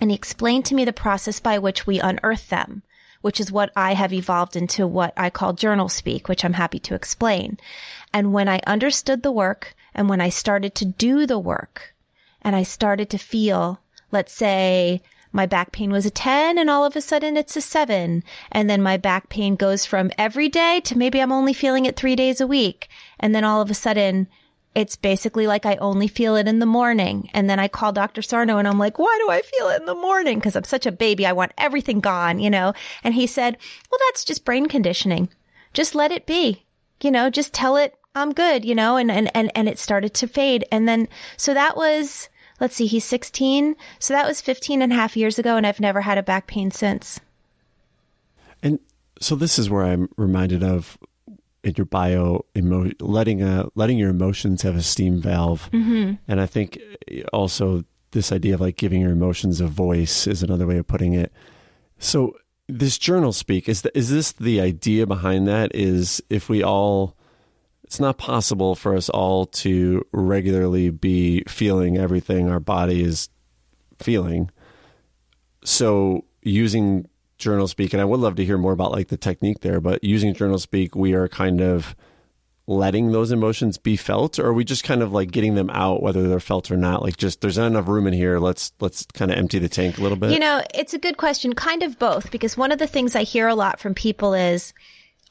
And 0.00 0.10
he 0.10 0.16
explained 0.16 0.64
to 0.66 0.74
me 0.74 0.84
the 0.84 0.92
process 0.92 1.40
by 1.40 1.58
which 1.58 1.86
we 1.86 2.00
unearth 2.00 2.48
them, 2.48 2.82
which 3.20 3.40
is 3.40 3.52
what 3.52 3.70
I 3.76 3.94
have 3.94 4.12
evolved 4.12 4.56
into 4.56 4.86
what 4.86 5.12
I 5.16 5.30
call 5.30 5.52
journal 5.52 5.88
speak, 5.88 6.28
which 6.28 6.44
I'm 6.44 6.54
happy 6.54 6.78
to 6.80 6.94
explain. 6.94 7.58
And 8.12 8.32
when 8.32 8.48
I 8.48 8.60
understood 8.66 9.22
the 9.22 9.32
work 9.32 9.74
and 9.94 10.08
when 10.08 10.20
I 10.20 10.28
started 10.28 10.74
to 10.76 10.84
do 10.84 11.26
the 11.26 11.38
work 11.38 11.94
and 12.42 12.54
I 12.54 12.62
started 12.62 13.08
to 13.10 13.18
feel, 13.18 13.80
let's 14.10 14.32
say, 14.32 15.02
my 15.36 15.46
back 15.46 15.70
pain 15.70 15.90
was 15.90 16.06
a 16.06 16.10
10 16.10 16.58
and 16.58 16.68
all 16.68 16.84
of 16.84 16.96
a 16.96 17.00
sudden 17.00 17.36
it's 17.36 17.56
a 17.56 17.60
7. 17.60 18.24
And 18.50 18.70
then 18.70 18.82
my 18.82 18.96
back 18.96 19.28
pain 19.28 19.54
goes 19.54 19.84
from 19.84 20.10
every 20.18 20.48
day 20.48 20.80
to 20.84 20.98
maybe 20.98 21.20
I'm 21.20 21.30
only 21.30 21.52
feeling 21.52 21.84
it 21.84 21.94
three 21.94 22.16
days 22.16 22.40
a 22.40 22.46
week. 22.46 22.88
And 23.20 23.34
then 23.34 23.44
all 23.44 23.60
of 23.60 23.70
a 23.70 23.74
sudden 23.74 24.28
it's 24.74 24.96
basically 24.96 25.46
like 25.46 25.64
I 25.64 25.76
only 25.76 26.08
feel 26.08 26.36
it 26.36 26.48
in 26.48 26.58
the 26.58 26.66
morning. 26.66 27.30
And 27.32 27.48
then 27.48 27.58
I 27.58 27.68
call 27.68 27.92
Dr. 27.92 28.22
Sarno 28.22 28.58
and 28.58 28.66
I'm 28.66 28.78
like, 28.78 28.98
why 28.98 29.16
do 29.22 29.30
I 29.30 29.42
feel 29.42 29.68
it 29.68 29.80
in 29.80 29.86
the 29.86 29.94
morning? 29.94 30.40
Cause 30.40 30.56
I'm 30.56 30.64
such 30.64 30.86
a 30.86 30.92
baby. 30.92 31.26
I 31.26 31.32
want 31.32 31.52
everything 31.56 32.00
gone, 32.00 32.40
you 32.40 32.50
know? 32.50 32.72
And 33.04 33.14
he 33.14 33.26
said, 33.26 33.58
well, 33.90 34.00
that's 34.08 34.24
just 34.24 34.44
brain 34.44 34.66
conditioning. 34.66 35.28
Just 35.72 35.94
let 35.94 36.12
it 36.12 36.26
be, 36.26 36.64
you 37.02 37.10
know, 37.10 37.30
just 37.30 37.52
tell 37.52 37.76
it 37.76 37.94
I'm 38.14 38.32
good, 38.32 38.64
you 38.64 38.74
know, 38.74 38.96
and, 38.96 39.10
and, 39.10 39.30
and, 39.34 39.52
and 39.54 39.68
it 39.68 39.78
started 39.78 40.14
to 40.14 40.26
fade. 40.26 40.64
And 40.72 40.88
then, 40.88 41.06
so 41.36 41.52
that 41.52 41.76
was, 41.76 42.30
let's 42.60 42.76
see, 42.76 42.86
he's 42.86 43.04
16. 43.04 43.76
So 43.98 44.14
that 44.14 44.26
was 44.26 44.40
15 44.40 44.82
and 44.82 44.92
a 44.92 44.96
half 44.96 45.16
years 45.16 45.38
ago. 45.38 45.56
And 45.56 45.66
I've 45.66 45.80
never 45.80 46.02
had 46.02 46.18
a 46.18 46.22
back 46.22 46.46
pain 46.46 46.70
since. 46.70 47.20
And 48.62 48.78
so 49.20 49.34
this 49.34 49.58
is 49.58 49.70
where 49.70 49.84
I'm 49.84 50.08
reminded 50.16 50.62
of 50.62 50.98
in 51.66 51.74
your 51.76 51.86
bio 51.86 52.44
emo- 52.56 52.92
letting 53.00 53.42
a 53.42 53.68
letting 53.74 53.98
your 53.98 54.10
emotions 54.10 54.62
have 54.62 54.76
a 54.76 54.82
steam 54.82 55.20
valve 55.20 55.68
mm-hmm. 55.72 56.12
and 56.28 56.40
i 56.40 56.46
think 56.46 56.78
also 57.32 57.82
this 58.12 58.30
idea 58.30 58.54
of 58.54 58.60
like 58.60 58.76
giving 58.76 59.00
your 59.00 59.10
emotions 59.10 59.60
a 59.60 59.66
voice 59.66 60.28
is 60.28 60.44
another 60.44 60.64
way 60.64 60.78
of 60.78 60.86
putting 60.86 61.12
it 61.12 61.32
so 61.98 62.36
this 62.68 62.98
journal 62.98 63.32
speak 63.32 63.68
is 63.68 63.82
the, 63.82 63.96
is 63.98 64.10
this 64.10 64.32
the 64.32 64.60
idea 64.60 65.06
behind 65.06 65.48
that 65.48 65.74
is 65.74 66.22
if 66.30 66.48
we 66.48 66.62
all 66.62 67.16
it's 67.86 68.00
not 68.00 68.18
possible 68.18 68.74
for 68.74 68.94
us 68.94 69.08
all 69.08 69.46
to 69.46 70.04
regularly 70.12 70.90
be 70.90 71.42
feeling 71.48 71.96
everything 71.96 72.50
our 72.50 72.60
body 72.60 73.02
is 73.02 73.28
feeling. 73.98 74.50
So 75.64 76.24
using 76.42 77.08
journal 77.38 77.68
speak 77.68 77.92
and 77.92 78.00
i 78.00 78.04
would 78.04 78.20
love 78.20 78.34
to 78.34 78.44
hear 78.46 78.56
more 78.56 78.72
about 78.72 78.92
like 78.92 79.08
the 79.08 79.16
technique 79.16 79.60
there 79.60 79.78
but 79.78 80.02
using 80.02 80.32
journal 80.32 80.58
speak 80.58 80.96
we 80.96 81.12
are 81.12 81.28
kind 81.28 81.60
of 81.60 81.94
letting 82.66 83.12
those 83.12 83.30
emotions 83.30 83.78
be 83.78 83.96
felt 83.96 84.38
or 84.38 84.46
are 84.46 84.52
we 84.52 84.64
just 84.64 84.82
kind 84.82 85.02
of 85.02 85.12
like 85.12 85.30
getting 85.30 85.54
them 85.54 85.70
out 85.70 86.02
whether 86.02 86.26
they're 86.26 86.40
felt 86.40 86.70
or 86.70 86.76
not? 86.76 87.02
Like 87.02 87.16
just 87.16 87.40
there's 87.40 87.58
not 87.58 87.68
enough 87.68 87.86
room 87.86 88.06
in 88.06 88.12
here. 88.12 88.38
Let's 88.38 88.72
let's 88.80 89.06
kind 89.14 89.30
of 89.30 89.38
empty 89.38 89.58
the 89.58 89.68
tank 89.68 89.98
a 89.98 90.02
little 90.02 90.16
bit. 90.16 90.32
You 90.32 90.40
know 90.40 90.62
it's 90.74 90.92
a 90.92 90.98
good 90.98 91.16
question. 91.16 91.54
Kind 91.54 91.82
of 91.82 91.98
both 91.98 92.30
because 92.30 92.56
one 92.56 92.72
of 92.72 92.78
the 92.78 92.86
things 92.86 93.14
i 93.14 93.22
hear 93.22 93.46
a 93.46 93.54
lot 93.54 93.78
from 93.78 93.94
people 93.94 94.34
is 94.34 94.72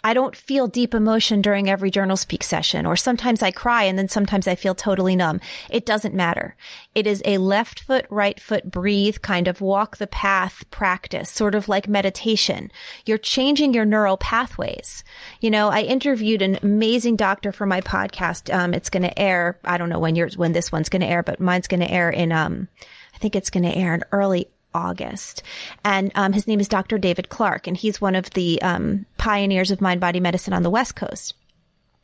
I 0.06 0.14
don't 0.14 0.36
feel 0.36 0.68
deep 0.68 0.94
emotion 0.94 1.42
during 1.42 1.68
every 1.68 1.90
journal 1.90 2.16
speak 2.16 2.44
session, 2.44 2.86
or 2.86 2.96
sometimes 2.96 3.42
I 3.42 3.50
cry 3.50 3.86
and 3.86 3.98
then 3.98 4.08
sometimes 4.08 4.48
I 4.48 4.54
feel 4.54 4.76
totally 4.76 5.16
numb. 5.16 5.42
It 5.68 5.84
doesn't 5.84 6.14
matter. 6.14 6.56
It 6.94 7.08
is 7.08 7.24
a 7.26 7.40
left 7.40 7.80
foot, 7.80 8.06
right 8.12 8.40
foot, 8.40 8.70
breathe 8.70 9.18
kind 9.24 9.48
of 9.48 9.62
walk 9.62 9.98
the 9.98 10.06
path 10.06 10.64
practice, 10.70 11.32
sort 11.32 11.56
of 11.56 11.68
like 11.68 11.88
meditation. 11.88 12.72
You're 13.08 13.18
changing 13.18 13.74
your 13.74 13.84
neural 13.84 14.18
pathways. 14.18 15.04
You 15.42 15.50
know, 15.50 15.70
I 15.70 15.82
interviewed 15.82 16.44
an 16.44 16.60
amazing 16.62 17.16
doctor 17.16 17.52
for 17.52 17.66
my 17.66 17.82
podcast. 17.82 18.54
Um, 18.54 18.76
it's 18.76 18.92
going 18.92 19.02
to 19.02 19.20
air. 19.20 19.58
I 19.64 19.80
don't 19.80 19.90
know 19.90 19.98
when 19.98 20.16
yours, 20.16 20.38
when 20.38 20.52
this 20.52 20.72
one's 20.72 20.90
going 20.90 21.02
to 21.02 21.08
air, 21.08 21.24
but 21.24 21.40
mine's 21.40 21.68
going 21.68 21.80
to 21.80 21.90
air 21.90 22.12
in, 22.12 22.32
um, 22.32 22.68
I 23.16 23.18
think 23.18 23.36
it's 23.36 23.50
going 23.50 23.64
to 23.64 23.76
air 23.76 23.96
in 23.96 24.04
early 24.12 24.50
August. 24.76 25.42
And 25.84 26.12
um, 26.14 26.34
his 26.34 26.48
name 26.48 26.60
is 26.60 26.68
Dr. 26.68 26.98
David 26.98 27.30
Clarke, 27.30 27.66
and 27.66 27.78
he's 27.78 28.02
one 28.02 28.14
of 28.16 28.30
the 28.32 28.62
um, 28.62 29.06
pioneers 29.18 29.72
of 29.72 29.82
mind 29.82 30.02
body 30.02 30.20
medicine 30.20 30.54
on 30.54 30.64
the 30.64 30.70
West 30.70 30.96
Coast. 30.96 31.34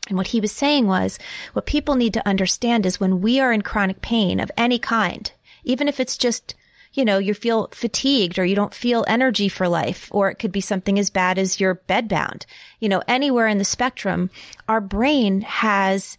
And 0.08 0.18
what 0.18 0.28
he 0.28 0.42
was 0.42 0.52
saying 0.52 0.88
was 0.88 1.20
what 1.54 1.66
people 1.66 1.96
need 1.96 2.14
to 2.16 2.28
understand 2.28 2.86
is 2.86 3.00
when 3.00 3.22
we 3.22 3.40
are 3.40 3.54
in 3.54 3.62
chronic 3.62 4.02
pain 4.02 4.40
of 4.40 4.52
any 4.58 4.80
kind, 4.80 5.32
even 5.64 5.88
if 5.88 6.00
it's 6.00 6.18
just 6.18 6.56
you 6.94 7.06
know, 7.06 7.18
you 7.18 7.34
feel 7.34 7.70
fatigued 7.72 8.38
or 8.38 8.44
you 8.46 8.56
don't 8.56 8.74
feel 8.74 9.06
energy 9.08 9.48
for 9.48 9.68
life, 9.70 10.10
or 10.12 10.30
it 10.30 10.36
could 10.36 10.52
be 10.52 10.62
something 10.62 11.00
as 11.00 11.10
bad 11.10 11.38
as 11.38 11.60
you're 11.60 11.82
bedbound. 11.88 12.46
You 12.80 12.90
know, 12.90 13.02
anywhere 13.08 13.48
in 13.48 13.60
the 13.60 13.64
spectrum, 13.64 14.30
our 14.68 14.82
brain 14.82 15.42
has 15.42 16.18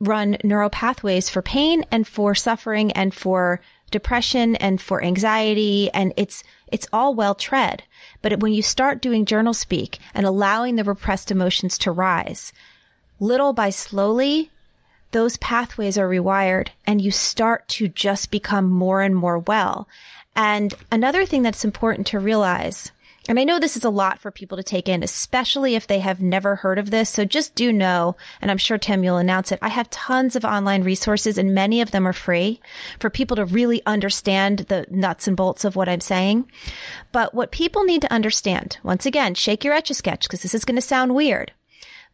run 0.00 0.36
neural 0.44 0.70
pathways 0.70 1.28
for 1.28 1.42
pain 1.42 1.84
and 1.90 2.06
for 2.06 2.34
suffering 2.34 2.92
and 2.92 3.12
for 3.12 3.60
depression 3.94 4.56
and 4.56 4.82
for 4.82 5.02
anxiety 5.02 5.88
and 5.94 6.12
it's 6.16 6.42
it's 6.66 6.88
all 6.92 7.14
well 7.14 7.36
tread. 7.36 7.84
But 8.22 8.40
when 8.40 8.52
you 8.52 8.60
start 8.60 9.00
doing 9.00 9.24
journal 9.24 9.54
speak 9.54 10.00
and 10.12 10.26
allowing 10.26 10.74
the 10.74 10.82
repressed 10.82 11.30
emotions 11.30 11.78
to 11.78 11.92
rise 11.92 12.52
little 13.20 13.52
by 13.52 13.70
slowly 13.70 14.50
those 15.12 15.36
pathways 15.36 15.96
are 15.96 16.08
rewired 16.08 16.70
and 16.84 17.00
you 17.00 17.12
start 17.12 17.68
to 17.68 17.86
just 17.86 18.32
become 18.32 18.68
more 18.68 19.00
and 19.00 19.14
more 19.14 19.38
well. 19.38 19.88
And 20.34 20.74
another 20.90 21.24
thing 21.24 21.42
that's 21.42 21.64
important 21.64 22.08
to 22.08 22.18
realize 22.18 22.90
and 23.26 23.40
I 23.40 23.44
know 23.44 23.58
this 23.58 23.76
is 23.76 23.84
a 23.84 23.90
lot 23.90 24.18
for 24.18 24.30
people 24.30 24.58
to 24.58 24.62
take 24.62 24.86
in, 24.86 25.02
especially 25.02 25.74
if 25.74 25.86
they 25.86 26.00
have 26.00 26.20
never 26.20 26.56
heard 26.56 26.78
of 26.78 26.90
this. 26.90 27.08
So 27.08 27.24
just 27.24 27.54
do 27.54 27.72
know, 27.72 28.16
and 28.42 28.50
I'm 28.50 28.58
sure 28.58 28.76
Tim, 28.76 29.02
you'll 29.02 29.16
announce 29.16 29.50
it. 29.50 29.58
I 29.62 29.68
have 29.68 29.88
tons 29.88 30.36
of 30.36 30.44
online 30.44 30.82
resources 30.82 31.38
and 31.38 31.54
many 31.54 31.80
of 31.80 31.90
them 31.90 32.06
are 32.06 32.12
free 32.12 32.60
for 33.00 33.08
people 33.08 33.36
to 33.36 33.46
really 33.46 33.80
understand 33.86 34.60
the 34.68 34.86
nuts 34.90 35.26
and 35.26 35.36
bolts 35.36 35.64
of 35.64 35.74
what 35.74 35.88
I'm 35.88 36.00
saying. 36.00 36.50
But 37.12 37.32
what 37.32 37.50
people 37.50 37.84
need 37.84 38.02
to 38.02 38.12
understand, 38.12 38.76
once 38.82 39.06
again, 39.06 39.34
shake 39.34 39.64
your 39.64 39.74
etch 39.74 39.90
a 39.90 39.94
sketch 39.94 40.24
because 40.24 40.42
this 40.42 40.54
is 40.54 40.66
going 40.66 40.76
to 40.76 40.82
sound 40.82 41.14
weird. 41.14 41.52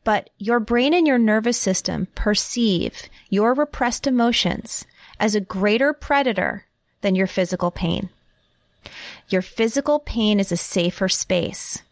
But 0.04 0.30
your 0.38 0.60
brain 0.60 0.94
and 0.94 1.06
your 1.06 1.18
nervous 1.18 1.58
system 1.58 2.06
perceive 2.14 3.08
your 3.28 3.52
repressed 3.52 4.06
emotions 4.06 4.86
as 5.18 5.34
a 5.34 5.40
greater 5.40 5.92
predator 5.92 6.66
than 7.00 7.16
your 7.16 7.26
physical 7.26 7.70
pain. 7.70 8.10
Your 9.28 9.42
physical 9.42 9.98
pain 9.98 10.40
is 10.40 10.52
a 10.52 10.56
safer 10.56 11.08
space 11.08 11.82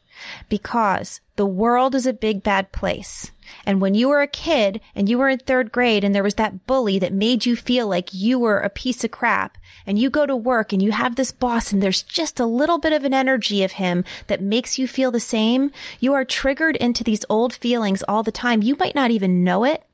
because 0.49 1.21
the 1.37 1.47
world 1.47 1.95
is 1.95 2.07
a 2.07 2.13
big 2.13 2.43
bad 2.43 2.73
place. 2.73 3.31
And 3.65 3.81
when 3.81 3.95
you 3.95 4.09
were 4.09 4.21
a 4.21 4.27
kid 4.27 4.81
and 4.95 5.09
you 5.09 5.19
were 5.19 5.29
in 5.29 5.39
third 5.39 5.73
grade 5.73 6.05
and 6.05 6.15
there 6.15 6.23
was 6.23 6.35
that 6.35 6.67
bully 6.67 6.99
that 6.99 7.13
made 7.13 7.47
you 7.47 7.57
feel 7.57 7.87
like 7.87 8.13
you 8.13 8.39
were 8.39 8.59
a 8.59 8.69
piece 8.69 9.05
of 9.05 9.11
crap 9.11 9.57
and 9.87 9.99
you 9.99 10.11
go 10.11 10.27
to 10.27 10.37
work 10.37 10.73
and 10.73 10.83
you 10.83 10.93
have 10.93 11.17
this 11.17 11.33
boss 11.33 11.73
and 11.73 11.83
there's 11.83 12.03
just 12.03 12.41
a 12.41 12.47
little 12.47 12.79
bit 12.79 12.93
of 12.93 13.05
an 13.05 13.15
energy 13.15 13.63
of 13.63 13.73
him 13.73 14.05
that 14.27 14.43
makes 14.43 14.79
you 14.79 14.87
feel 14.87 15.11
the 15.11 15.21
same, 15.21 15.71
you 16.01 16.13
are 16.13 16.25
triggered 16.25 16.77
into 16.77 17.05
these 17.05 17.25
old 17.29 17.55
feelings 17.55 18.03
all 18.03 18.23
the 18.23 18.33
time. 18.33 18.63
You 18.63 18.77
might 18.77 18.95
not 18.95 19.11
even 19.11 19.45
know 19.45 19.65
it. 19.65 19.85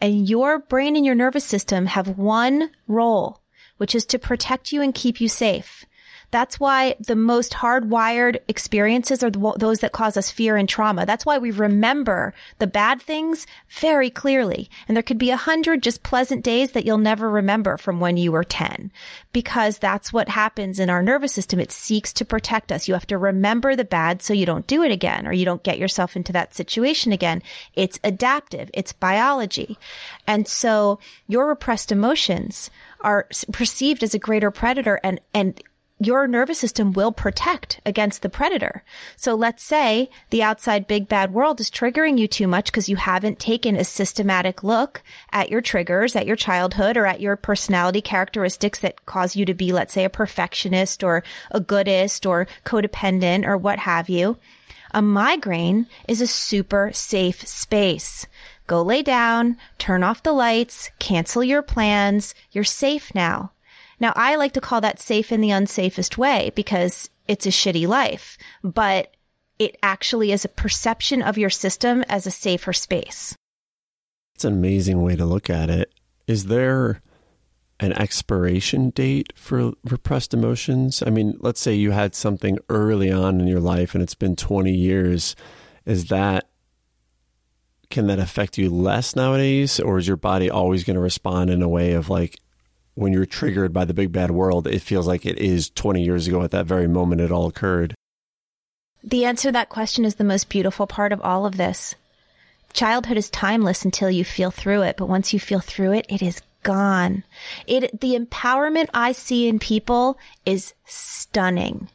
And 0.00 0.28
your 0.28 0.58
brain 0.58 0.96
and 0.96 1.04
your 1.04 1.14
nervous 1.14 1.44
system 1.44 1.86
have 1.86 2.18
one 2.18 2.70
role, 2.88 3.40
which 3.76 3.94
is 3.94 4.04
to 4.06 4.18
protect 4.18 4.72
you 4.72 4.82
and 4.82 4.94
keep 4.94 5.20
you 5.20 5.28
safe. 5.28 5.84
That's 6.36 6.60
why 6.60 6.96
the 7.00 7.16
most 7.16 7.54
hardwired 7.54 8.40
experiences 8.46 9.22
are 9.22 9.30
the, 9.30 9.54
those 9.56 9.80
that 9.80 9.92
cause 9.92 10.18
us 10.18 10.30
fear 10.30 10.58
and 10.58 10.68
trauma. 10.68 11.06
That's 11.06 11.24
why 11.24 11.38
we 11.38 11.50
remember 11.50 12.34
the 12.58 12.66
bad 12.66 13.00
things 13.00 13.46
very 13.70 14.10
clearly. 14.10 14.68
And 14.86 14.94
there 14.94 15.02
could 15.02 15.16
be 15.16 15.30
a 15.30 15.38
hundred 15.38 15.82
just 15.82 16.02
pleasant 16.02 16.44
days 16.44 16.72
that 16.72 16.84
you'll 16.84 16.98
never 16.98 17.30
remember 17.30 17.78
from 17.78 18.00
when 18.00 18.18
you 18.18 18.32
were 18.32 18.44
10 18.44 18.92
because 19.32 19.78
that's 19.78 20.12
what 20.12 20.28
happens 20.28 20.78
in 20.78 20.90
our 20.90 21.02
nervous 21.02 21.32
system. 21.32 21.58
It 21.58 21.72
seeks 21.72 22.12
to 22.12 22.24
protect 22.26 22.70
us. 22.70 22.86
You 22.86 22.92
have 22.92 23.06
to 23.06 23.16
remember 23.16 23.74
the 23.74 23.86
bad 23.86 24.20
so 24.20 24.34
you 24.34 24.44
don't 24.44 24.66
do 24.66 24.82
it 24.82 24.92
again 24.92 25.26
or 25.26 25.32
you 25.32 25.46
don't 25.46 25.62
get 25.62 25.78
yourself 25.78 26.16
into 26.16 26.34
that 26.34 26.54
situation 26.54 27.12
again. 27.12 27.42
It's 27.72 27.98
adaptive. 28.04 28.70
It's 28.74 28.92
biology. 28.92 29.78
And 30.26 30.46
so 30.46 30.98
your 31.26 31.48
repressed 31.48 31.90
emotions 31.90 32.68
are 33.00 33.26
perceived 33.52 34.02
as 34.02 34.12
a 34.12 34.18
greater 34.18 34.50
predator 34.50 35.00
and, 35.02 35.18
and 35.32 35.62
your 35.98 36.26
nervous 36.26 36.58
system 36.58 36.92
will 36.92 37.10
protect 37.10 37.80
against 37.86 38.20
the 38.20 38.28
predator. 38.28 38.84
So 39.16 39.34
let's 39.34 39.62
say 39.62 40.10
the 40.30 40.42
outside 40.42 40.86
big 40.86 41.08
bad 41.08 41.32
world 41.32 41.58
is 41.58 41.70
triggering 41.70 42.18
you 42.18 42.28
too 42.28 42.46
much 42.46 42.66
because 42.66 42.88
you 42.88 42.96
haven't 42.96 43.38
taken 43.38 43.76
a 43.76 43.84
systematic 43.84 44.62
look 44.62 45.02
at 45.32 45.48
your 45.48 45.62
triggers, 45.62 46.14
at 46.14 46.26
your 46.26 46.36
childhood, 46.36 46.98
or 46.98 47.06
at 47.06 47.20
your 47.20 47.36
personality 47.36 48.02
characteristics 48.02 48.78
that 48.80 49.06
cause 49.06 49.36
you 49.36 49.46
to 49.46 49.54
be, 49.54 49.72
let's 49.72 49.94
say, 49.94 50.04
a 50.04 50.10
perfectionist 50.10 51.02
or 51.02 51.22
a 51.50 51.60
goodist 51.60 52.26
or 52.26 52.46
codependent 52.64 53.46
or 53.46 53.56
what 53.56 53.78
have 53.80 54.10
you. 54.10 54.36
A 54.92 55.00
migraine 55.00 55.86
is 56.06 56.20
a 56.20 56.26
super 56.26 56.90
safe 56.92 57.46
space. 57.46 58.26
Go 58.66 58.82
lay 58.82 59.02
down, 59.02 59.56
turn 59.78 60.02
off 60.02 60.22
the 60.22 60.32
lights, 60.32 60.90
cancel 60.98 61.42
your 61.42 61.62
plans. 61.62 62.34
You're 62.52 62.64
safe 62.64 63.14
now. 63.14 63.52
Now, 63.98 64.12
I 64.14 64.36
like 64.36 64.52
to 64.52 64.60
call 64.60 64.80
that 64.82 65.00
safe 65.00 65.32
in 65.32 65.40
the 65.40 65.50
unsafest 65.50 66.16
way 66.18 66.52
because 66.54 67.08
it's 67.26 67.46
a 67.46 67.50
shitty 67.50 67.86
life, 67.86 68.36
but 68.62 69.14
it 69.58 69.76
actually 69.82 70.32
is 70.32 70.44
a 70.44 70.50
perception 70.50 71.22
of 71.22 71.38
your 71.38 71.50
system 71.50 72.04
as 72.08 72.26
a 72.26 72.30
safer 72.30 72.72
space. 72.72 73.34
It's 74.34 74.44
an 74.44 74.52
amazing 74.52 75.02
way 75.02 75.16
to 75.16 75.24
look 75.24 75.48
at 75.48 75.70
it. 75.70 75.94
Is 76.26 76.46
there 76.46 77.00
an 77.80 77.92
expiration 77.92 78.90
date 78.90 79.32
for 79.34 79.72
repressed 79.84 80.34
emotions? 80.34 81.02
I 81.06 81.10
mean, 81.10 81.36
let's 81.40 81.60
say 81.60 81.74
you 81.74 81.92
had 81.92 82.14
something 82.14 82.58
early 82.68 83.10
on 83.10 83.40
in 83.40 83.46
your 83.46 83.60
life 83.60 83.94
and 83.94 84.02
it's 84.02 84.14
been 84.14 84.36
20 84.36 84.72
years. 84.72 85.36
Is 85.86 86.06
that 86.06 86.48
can 87.88 88.08
that 88.08 88.18
affect 88.18 88.58
you 88.58 88.68
less 88.68 89.14
nowadays 89.14 89.78
or 89.78 89.96
is 89.96 90.08
your 90.08 90.16
body 90.16 90.50
always 90.50 90.84
going 90.84 90.96
to 90.96 91.00
respond 91.00 91.50
in 91.50 91.62
a 91.62 91.68
way 91.68 91.92
of 91.92 92.10
like 92.10 92.38
when 92.96 93.12
you're 93.12 93.26
triggered 93.26 93.72
by 93.72 93.84
the 93.84 93.94
big 93.94 94.10
bad 94.10 94.32
world, 94.32 94.66
it 94.66 94.80
feels 94.80 95.06
like 95.06 95.24
it 95.24 95.38
is 95.38 95.70
20 95.70 96.02
years 96.02 96.26
ago 96.26 96.42
at 96.42 96.50
that 96.50 96.66
very 96.66 96.88
moment 96.88 97.20
it 97.20 97.30
all 97.30 97.46
occurred? 97.46 97.94
The 99.04 99.24
answer 99.24 99.48
to 99.48 99.52
that 99.52 99.68
question 99.68 100.04
is 100.04 100.16
the 100.16 100.24
most 100.24 100.48
beautiful 100.48 100.86
part 100.86 101.12
of 101.12 101.20
all 101.20 101.46
of 101.46 101.58
this. 101.58 101.94
Childhood 102.72 103.16
is 103.16 103.30
timeless 103.30 103.84
until 103.84 104.10
you 104.10 104.24
feel 104.24 104.50
through 104.50 104.82
it, 104.82 104.96
but 104.96 105.08
once 105.08 105.32
you 105.32 105.38
feel 105.38 105.60
through 105.60 105.92
it, 105.92 106.06
it 106.08 106.22
is 106.22 106.42
gone. 106.62 107.22
It, 107.66 108.00
the 108.00 108.18
empowerment 108.18 108.88
I 108.92 109.12
see 109.12 109.46
in 109.46 109.58
people 109.58 110.18
is 110.44 110.74
stunning. 110.86 111.88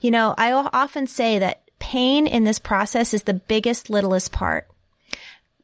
You 0.00 0.10
know, 0.10 0.34
I 0.36 0.52
often 0.52 1.06
say 1.06 1.38
that 1.38 1.62
pain 1.78 2.26
in 2.26 2.44
this 2.44 2.58
process 2.58 3.14
is 3.14 3.22
the 3.22 3.34
biggest, 3.34 3.88
littlest 3.88 4.32
part. 4.32 4.68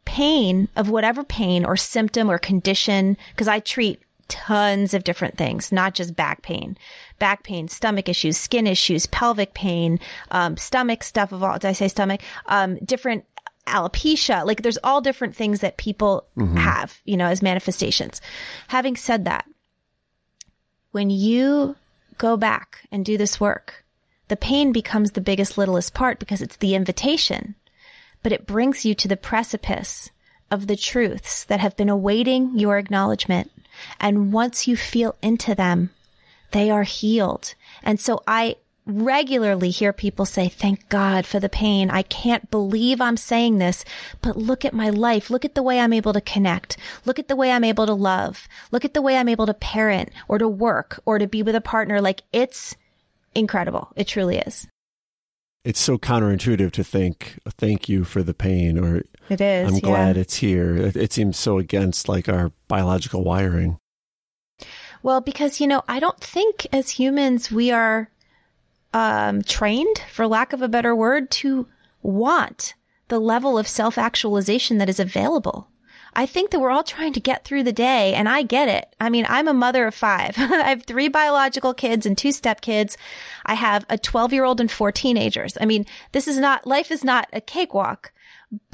Pain 0.04 0.68
of 0.76 0.88
whatever 0.88 1.24
pain 1.24 1.64
or 1.64 1.76
symptom 1.76 2.30
or 2.30 2.38
condition, 2.38 3.16
because 3.32 3.48
I 3.48 3.58
treat 3.60 4.00
tons 4.28 4.94
of 4.94 5.04
different 5.04 5.36
things, 5.36 5.72
not 5.72 5.94
just 5.94 6.16
back 6.16 6.42
pain, 6.42 6.76
back 7.18 7.42
pain, 7.42 7.68
stomach 7.68 8.08
issues, 8.08 8.36
skin 8.36 8.66
issues, 8.66 9.06
pelvic 9.06 9.54
pain, 9.54 9.98
um, 10.30 10.56
stomach 10.56 11.02
stuff 11.02 11.32
of 11.32 11.42
all, 11.42 11.58
did 11.58 11.68
I 11.68 11.72
say 11.72 11.88
stomach? 11.88 12.20
Um, 12.46 12.76
different 12.84 13.24
alopecia. 13.66 14.44
Like 14.46 14.62
there's 14.62 14.78
all 14.84 15.00
different 15.00 15.34
things 15.34 15.60
that 15.60 15.76
people 15.76 16.26
mm-hmm. 16.36 16.56
have, 16.56 17.00
you 17.04 17.16
know, 17.16 17.26
as 17.26 17.42
manifestations. 17.42 18.20
Having 18.68 18.96
said 18.96 19.24
that, 19.24 19.46
when 20.92 21.10
you 21.10 21.76
go 22.18 22.36
back 22.36 22.86
and 22.92 23.04
do 23.04 23.16
this 23.16 23.40
work, 23.40 23.84
the 24.28 24.36
pain 24.36 24.72
becomes 24.72 25.12
the 25.12 25.20
biggest, 25.20 25.58
littlest 25.58 25.94
part 25.94 26.18
because 26.18 26.40
it's 26.40 26.56
the 26.56 26.74
invitation, 26.74 27.54
but 28.22 28.32
it 28.32 28.46
brings 28.46 28.84
you 28.84 28.94
to 28.94 29.08
the 29.08 29.16
precipice 29.16 30.10
of 30.54 30.66
the 30.66 30.76
truths 30.76 31.44
that 31.44 31.60
have 31.60 31.76
been 31.76 31.90
awaiting 31.90 32.58
your 32.58 32.78
acknowledgement 32.78 33.50
and 34.00 34.32
once 34.32 34.66
you 34.66 34.76
feel 34.76 35.16
into 35.22 35.54
them, 35.54 35.90
they 36.52 36.70
are 36.70 36.84
healed. 36.84 37.54
And 37.82 37.98
so 38.00 38.22
I 38.26 38.56
regularly 38.86 39.70
hear 39.70 39.92
people 39.92 40.26
say, 40.26 40.48
thank 40.48 40.88
God 40.88 41.24
for 41.24 41.40
the 41.40 41.48
pain. 41.48 41.90
I 41.90 42.02
can't 42.02 42.50
believe 42.50 43.00
I'm 43.00 43.16
saying 43.16 43.58
this, 43.58 43.84
but 44.20 44.36
look 44.36 44.64
at 44.64 44.74
my 44.74 44.90
life. 44.90 45.30
Look 45.30 45.44
at 45.44 45.54
the 45.54 45.62
way 45.62 45.80
I'm 45.80 45.92
able 45.92 46.12
to 46.12 46.20
connect. 46.20 46.76
Look 47.04 47.18
at 47.18 47.28
the 47.28 47.36
way 47.36 47.50
I'm 47.50 47.64
able 47.64 47.86
to 47.86 47.94
love. 47.94 48.46
Look 48.70 48.84
at 48.84 48.94
the 48.94 49.02
way 49.02 49.16
I'm 49.16 49.28
able 49.28 49.46
to 49.46 49.54
parent 49.54 50.10
or 50.28 50.38
to 50.38 50.48
work 50.48 51.00
or 51.06 51.18
to 51.18 51.26
be 51.26 51.42
with 51.42 51.54
a 51.54 51.62
partner. 51.62 52.00
Like 52.00 52.22
it's 52.32 52.76
incredible. 53.34 53.90
It 53.96 54.06
truly 54.06 54.38
is. 54.38 54.68
It's 55.64 55.80
so 55.80 55.96
counterintuitive 55.96 56.72
to 56.72 56.84
think, 56.84 57.38
thank 57.48 57.88
you 57.88 58.04
for 58.04 58.22
the 58.22 58.34
pain 58.34 58.78
or 58.78 59.02
it 59.28 59.40
is. 59.40 59.72
I'm 59.72 59.78
glad 59.78 60.16
yeah. 60.16 60.22
it's 60.22 60.36
here. 60.36 60.76
It, 60.76 60.96
it 60.96 61.12
seems 61.12 61.38
so 61.38 61.58
against 61.58 62.08
like 62.08 62.28
our 62.28 62.52
biological 62.68 63.24
wiring. 63.24 63.78
Well, 65.02 65.20
because, 65.20 65.60
you 65.60 65.66
know, 65.66 65.82
I 65.86 66.00
don't 66.00 66.20
think 66.20 66.66
as 66.72 66.90
humans 66.90 67.50
we 67.50 67.70
are 67.70 68.10
um, 68.94 69.42
trained, 69.42 69.98
for 70.10 70.26
lack 70.26 70.52
of 70.52 70.62
a 70.62 70.68
better 70.68 70.94
word, 70.96 71.30
to 71.32 71.68
want 72.02 72.74
the 73.08 73.18
level 73.18 73.58
of 73.58 73.68
self 73.68 73.98
actualization 73.98 74.78
that 74.78 74.88
is 74.88 74.98
available. 74.98 75.68
I 76.16 76.26
think 76.26 76.50
that 76.50 76.60
we're 76.60 76.70
all 76.70 76.84
trying 76.84 77.12
to 77.14 77.20
get 77.20 77.44
through 77.44 77.64
the 77.64 77.72
day 77.72 78.14
and 78.14 78.28
I 78.28 78.42
get 78.42 78.68
it. 78.68 78.94
I 79.00 79.10
mean, 79.10 79.26
I'm 79.28 79.48
a 79.48 79.54
mother 79.54 79.86
of 79.86 79.94
five. 79.94 80.34
I 80.38 80.68
have 80.68 80.84
three 80.84 81.08
biological 81.08 81.74
kids 81.74 82.06
and 82.06 82.16
two 82.16 82.32
step 82.32 82.60
kids. 82.60 82.96
I 83.44 83.54
have 83.54 83.84
a 83.88 83.98
12 83.98 84.32
year 84.32 84.44
old 84.44 84.60
and 84.60 84.70
four 84.70 84.92
teenagers. 84.92 85.58
I 85.60 85.64
mean, 85.64 85.86
this 86.12 86.28
is 86.28 86.38
not, 86.38 86.66
life 86.66 86.90
is 86.90 87.02
not 87.02 87.28
a 87.32 87.40
cakewalk, 87.40 88.12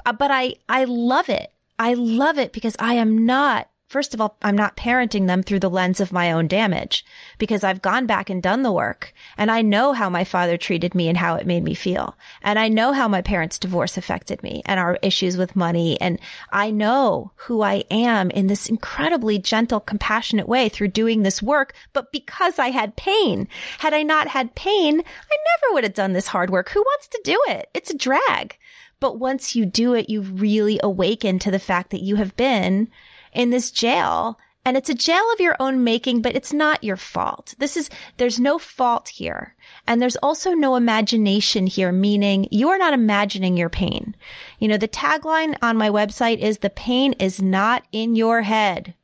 uh, 0.05 0.13
but 0.13 0.31
I, 0.31 0.55
I 0.69 0.85
love 0.85 1.29
it. 1.29 1.53
I 1.79 1.95
love 1.95 2.37
it 2.37 2.53
because 2.53 2.77
I 2.79 2.95
am 2.95 3.25
not 3.25 3.70
First 3.91 4.15
of 4.15 4.21
all, 4.21 4.37
I'm 4.41 4.55
not 4.55 4.77
parenting 4.77 5.27
them 5.27 5.43
through 5.43 5.59
the 5.59 5.69
lens 5.69 5.99
of 5.99 6.13
my 6.13 6.31
own 6.31 6.47
damage 6.47 7.05
because 7.39 7.65
I've 7.65 7.83
gone 7.83 8.07
back 8.07 8.31
and 8.31 8.41
done 8.41 8.63
the 8.63 8.71
work 8.71 9.13
and 9.37 9.51
I 9.51 9.63
know 9.63 9.95
how 9.95 10.09
my 10.09 10.23
father 10.23 10.57
treated 10.57 10.95
me 10.95 11.09
and 11.09 11.19
how 11.19 11.35
it 11.35 11.45
made 11.45 11.65
me 11.65 11.75
feel. 11.75 12.17
And 12.41 12.57
I 12.57 12.69
know 12.69 12.93
how 12.93 13.09
my 13.09 13.21
parents' 13.21 13.59
divorce 13.59 13.97
affected 13.97 14.45
me 14.45 14.63
and 14.65 14.79
our 14.79 14.97
issues 15.03 15.37
with 15.37 15.57
money. 15.57 16.01
And 16.01 16.21
I 16.53 16.71
know 16.71 17.33
who 17.35 17.63
I 17.63 17.83
am 17.91 18.31
in 18.31 18.47
this 18.47 18.69
incredibly 18.69 19.41
gentle, 19.41 19.81
compassionate 19.81 20.47
way 20.47 20.69
through 20.69 20.89
doing 20.89 21.25
this 21.25 21.43
work. 21.43 21.75
But 21.93 22.13
because 22.13 22.61
I 22.61 22.69
had 22.69 22.95
pain, 22.95 23.49
had 23.81 23.93
I 23.93 24.05
not 24.05 24.29
had 24.29 24.55
pain, 24.55 25.01
I 25.01 25.03
never 25.03 25.75
would 25.75 25.83
have 25.83 25.95
done 25.95 26.13
this 26.13 26.29
hard 26.29 26.51
work. 26.51 26.71
Who 26.71 26.81
wants 26.81 27.09
to 27.09 27.21
do 27.25 27.43
it? 27.49 27.69
It's 27.75 27.91
a 27.91 27.99
drag. 27.99 28.57
But 29.01 29.19
once 29.19 29.57
you 29.57 29.67
do 29.67 29.95
it, 29.95 30.09
you 30.09 30.21
really 30.21 30.79
awaken 30.81 31.41
to 31.41 31.51
the 31.51 31.59
fact 31.59 31.91
that 31.91 32.03
you 32.03 32.17
have 32.17 32.37
been 32.37 32.89
in 33.33 33.51
this 33.51 33.71
jail 33.71 34.39
and 34.65 34.77
it's 34.77 34.91
a 34.91 34.95
jail 34.95 35.25
of 35.33 35.41
your 35.41 35.57
own 35.59 35.83
making, 35.85 36.21
but 36.21 36.37
it's 36.37 36.53
not 36.53 36.85
your 36.85 36.97
fault. 36.97 37.55
This 37.59 37.77
is, 37.77 37.89
there's 38.19 38.39
no 38.39 38.59
fault 38.59 39.09
here. 39.09 39.57
And 39.87 40.03
there's 40.03 40.17
also 40.17 40.53
no 40.53 40.77
imagination 40.77 41.67
here, 41.67 41.93
meaning 41.93 42.47
you 42.51 42.69
are 42.69 42.77
not 42.77 42.93
imagining 42.93 43.57
your 43.57 43.71
pain. 43.71 44.15
You 44.59 44.69
know, 44.69 44.77
the 44.77 44.87
tagline 44.87 45.57
on 45.63 45.79
my 45.79 45.89
website 45.89 46.39
is 46.39 46.59
the 46.59 46.69
pain 46.69 47.15
is 47.15 47.41
not 47.41 47.85
in 47.91 48.15
your 48.15 48.43
head, 48.43 48.95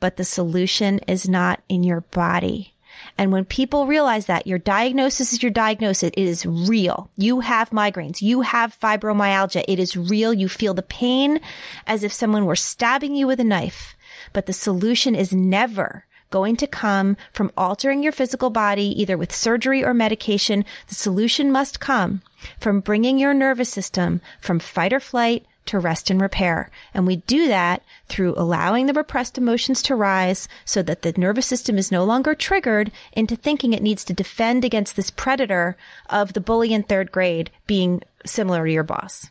but 0.00 0.16
the 0.16 0.24
solution 0.24 0.98
is 1.00 1.28
not 1.28 1.62
in 1.68 1.82
your 1.82 2.00
body. 2.00 2.73
And 3.16 3.32
when 3.32 3.44
people 3.44 3.86
realize 3.86 4.26
that 4.26 4.46
your 4.46 4.58
diagnosis 4.58 5.32
is 5.32 5.42
your 5.42 5.52
diagnosis, 5.52 6.10
it 6.14 6.18
is 6.18 6.46
real. 6.46 7.10
You 7.16 7.40
have 7.40 7.70
migraines. 7.70 8.22
You 8.22 8.42
have 8.42 8.78
fibromyalgia. 8.78 9.64
It 9.68 9.78
is 9.78 9.96
real. 9.96 10.32
You 10.32 10.48
feel 10.48 10.74
the 10.74 10.82
pain 10.82 11.40
as 11.86 12.02
if 12.02 12.12
someone 12.12 12.44
were 12.44 12.56
stabbing 12.56 13.14
you 13.14 13.26
with 13.26 13.40
a 13.40 13.44
knife. 13.44 13.96
But 14.32 14.46
the 14.46 14.52
solution 14.52 15.14
is 15.14 15.32
never 15.32 16.06
going 16.30 16.56
to 16.56 16.66
come 16.66 17.16
from 17.32 17.52
altering 17.56 18.02
your 18.02 18.10
physical 18.10 18.50
body, 18.50 19.00
either 19.00 19.16
with 19.16 19.32
surgery 19.32 19.84
or 19.84 19.94
medication. 19.94 20.64
The 20.88 20.94
solution 20.96 21.52
must 21.52 21.78
come 21.78 22.22
from 22.58 22.80
bringing 22.80 23.18
your 23.18 23.34
nervous 23.34 23.68
system 23.68 24.20
from 24.40 24.58
fight 24.58 24.92
or 24.92 24.98
flight 24.98 25.46
to 25.66 25.78
rest 25.78 26.10
and 26.10 26.20
repair. 26.20 26.70
And 26.92 27.06
we 27.06 27.16
do 27.16 27.48
that 27.48 27.82
through 28.08 28.34
allowing 28.36 28.86
the 28.86 28.92
repressed 28.92 29.38
emotions 29.38 29.82
to 29.82 29.94
rise 29.94 30.48
so 30.64 30.82
that 30.82 31.02
the 31.02 31.14
nervous 31.16 31.46
system 31.46 31.78
is 31.78 31.92
no 31.92 32.04
longer 32.04 32.34
triggered 32.34 32.92
into 33.12 33.36
thinking 33.36 33.72
it 33.72 33.82
needs 33.82 34.04
to 34.04 34.12
defend 34.12 34.64
against 34.64 34.96
this 34.96 35.10
predator 35.10 35.76
of 36.10 36.32
the 36.32 36.40
bully 36.40 36.72
in 36.72 36.82
third 36.82 37.10
grade 37.12 37.50
being 37.66 38.02
similar 38.26 38.66
to 38.66 38.72
your 38.72 38.82
boss. 38.82 39.30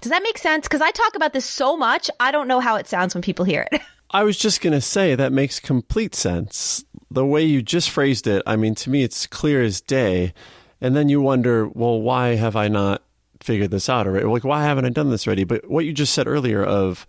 Does 0.00 0.10
that 0.10 0.22
make 0.22 0.38
sense? 0.38 0.66
Because 0.66 0.80
I 0.80 0.90
talk 0.90 1.14
about 1.14 1.32
this 1.32 1.44
so 1.44 1.76
much, 1.76 2.10
I 2.18 2.30
don't 2.30 2.48
know 2.48 2.60
how 2.60 2.76
it 2.76 2.88
sounds 2.88 3.14
when 3.14 3.22
people 3.22 3.44
hear 3.44 3.66
it. 3.70 3.80
I 4.12 4.24
was 4.24 4.38
just 4.38 4.60
going 4.60 4.72
to 4.72 4.80
say 4.80 5.14
that 5.14 5.32
makes 5.32 5.60
complete 5.60 6.14
sense. 6.14 6.84
The 7.10 7.26
way 7.26 7.42
you 7.42 7.62
just 7.62 7.90
phrased 7.90 8.26
it, 8.26 8.42
I 8.46 8.56
mean, 8.56 8.74
to 8.76 8.90
me, 8.90 9.04
it's 9.04 9.26
clear 9.26 9.62
as 9.62 9.80
day. 9.80 10.32
And 10.80 10.96
then 10.96 11.08
you 11.08 11.20
wonder, 11.20 11.68
well, 11.68 12.00
why 12.00 12.34
have 12.36 12.56
I 12.56 12.68
not 12.68 13.02
figured 13.40 13.70
this 13.70 13.88
out 13.88 14.06
already. 14.06 14.26
Like, 14.26 14.44
why 14.44 14.64
haven't 14.64 14.84
I 14.84 14.90
done 14.90 15.10
this 15.10 15.26
already? 15.26 15.44
But 15.44 15.68
what 15.68 15.84
you 15.84 15.92
just 15.92 16.14
said 16.14 16.26
earlier 16.26 16.62
of 16.62 17.06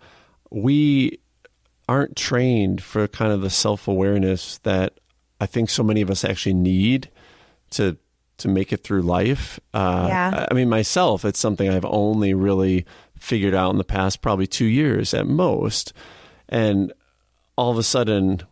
we 0.50 1.18
aren't 1.88 2.16
trained 2.16 2.82
for 2.82 3.06
kind 3.08 3.32
of 3.32 3.40
the 3.42 3.50
self 3.50 3.86
awareness 3.88 4.58
that 4.58 4.98
I 5.40 5.46
think 5.46 5.70
so 5.70 5.82
many 5.82 6.00
of 6.00 6.10
us 6.10 6.24
actually 6.24 6.54
need 6.54 7.10
to 7.70 7.96
to 8.38 8.48
make 8.48 8.72
it 8.72 8.82
through 8.82 9.02
life. 9.02 9.60
Uh, 9.72 10.06
yeah. 10.08 10.46
I 10.50 10.54
mean, 10.54 10.68
myself, 10.68 11.24
it's 11.24 11.38
something 11.38 11.68
I've 11.68 11.84
only 11.84 12.34
really 12.34 12.86
figured 13.18 13.54
out 13.54 13.70
in 13.70 13.78
the 13.78 13.84
past 13.84 14.20
probably 14.20 14.46
two 14.46 14.64
years 14.64 15.14
at 15.14 15.26
most, 15.26 15.92
and 16.48 16.92
all 17.56 17.70
of 17.70 17.78
a 17.78 17.82
sudden, 17.82 18.42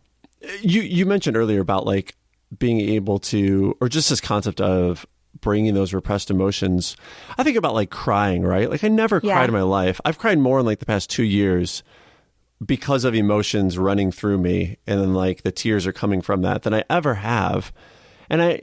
you 0.60 0.82
you 0.82 1.06
mentioned 1.06 1.36
earlier 1.36 1.60
about 1.60 1.86
like 1.86 2.14
being 2.58 2.80
able 2.80 3.18
to, 3.18 3.76
or 3.80 3.88
just 3.88 4.10
this 4.10 4.20
concept 4.20 4.60
of 4.60 5.06
bringing 5.40 5.74
those 5.74 5.94
repressed 5.94 6.30
emotions. 6.30 6.96
I 7.38 7.42
think 7.42 7.56
about 7.56 7.74
like 7.74 7.90
crying, 7.90 8.42
right? 8.42 8.68
Like 8.68 8.84
I 8.84 8.88
never 8.88 9.20
yeah. 9.22 9.34
cried 9.34 9.48
in 9.48 9.54
my 9.54 9.62
life. 9.62 10.00
I've 10.04 10.18
cried 10.18 10.38
more 10.38 10.60
in 10.60 10.66
like 10.66 10.80
the 10.80 10.86
past 10.86 11.10
two 11.10 11.24
years 11.24 11.82
because 12.64 13.04
of 13.04 13.14
emotions 13.14 13.78
running 13.78 14.12
through 14.12 14.38
me 14.38 14.76
and 14.86 15.00
then 15.00 15.14
like 15.14 15.42
the 15.42 15.52
tears 15.52 15.86
are 15.86 15.92
coming 15.92 16.20
from 16.20 16.42
that 16.42 16.62
than 16.62 16.74
I 16.74 16.84
ever 16.90 17.14
have. 17.14 17.72
And 18.28 18.42
I, 18.42 18.62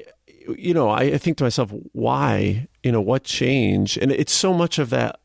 you 0.56 0.74
know, 0.74 0.90
I 0.90 1.18
think 1.18 1.38
to 1.38 1.44
myself, 1.44 1.74
why, 1.94 2.68
you 2.84 2.92
know, 2.92 3.02
what 3.02 3.24
change? 3.24 3.98
And 3.98 4.12
it's 4.12 4.34
so 4.34 4.54
much 4.54 4.78
of 4.78 4.92
that. 4.92 5.20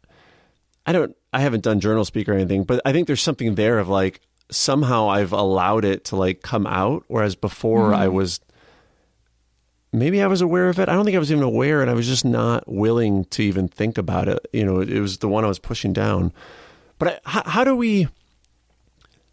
I 0.86 0.92
don't, 0.92 1.14
I 1.32 1.40
haven't 1.40 1.64
done 1.64 1.80
journal 1.80 2.04
speak 2.04 2.28
or 2.28 2.32
anything, 2.32 2.64
but 2.64 2.80
I 2.84 2.92
think 2.92 3.06
there's 3.06 3.22
something 3.22 3.54
there 3.54 3.78
of 3.78 3.88
like, 3.88 4.20
somehow 4.50 5.08
I've 5.08 5.32
allowed 5.32 5.84
it 5.84 6.04
to 6.06 6.16
like 6.16 6.42
come 6.42 6.66
out. 6.66 7.04
Whereas 7.08 7.36
before 7.36 7.90
mm-hmm. 7.90 8.02
I 8.02 8.08
was 8.08 8.40
maybe 9.92 10.22
I 10.22 10.26
was 10.26 10.40
aware 10.40 10.68
of 10.68 10.78
it. 10.78 10.88
I 10.88 10.94
don't 10.94 11.04
think 11.04 11.16
I 11.16 11.20
was 11.20 11.30
even 11.30 11.42
aware, 11.44 11.80
and 11.82 11.90
I 11.90 11.94
was 11.94 12.06
just 12.06 12.24
not 12.24 12.64
willing 12.66 13.24
to 13.26 13.42
even 13.42 13.68
think 13.68 13.98
about 13.98 14.28
it. 14.28 14.46
You 14.52 14.64
know, 14.64 14.80
it, 14.80 14.90
it 14.90 15.00
was 15.00 15.18
the 15.18 15.28
one 15.28 15.44
I 15.44 15.48
was 15.48 15.58
pushing 15.58 15.92
down. 15.92 16.32
But 16.98 17.08
I, 17.08 17.30
how, 17.30 17.42
how 17.44 17.64
do 17.64 17.76
we, 17.76 18.08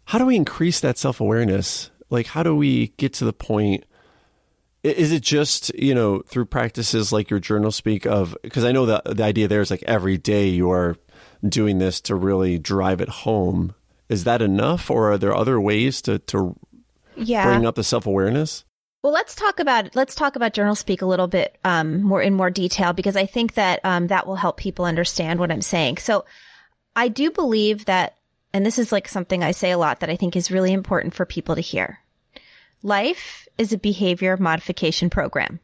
how 0.06 0.18
do 0.18 0.26
we 0.26 0.36
increase 0.36 0.80
that 0.80 0.98
self 0.98 1.20
awareness? 1.20 1.90
Like, 2.10 2.26
how 2.26 2.42
do 2.42 2.54
we 2.56 2.88
get 2.96 3.12
to 3.14 3.24
the 3.24 3.32
point? 3.32 3.84
Is 4.82 5.12
it 5.12 5.22
just 5.22 5.74
you 5.74 5.94
know 5.94 6.22
through 6.26 6.46
practices 6.46 7.12
like 7.12 7.28
your 7.30 7.38
journal 7.40 7.70
speak 7.70 8.06
of? 8.06 8.36
Because 8.42 8.64
I 8.64 8.72
know 8.72 8.86
that 8.86 9.04
the 9.04 9.22
idea 9.24 9.46
there 9.46 9.60
is 9.60 9.70
like 9.70 9.82
every 9.84 10.16
day 10.16 10.48
you 10.48 10.70
are 10.70 10.96
doing 11.46 11.78
this 11.78 12.00
to 12.02 12.14
really 12.14 12.58
drive 12.58 13.00
it 13.00 13.08
home. 13.08 13.74
Is 14.08 14.24
that 14.24 14.40
enough, 14.42 14.90
or 14.90 15.12
are 15.12 15.18
there 15.18 15.34
other 15.36 15.60
ways 15.60 16.00
to 16.02 16.18
to 16.20 16.56
Yeah. 17.14 17.44
bring 17.44 17.66
up 17.66 17.74
the 17.74 17.84
self 17.84 18.06
awareness? 18.06 18.64
Well, 19.02 19.12
let's 19.12 19.34
talk 19.34 19.60
about 19.60 19.96
let's 19.96 20.14
talk 20.14 20.36
about 20.36 20.52
journal 20.52 20.74
speak 20.74 21.00
a 21.00 21.06
little 21.06 21.26
bit 21.26 21.56
um, 21.64 22.02
more 22.02 22.20
in 22.20 22.34
more 22.34 22.50
detail 22.50 22.92
because 22.92 23.16
I 23.16 23.24
think 23.24 23.54
that 23.54 23.80
um, 23.82 24.08
that 24.08 24.26
will 24.26 24.36
help 24.36 24.58
people 24.58 24.84
understand 24.84 25.40
what 25.40 25.50
I'm 25.50 25.62
saying. 25.62 25.98
So, 25.98 26.26
I 26.94 27.08
do 27.08 27.30
believe 27.30 27.86
that, 27.86 28.16
and 28.52 28.66
this 28.66 28.78
is 28.78 28.92
like 28.92 29.08
something 29.08 29.42
I 29.42 29.52
say 29.52 29.70
a 29.70 29.78
lot 29.78 30.00
that 30.00 30.10
I 30.10 30.16
think 30.16 30.36
is 30.36 30.50
really 30.50 30.72
important 30.72 31.14
for 31.14 31.24
people 31.24 31.54
to 31.54 31.60
hear. 31.62 32.00
Life 32.82 33.48
is 33.56 33.72
a 33.72 33.78
behavior 33.78 34.36
modification 34.36 35.08
program. 35.08 35.60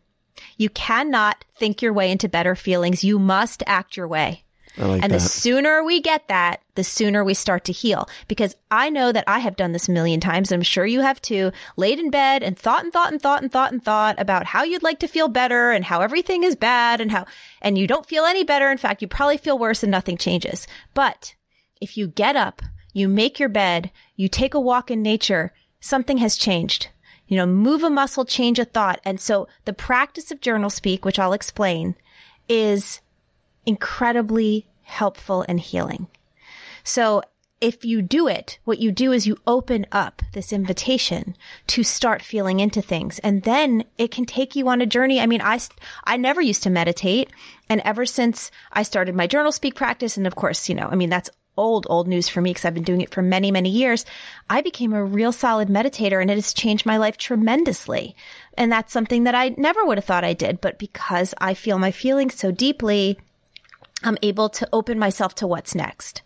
You 0.56 0.70
cannot 0.70 1.44
think 1.54 1.82
your 1.82 1.92
way 1.92 2.10
into 2.10 2.28
better 2.28 2.54
feelings. 2.54 3.04
You 3.04 3.18
must 3.18 3.62
act 3.66 3.96
your 3.96 4.08
way. 4.08 4.44
Like 4.78 5.02
and 5.02 5.12
that. 5.12 5.20
the 5.20 5.20
sooner 5.20 5.82
we 5.82 6.00
get 6.00 6.28
that, 6.28 6.60
the 6.74 6.84
sooner 6.84 7.24
we 7.24 7.34
start 7.34 7.64
to 7.64 7.72
heal. 7.72 8.08
Because 8.28 8.56
I 8.70 8.90
know 8.90 9.12
that 9.12 9.24
I 9.26 9.38
have 9.38 9.56
done 9.56 9.72
this 9.72 9.88
a 9.88 9.92
million 9.92 10.20
times. 10.20 10.50
And 10.50 10.58
I'm 10.58 10.62
sure 10.62 10.86
you 10.86 11.00
have 11.00 11.20
too. 11.22 11.52
Laid 11.76 11.98
in 11.98 12.10
bed 12.10 12.42
and 12.42 12.58
thought 12.58 12.84
and 12.84 12.92
thought 12.92 13.12
and 13.12 13.20
thought 13.20 13.42
and 13.42 13.50
thought 13.50 13.72
and 13.72 13.82
thought 13.82 14.20
about 14.20 14.46
how 14.46 14.64
you'd 14.64 14.82
like 14.82 14.98
to 15.00 15.08
feel 15.08 15.28
better 15.28 15.70
and 15.70 15.84
how 15.84 16.00
everything 16.00 16.42
is 16.42 16.56
bad 16.56 17.00
and 17.00 17.10
how, 17.10 17.26
and 17.62 17.78
you 17.78 17.86
don't 17.86 18.06
feel 18.06 18.24
any 18.24 18.44
better. 18.44 18.70
In 18.70 18.78
fact, 18.78 19.02
you 19.02 19.08
probably 19.08 19.38
feel 19.38 19.58
worse 19.58 19.82
and 19.82 19.90
nothing 19.90 20.16
changes. 20.16 20.66
But 20.94 21.34
if 21.80 21.96
you 21.96 22.06
get 22.06 22.36
up, 22.36 22.62
you 22.92 23.08
make 23.08 23.38
your 23.38 23.48
bed, 23.48 23.90
you 24.14 24.28
take 24.28 24.54
a 24.54 24.60
walk 24.60 24.90
in 24.90 25.02
nature, 25.02 25.52
something 25.80 26.18
has 26.18 26.36
changed. 26.36 26.88
You 27.28 27.36
know, 27.36 27.46
move 27.46 27.82
a 27.82 27.90
muscle, 27.90 28.24
change 28.24 28.58
a 28.58 28.64
thought. 28.64 29.00
And 29.04 29.20
so 29.20 29.48
the 29.64 29.72
practice 29.72 30.30
of 30.30 30.40
journal 30.40 30.70
speak, 30.70 31.04
which 31.04 31.18
I'll 31.18 31.32
explain, 31.32 31.96
is 32.48 33.00
incredibly 33.66 34.66
helpful 34.82 35.44
and 35.48 35.60
healing. 35.60 36.06
So 36.84 37.22
if 37.60 37.84
you 37.84 38.02
do 38.02 38.28
it, 38.28 38.58
what 38.64 38.78
you 38.78 38.92
do 38.92 39.12
is 39.12 39.26
you 39.26 39.38
open 39.46 39.86
up 39.90 40.22
this 40.32 40.52
invitation 40.52 41.36
to 41.68 41.82
start 41.82 42.22
feeling 42.22 42.60
into 42.60 42.82
things 42.82 43.18
and 43.20 43.42
then 43.42 43.84
it 43.96 44.10
can 44.10 44.26
take 44.26 44.54
you 44.54 44.68
on 44.68 44.80
a 44.80 44.86
journey. 44.86 45.20
I 45.20 45.26
mean, 45.26 45.40
I, 45.40 45.58
I 46.04 46.16
never 46.16 46.40
used 46.40 46.62
to 46.64 46.70
meditate. 46.70 47.30
And 47.68 47.80
ever 47.84 48.04
since 48.04 48.50
I 48.72 48.82
started 48.82 49.14
my 49.14 49.26
journal 49.26 49.52
speak 49.52 49.74
practice, 49.74 50.16
and 50.16 50.26
of 50.26 50.36
course, 50.36 50.68
you 50.68 50.74
know, 50.74 50.88
I 50.90 50.96
mean, 50.96 51.08
that's 51.08 51.30
old, 51.56 51.86
old 51.88 52.06
news 52.06 52.28
for 52.28 52.42
me 52.42 52.50
because 52.50 52.66
I've 52.66 52.74
been 52.74 52.82
doing 52.82 53.00
it 53.00 53.10
for 53.10 53.22
many, 53.22 53.50
many 53.50 53.70
years. 53.70 54.04
I 54.50 54.60
became 54.60 54.92
a 54.92 55.02
real 55.02 55.32
solid 55.32 55.68
meditator 55.68 56.20
and 56.20 56.30
it 56.30 56.34
has 56.34 56.52
changed 56.52 56.84
my 56.84 56.98
life 56.98 57.16
tremendously. 57.16 58.14
And 58.58 58.70
that's 58.70 58.92
something 58.92 59.24
that 59.24 59.34
I 59.34 59.54
never 59.56 59.84
would 59.84 59.96
have 59.96 60.04
thought 60.04 60.24
I 60.24 60.34
did. 60.34 60.60
But 60.60 60.78
because 60.78 61.34
I 61.38 61.54
feel 61.54 61.78
my 61.78 61.90
feelings 61.90 62.34
so 62.34 62.50
deeply, 62.50 63.18
I'm 64.02 64.18
able 64.22 64.48
to 64.50 64.68
open 64.72 64.98
myself 64.98 65.34
to 65.36 65.46
what's 65.46 65.74
next. 65.74 66.22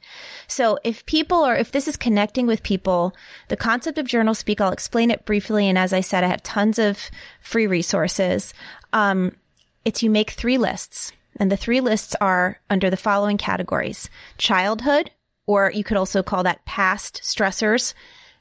So 0.49 0.79
if 0.83 1.07
people 1.07 1.39
or 1.47 1.55
if 1.55 1.71
this 1.71 1.87
is 1.87 1.97
connecting 1.97 2.47
with 2.47 2.63
people, 2.63 3.15
the 3.49 3.57
concept 3.57 3.97
of 3.97 4.07
journal 4.07 4.35
speak, 4.35 4.61
I'll 4.61 4.73
explain 4.73 5.11
it 5.11 5.25
briefly. 5.25 5.69
And 5.69 5.79
as 5.79 5.93
I 5.93 6.01
said, 6.01 6.25
I 6.25 6.29
have 6.29 6.43
tons 6.43 6.79
of 6.79 7.11
free 7.41 7.67
resources. 7.67 8.53
Um, 8.93 9.37
it's 9.85 10.03
you 10.03 10.11
make 10.11 10.31
three 10.31 10.59
lists 10.59 11.13
and 11.37 11.51
the 11.51 11.57
three 11.57 11.81
lists 11.81 12.17
are 12.21 12.61
under 12.69 12.91
the 12.91 12.97
following 12.97 13.39
categories, 13.39 14.11
childhood, 14.37 15.11
or 15.47 15.71
you 15.73 15.85
could 15.85 15.97
also 15.97 16.23
call 16.23 16.43
that 16.43 16.65
past 16.65 17.23
stressors, 17.23 17.95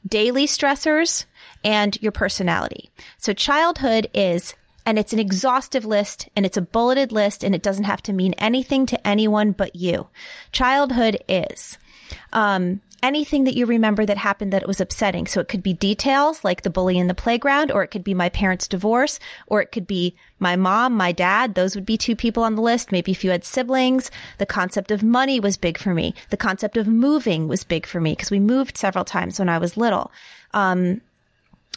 daily 0.08 0.46
stressors, 0.48 1.26
and 1.64 2.02
your 2.02 2.12
personality. 2.12 2.90
So 3.18 3.34
childhood 3.34 4.10
is 4.14 4.54
and 4.86 4.98
it's 4.98 5.14
an 5.14 5.20
exhaustive 5.20 5.86
list 5.86 6.30
and 6.36 6.46
it's 6.46 6.58
a 6.58 6.62
bulleted 6.62 7.12
list 7.12 7.44
and 7.44 7.54
it 7.54 7.62
doesn't 7.62 7.84
have 7.86 8.02
to 8.04 8.14
mean 8.14 8.34
anything 8.34 8.86
to 8.88 9.08
anyone 9.08 9.52
but 9.52 9.76
you. 9.76 10.08
Childhood 10.52 11.18
is, 11.28 11.78
um, 12.34 12.82
anything 13.02 13.44
that 13.46 13.56
you 13.56 13.66
remember 13.66 14.06
that 14.06 14.18
happened 14.18 14.54
that 14.54 14.68
was 14.68 14.82
upsetting. 14.82 15.28
So 15.28 15.40
it 15.40 15.48
could 15.48 15.64
be 15.64 15.74
details 15.74 16.44
like 16.44 16.62
the 16.62 16.70
bully 16.70 16.98
in 16.98 17.08
the 17.08 17.14
playground, 17.14 17.72
or 17.72 17.84
it 17.84 17.90
could 17.90 18.04
be 18.04 18.14
my 18.14 18.30
parents' 18.30 18.68
divorce, 18.68 19.20
or 19.48 19.62
it 19.62 19.72
could 19.72 19.88
be 19.88 20.16
my 20.38 20.56
mom, 20.56 20.94
my 20.96 21.12
dad. 21.12 21.56
Those 21.56 21.76
would 21.76 21.86
be 21.86 21.98
two 21.98 22.16
people 22.16 22.44
on 22.44 22.56
the 22.56 22.62
list. 22.62 22.92
Maybe 22.92 23.12
if 23.12 23.24
you 23.24 23.32
had 23.32 23.46
siblings, 23.46 24.12
the 24.38 24.46
concept 24.46 24.92
of 24.92 25.04
money 25.04 25.40
was 25.40 25.58
big 25.58 25.78
for 25.78 25.94
me. 25.94 26.14
The 26.30 26.38
concept 26.38 26.78
of 26.78 26.88
moving 26.88 27.48
was 27.48 27.64
big 27.64 27.86
for 27.86 28.02
me 28.02 28.14
because 28.14 28.32
we 28.32 28.40
moved 28.40 28.78
several 28.78 29.06
times 29.06 29.40
when 29.40 29.50
I 29.50 29.58
was 29.58 29.78
little. 29.78 30.12
Um, 30.54 31.02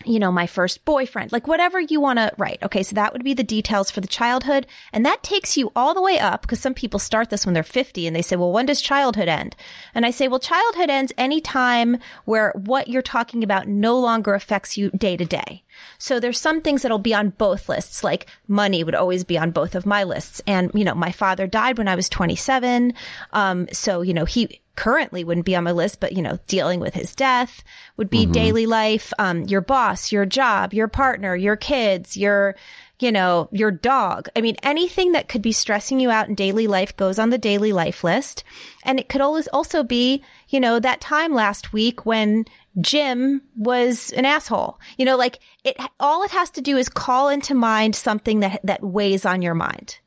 you 0.06 0.18
know, 0.18 0.32
my 0.32 0.46
first 0.46 0.84
boyfriend, 0.84 1.32
like 1.32 1.46
whatever 1.46 1.80
you 1.80 2.00
want 2.00 2.18
to 2.18 2.32
write. 2.38 2.62
Okay. 2.62 2.82
So 2.82 2.94
that 2.94 3.12
would 3.12 3.24
be 3.24 3.34
the 3.34 3.42
details 3.42 3.90
for 3.90 4.00
the 4.00 4.06
childhood. 4.06 4.66
And 4.92 5.04
that 5.06 5.22
takes 5.22 5.56
you 5.56 5.72
all 5.74 5.94
the 5.94 6.02
way 6.02 6.18
up 6.18 6.42
because 6.42 6.60
some 6.60 6.74
people 6.74 6.98
start 6.98 7.30
this 7.30 7.44
when 7.46 7.54
they're 7.54 7.62
50 7.62 8.06
and 8.06 8.14
they 8.14 8.22
say, 8.22 8.36
well, 8.36 8.52
when 8.52 8.66
does 8.66 8.80
childhood 8.80 9.28
end? 9.28 9.56
And 9.94 10.06
I 10.06 10.10
say, 10.10 10.28
well, 10.28 10.40
childhood 10.40 10.90
ends 10.90 11.12
any 11.16 11.40
time 11.40 11.98
where 12.24 12.52
what 12.54 12.88
you're 12.88 13.02
talking 13.02 13.42
about 13.42 13.68
no 13.68 13.98
longer 13.98 14.34
affects 14.34 14.76
you 14.76 14.90
day 14.90 15.16
to 15.16 15.24
day. 15.24 15.62
So 15.98 16.20
there's 16.20 16.40
some 16.40 16.60
things 16.60 16.82
that'll 16.82 16.98
be 16.98 17.14
on 17.14 17.30
both 17.30 17.68
lists, 17.68 18.04
like 18.04 18.26
money 18.48 18.84
would 18.84 18.94
always 18.94 19.24
be 19.24 19.38
on 19.38 19.50
both 19.50 19.74
of 19.74 19.86
my 19.86 20.04
lists. 20.04 20.40
And, 20.46 20.70
you 20.74 20.84
know, 20.84 20.94
my 20.94 21.12
father 21.12 21.46
died 21.46 21.78
when 21.78 21.88
I 21.88 21.94
was 21.94 22.08
27. 22.08 22.94
Um, 23.32 23.68
so, 23.72 24.02
you 24.02 24.14
know, 24.14 24.24
he, 24.24 24.60
currently 24.74 25.22
wouldn't 25.22 25.46
be 25.46 25.54
on 25.54 25.64
my 25.64 25.72
list, 25.72 26.00
but 26.00 26.12
you 26.12 26.22
know, 26.22 26.38
dealing 26.46 26.80
with 26.80 26.94
his 26.94 27.14
death 27.14 27.62
would 27.96 28.08
be 28.08 28.22
mm-hmm. 28.22 28.32
daily 28.32 28.66
life. 28.66 29.12
Um, 29.18 29.42
your 29.42 29.60
boss, 29.60 30.10
your 30.10 30.24
job, 30.24 30.72
your 30.72 30.88
partner, 30.88 31.36
your 31.36 31.56
kids, 31.56 32.16
your, 32.16 32.56
you 33.02 33.12
know, 33.12 33.48
your 33.50 33.70
dog. 33.70 34.28
I 34.36 34.40
mean, 34.40 34.56
anything 34.62 35.12
that 35.12 35.28
could 35.28 35.42
be 35.42 35.52
stressing 35.52 35.98
you 35.98 36.10
out 36.10 36.28
in 36.28 36.34
daily 36.34 36.66
life 36.66 36.96
goes 36.96 37.18
on 37.18 37.30
the 37.30 37.38
daily 37.38 37.72
life 37.72 38.04
list. 38.04 38.44
And 38.84 39.00
it 39.00 39.08
could 39.08 39.20
always 39.20 39.48
also 39.48 39.82
be, 39.82 40.22
you 40.48 40.60
know, 40.60 40.78
that 40.78 41.00
time 41.00 41.34
last 41.34 41.72
week 41.72 42.06
when 42.06 42.44
Jim 42.80 43.42
was 43.56 44.12
an 44.12 44.24
asshole. 44.24 44.78
You 44.96 45.04
know, 45.04 45.16
like 45.16 45.40
it, 45.64 45.76
all 45.98 46.22
it 46.22 46.30
has 46.30 46.50
to 46.50 46.60
do 46.60 46.76
is 46.76 46.88
call 46.88 47.28
into 47.28 47.54
mind 47.54 47.96
something 47.96 48.40
that, 48.40 48.60
that 48.64 48.82
weighs 48.82 49.26
on 49.26 49.42
your 49.42 49.54
mind. 49.54 49.98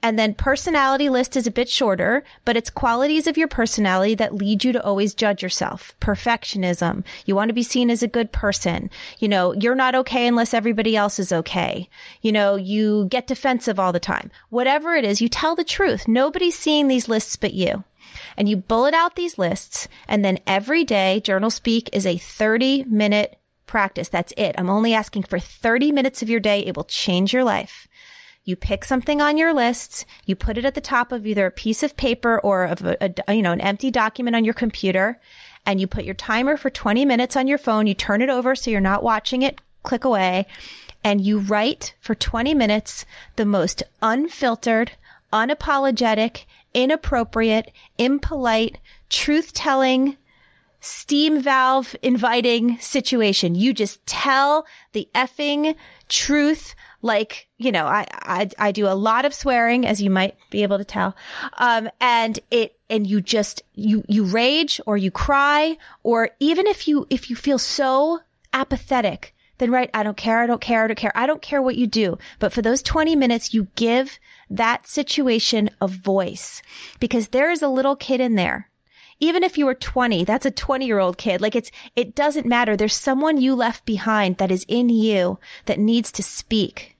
And 0.00 0.16
then 0.16 0.34
personality 0.34 1.08
list 1.08 1.36
is 1.36 1.48
a 1.48 1.50
bit 1.50 1.68
shorter, 1.68 2.22
but 2.44 2.56
it's 2.56 2.70
qualities 2.70 3.26
of 3.26 3.36
your 3.36 3.48
personality 3.48 4.14
that 4.14 4.34
lead 4.34 4.62
you 4.62 4.72
to 4.72 4.84
always 4.84 5.12
judge 5.12 5.42
yourself. 5.42 5.96
Perfectionism. 6.00 7.04
You 7.26 7.34
want 7.34 7.48
to 7.48 7.54
be 7.54 7.64
seen 7.64 7.90
as 7.90 8.02
a 8.02 8.08
good 8.08 8.30
person. 8.30 8.90
You 9.18 9.26
know, 9.28 9.52
you're 9.54 9.74
not 9.74 9.96
okay 9.96 10.28
unless 10.28 10.54
everybody 10.54 10.96
else 10.96 11.18
is 11.18 11.32
okay. 11.32 11.88
You 12.22 12.30
know, 12.30 12.54
you 12.54 13.06
get 13.06 13.26
defensive 13.26 13.80
all 13.80 13.92
the 13.92 13.98
time. 13.98 14.30
Whatever 14.50 14.94
it 14.94 15.04
is, 15.04 15.20
you 15.20 15.28
tell 15.28 15.56
the 15.56 15.64
truth. 15.64 16.06
Nobody's 16.06 16.56
seeing 16.56 16.86
these 16.86 17.08
lists 17.08 17.34
but 17.34 17.54
you. 17.54 17.82
And 18.36 18.48
you 18.48 18.56
bullet 18.56 18.94
out 18.94 19.16
these 19.16 19.36
lists 19.36 19.88
and 20.06 20.24
then 20.24 20.38
every 20.46 20.84
day 20.84 21.20
journal 21.20 21.50
speak 21.50 21.90
is 21.92 22.06
a 22.06 22.18
30 22.18 22.84
minute 22.84 23.38
practice. 23.66 24.08
That's 24.08 24.32
it. 24.36 24.54
I'm 24.56 24.70
only 24.70 24.94
asking 24.94 25.24
for 25.24 25.40
30 25.40 25.90
minutes 25.90 26.22
of 26.22 26.30
your 26.30 26.40
day. 26.40 26.60
It 26.60 26.76
will 26.76 26.84
change 26.84 27.32
your 27.32 27.44
life. 27.44 27.88
You 28.48 28.56
pick 28.56 28.86
something 28.86 29.20
on 29.20 29.36
your 29.36 29.52
list, 29.52 30.06
you 30.24 30.34
put 30.34 30.56
it 30.56 30.64
at 30.64 30.74
the 30.74 30.80
top 30.80 31.12
of 31.12 31.26
either 31.26 31.44
a 31.44 31.50
piece 31.50 31.82
of 31.82 31.98
paper 31.98 32.40
or 32.40 32.64
of 32.64 32.82
a, 32.82 32.96
a, 33.28 33.34
you 33.34 33.42
know, 33.42 33.52
an 33.52 33.60
empty 33.60 33.90
document 33.90 34.34
on 34.34 34.42
your 34.42 34.54
computer, 34.54 35.20
and 35.66 35.78
you 35.78 35.86
put 35.86 36.06
your 36.06 36.14
timer 36.14 36.56
for 36.56 36.70
20 36.70 37.04
minutes 37.04 37.36
on 37.36 37.46
your 37.46 37.58
phone. 37.58 37.86
You 37.86 37.92
turn 37.92 38.22
it 38.22 38.30
over 38.30 38.56
so 38.56 38.70
you're 38.70 38.80
not 38.80 39.02
watching 39.02 39.42
it 39.42 39.60
click 39.82 40.02
away, 40.02 40.46
and 41.04 41.20
you 41.20 41.40
write 41.40 41.94
for 42.00 42.14
20 42.14 42.54
minutes 42.54 43.04
the 43.36 43.44
most 43.44 43.82
unfiltered, 44.00 44.92
unapologetic, 45.30 46.46
inappropriate, 46.72 47.70
impolite, 47.98 48.78
truth 49.10 49.52
telling, 49.52 50.16
steam 50.80 51.38
valve 51.38 51.94
inviting 52.00 52.78
situation. 52.78 53.54
You 53.54 53.74
just 53.74 54.06
tell 54.06 54.66
the 54.92 55.06
effing 55.14 55.76
truth 56.08 56.74
like, 57.02 57.48
you 57.58 57.70
know, 57.72 57.86
I, 57.86 58.06
I, 58.12 58.50
I 58.58 58.72
do 58.72 58.86
a 58.86 58.94
lot 58.94 59.24
of 59.24 59.34
swearing, 59.34 59.86
as 59.86 60.02
you 60.02 60.10
might 60.10 60.36
be 60.50 60.62
able 60.62 60.78
to 60.78 60.84
tell. 60.84 61.16
Um, 61.58 61.88
and 62.00 62.38
it, 62.50 62.76
and 62.90 63.06
you 63.06 63.20
just, 63.20 63.62
you, 63.74 64.04
you 64.08 64.24
rage 64.24 64.80
or 64.86 64.96
you 64.96 65.10
cry, 65.10 65.76
or 66.02 66.30
even 66.40 66.66
if 66.66 66.88
you, 66.88 67.06
if 67.10 67.30
you 67.30 67.36
feel 67.36 67.58
so 67.58 68.20
apathetic, 68.52 69.34
then 69.58 69.70
right, 69.70 69.90
I 69.92 70.02
don't 70.02 70.16
care, 70.16 70.40
I 70.40 70.46
don't 70.46 70.60
care, 70.60 70.84
I 70.84 70.86
don't 70.86 70.96
care, 70.96 71.12
I 71.14 71.26
don't 71.26 71.42
care 71.42 71.60
what 71.60 71.76
you 71.76 71.86
do. 71.86 72.18
But 72.38 72.52
for 72.52 72.62
those 72.62 72.82
20 72.82 73.14
minutes, 73.16 73.52
you 73.52 73.68
give 73.74 74.18
that 74.48 74.86
situation 74.86 75.70
a 75.80 75.88
voice 75.88 76.62
because 77.00 77.28
there 77.28 77.50
is 77.50 77.62
a 77.62 77.68
little 77.68 77.96
kid 77.96 78.20
in 78.20 78.34
there 78.34 78.70
even 79.20 79.42
if 79.42 79.58
you 79.58 79.66
were 79.66 79.74
20, 79.74 80.24
that's 80.24 80.46
a 80.46 80.50
20 80.50 80.86
year 80.86 80.98
old 80.98 81.18
kid. 81.18 81.40
Like 81.40 81.56
it's, 81.56 81.70
it 81.96 82.14
doesn't 82.14 82.46
matter. 82.46 82.76
There's 82.76 82.96
someone 82.96 83.40
you 83.40 83.54
left 83.54 83.84
behind 83.84 84.38
that 84.38 84.50
is 84.50 84.64
in 84.68 84.88
you 84.88 85.38
that 85.66 85.78
needs 85.78 86.12
to 86.12 86.22
speak. 86.22 86.96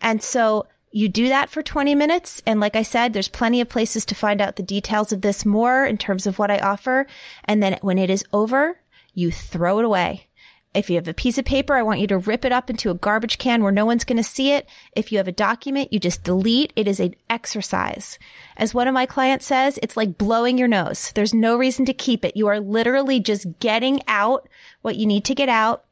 And 0.00 0.22
so 0.22 0.66
you 0.90 1.08
do 1.08 1.28
that 1.28 1.50
for 1.50 1.62
20 1.62 1.94
minutes. 1.94 2.42
And 2.46 2.60
like 2.60 2.76
I 2.76 2.82
said, 2.82 3.12
there's 3.12 3.28
plenty 3.28 3.60
of 3.60 3.68
places 3.68 4.04
to 4.06 4.14
find 4.14 4.40
out 4.40 4.56
the 4.56 4.62
details 4.62 5.12
of 5.12 5.22
this 5.22 5.44
more 5.44 5.84
in 5.84 5.98
terms 5.98 6.26
of 6.26 6.38
what 6.38 6.50
I 6.50 6.58
offer. 6.58 7.06
And 7.44 7.62
then 7.62 7.78
when 7.82 7.98
it 7.98 8.10
is 8.10 8.24
over, 8.32 8.78
you 9.12 9.32
throw 9.32 9.78
it 9.80 9.84
away. 9.84 10.28
If 10.74 10.90
you 10.90 10.96
have 10.96 11.06
a 11.06 11.14
piece 11.14 11.38
of 11.38 11.44
paper, 11.44 11.74
I 11.74 11.82
want 11.82 12.00
you 12.00 12.06
to 12.08 12.18
rip 12.18 12.44
it 12.44 12.52
up 12.52 12.68
into 12.68 12.90
a 12.90 12.94
garbage 12.94 13.38
can 13.38 13.62
where 13.62 13.72
no 13.72 13.86
one's 13.86 14.04
going 14.04 14.16
to 14.16 14.24
see 14.24 14.50
it. 14.52 14.68
If 14.96 15.12
you 15.12 15.18
have 15.18 15.28
a 15.28 15.32
document, 15.32 15.92
you 15.92 16.00
just 16.00 16.24
delete. 16.24 16.72
It 16.74 16.88
is 16.88 16.98
an 16.98 17.14
exercise. 17.30 18.18
As 18.56 18.74
one 18.74 18.88
of 18.88 18.94
my 18.94 19.06
clients 19.06 19.46
says, 19.46 19.78
it's 19.82 19.96
like 19.96 20.18
blowing 20.18 20.58
your 20.58 20.68
nose. 20.68 21.12
There's 21.12 21.32
no 21.32 21.56
reason 21.56 21.84
to 21.86 21.94
keep 21.94 22.24
it. 22.24 22.36
You 22.36 22.48
are 22.48 22.58
literally 22.58 23.20
just 23.20 23.60
getting 23.60 24.02
out 24.08 24.48
what 24.82 24.96
you 24.96 25.06
need 25.06 25.24
to 25.26 25.34
get 25.34 25.48
out 25.48 25.84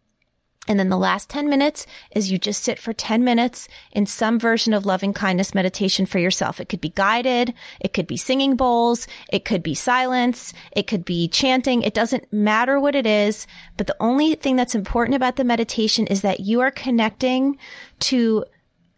And 0.68 0.78
then 0.78 0.90
the 0.90 0.96
last 0.96 1.28
10 1.28 1.48
minutes 1.48 1.86
is 2.12 2.30
you 2.30 2.38
just 2.38 2.62
sit 2.62 2.78
for 2.78 2.92
10 2.92 3.24
minutes 3.24 3.66
in 3.90 4.06
some 4.06 4.38
version 4.38 4.72
of 4.72 4.86
loving 4.86 5.12
kindness 5.12 5.56
meditation 5.56 6.06
for 6.06 6.20
yourself. 6.20 6.60
It 6.60 6.68
could 6.68 6.80
be 6.80 6.90
guided. 6.90 7.52
It 7.80 7.92
could 7.92 8.06
be 8.06 8.16
singing 8.16 8.54
bowls. 8.54 9.08
It 9.32 9.44
could 9.44 9.64
be 9.64 9.74
silence. 9.74 10.52
It 10.70 10.86
could 10.86 11.04
be 11.04 11.26
chanting. 11.26 11.82
It 11.82 11.94
doesn't 11.94 12.32
matter 12.32 12.78
what 12.78 12.94
it 12.94 13.06
is. 13.06 13.48
But 13.76 13.88
the 13.88 13.96
only 13.98 14.36
thing 14.36 14.54
that's 14.54 14.76
important 14.76 15.16
about 15.16 15.34
the 15.34 15.44
meditation 15.44 16.06
is 16.06 16.20
that 16.22 16.40
you 16.40 16.60
are 16.60 16.70
connecting 16.70 17.58
to 18.00 18.44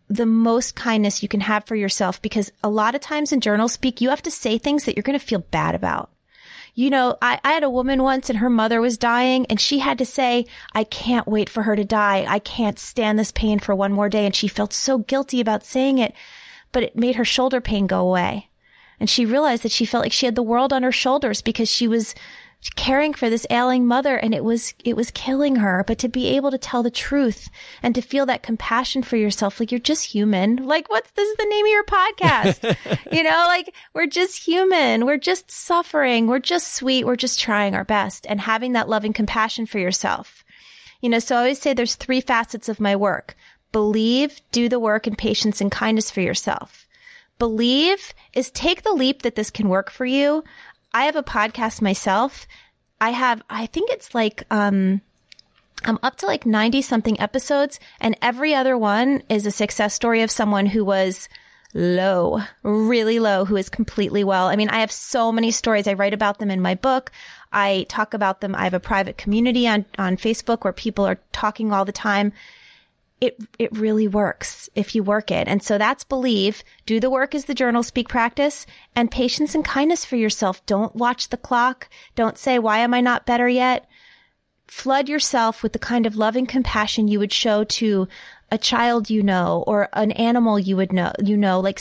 the 0.09 0.27
most 0.27 0.75
kindness 0.75 1.23
you 1.23 1.31
can 1.31 1.41
have 1.41 1.65
for 1.65 1.77
yourself 1.77 2.21
because 2.21 2.53
a 2.63 2.69
lot 2.69 2.95
of 2.95 3.01
times 3.01 3.33
in 3.33 3.41
journal 3.41 3.69
speak, 3.69 4.03
you 4.03 4.11
have 4.11 4.23
to 4.23 4.31
say 4.31 4.59
things 4.59 4.85
that 4.85 4.97
you're 4.97 5.03
going 5.03 5.19
to 5.19 5.25
feel 5.25 5.39
bad 5.39 5.75
about 5.75 6.11
you 6.75 6.91
know, 6.91 7.17
I, 7.23 7.41
I 7.45 7.53
had 7.53 7.63
a 7.63 7.71
woman 7.71 8.03
once 8.03 8.29
and 8.29 8.41
her 8.41 8.51
mother 8.51 8.81
was 8.81 8.99
dying 8.99 9.47
and 9.47 9.61
she 9.61 9.79
had 9.79 9.97
to 9.99 10.05
say, 10.05 10.47
I 10.73 10.83
can't 10.85 11.27
wait 11.27 11.49
for 11.49 11.63
her 11.63 11.77
to 11.77 11.85
die. 11.85 12.27
I 12.29 12.41
can't 12.41 12.79
stand 12.79 13.19
this 13.19 13.31
pain 13.31 13.61
for 13.61 13.75
one 13.75 13.93
more 13.93 14.09
day. 14.09 14.27
And 14.27 14.35
she 14.35 14.49
felt 14.49 14.73
so 14.73 14.99
guilty 14.99 15.41
about 15.41 15.65
saying 15.65 15.99
it, 15.99 16.15
but 16.73 16.83
it 16.83 16.97
made 16.97 17.15
her 17.15 17.25
shoulder 17.25 17.61
pain 17.61 17.87
go 17.87 18.01
away. 18.01 18.51
And 18.99 19.09
she 19.09 19.25
realized 19.25 19.63
that 19.63 19.73
she 19.73 19.85
felt 19.85 20.05
like 20.05 20.13
she 20.13 20.27
had 20.27 20.35
the 20.35 20.43
world 20.43 20.73
on 20.73 20.83
her 20.83 20.93
shoulders 20.93 21.43
because 21.43 21.71
she 21.71 21.87
was 21.87 22.15
caring 22.71 23.13
for 23.13 23.29
this 23.29 23.47
ailing 23.51 23.87
mother 23.87 24.17
and 24.17 24.35
it 24.35 24.43
was 24.43 24.75
it 24.85 24.97
was 24.97 25.11
killing 25.11 25.57
her. 25.57 25.85
But 25.87 25.99
to 25.99 26.09
be 26.09 26.29
able 26.29 26.51
to 26.51 26.59
tell 26.59 26.83
the 26.83 26.91
truth 26.91 27.51
and 27.83 27.95
to 27.95 28.01
feel 28.01 28.27
that 28.27 28.43
compassion 28.43 29.03
for 29.03 29.17
yourself 29.17 29.61
like 29.61 29.71
you're 29.71 29.79
just 29.79 30.13
human. 30.13 30.57
Like 30.57 30.89
what's 30.89 31.11
this 31.13 31.29
is 31.29 31.37
the 31.37 31.47
name 31.47 31.67
of 31.67 31.71
your 31.71 31.85
podcast. 31.85 32.77
You 33.13 33.23
know 33.23 33.45
like 33.47 33.75
we're 33.93 34.07
just 34.07 34.45
human. 34.45 35.07
We're 35.07 35.19
just 35.19 35.51
suffering. 35.51 36.27
We're 36.27 36.39
just 36.39 36.73
sweet. 36.75 37.05
We're 37.05 37.17
just 37.17 37.39
trying 37.39 37.75
our 37.75 37.85
best 37.85 38.27
and 38.29 38.41
having 38.41 38.73
that 38.73 38.89
loving 38.89 39.13
compassion 39.13 39.67
for 39.67 39.79
yourself. 39.79 40.45
You 41.01 41.11
know 41.11 41.19
so 41.19 41.37
i 41.37 41.39
always 41.39 41.61
say 41.61 41.75
there's 41.75 41.95
three 41.95 42.21
facets 42.21 42.69
of 42.69 42.81
my 42.81 42.97
work. 42.97 43.37
Believe 43.73 44.41
do 44.53 44.69
the 44.69 44.81
work 44.81 45.07
and 45.07 45.19
patience 45.19 45.61
and 45.61 45.71
kindness 45.71 46.11
for 46.11 46.21
yourself. 46.21 46.89
Believe 47.39 48.15
is 48.33 48.51
take 48.51 48.83
the 48.83 48.93
leap 48.93 49.23
that 49.23 49.35
this 49.35 49.51
can 49.51 49.69
work 49.69 49.91
for 49.91 50.07
you 50.07 50.45
I 50.95 51.05
have 51.07 51.17
a 51.17 51.25
podcast 51.25 51.83
myself. 51.83 52.47
I 53.01 53.11
have, 53.11 53.43
I 53.51 53.67
think 53.67 53.91
it's 53.91 54.15
like, 54.15 54.45
um, 54.51 55.03
I'm 55.85 55.99
up 56.05 56.17
to 56.19 56.27
like 56.27 56.47
90 56.47 56.81
something 56.83 57.21
episodes 57.21 57.81
and 58.01 58.17
every 58.23 58.55
other 58.55 58.79
one 58.79 59.23
is 59.29 59.45
a 59.45 59.51
success 59.51 59.93
story 59.93 60.23
of 60.23 60.31
someone 60.31 60.67
who 60.67 60.85
was 60.85 61.29
low, 61.75 62.41
really 62.63 63.19
low, 63.19 63.45
who 63.45 63.57
is 63.57 63.69
completely 63.69 64.23
well. 64.23 64.47
I 64.47 64.55
mean, 64.55 64.69
I 64.69 64.79
have 64.79 64.93
so 64.93 65.33
many 65.33 65.51
stories. 65.51 65.89
I 65.89 65.95
write 65.95 66.15
about 66.15 66.39
them 66.39 66.51
in 66.51 66.63
my 66.63 66.77
book. 66.77 67.11
I 67.53 67.87
talk 67.89 68.15
about 68.15 68.41
them. 68.41 68.55
I 68.55 68.63
have 68.63 68.75
a 68.75 68.81
private 68.81 69.19
community 69.19 69.67
on, 69.67 69.85
on 69.99 70.17
Facebook 70.17 70.63
where 70.63 70.73
people 70.73 71.05
are 71.05 71.21
talking 71.33 71.73
all 71.73 71.85
the 71.85 71.93
time 71.93 72.33
it 73.21 73.37
it 73.59 73.77
really 73.77 74.09
works 74.09 74.69
if 74.75 74.95
you 74.95 75.03
work 75.03 75.31
it. 75.31 75.49
And 75.49 75.63
so 75.63 75.79
that's 75.79 76.05
believe. 76.05 76.63
Do 76.87 77.01
the 77.01 77.11
work 77.11 77.35
is 77.35 77.47
the 77.47 77.55
journal 77.55 77.83
speak 77.83 78.09
practice 78.09 78.67
and 78.95 79.11
patience 79.11 79.55
and 79.55 79.65
kindness 79.65 80.05
for 80.05 80.17
yourself. 80.17 80.65
Don't 80.67 80.95
watch 80.95 81.29
the 81.29 81.37
clock. 81.37 81.89
Don't 82.15 82.39
say 82.39 82.59
why 82.59 82.79
am 82.79 82.95
I 82.95 83.01
not 83.01 83.27
better 83.27 83.49
yet? 83.49 83.89
Flood 84.67 85.09
yourself 85.09 85.63
with 85.63 85.73
the 85.73 85.79
kind 85.79 86.07
of 86.07 86.17
loving 86.17 86.47
compassion 86.47 87.09
you 87.09 87.19
would 87.19 87.33
show 87.33 87.65
to 87.65 88.09
a 88.51 88.59
child 88.59 89.11
you 89.11 89.23
know 89.23 89.65
or 89.67 89.89
an 89.93 90.13
animal 90.13 90.59
you 90.59 90.77
would 90.77 90.93
know, 90.93 91.13
you 91.23 91.37
know, 91.37 91.61
like 91.61 91.81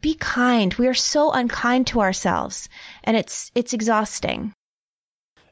be 0.00 0.14
kind. 0.14 0.74
We 0.74 0.86
are 0.86 0.94
so 0.94 1.32
unkind 1.32 1.86
to 1.88 2.00
ourselves 2.00 2.68
and 3.02 3.16
it's 3.16 3.50
it's 3.54 3.72
exhausting. 3.72 4.52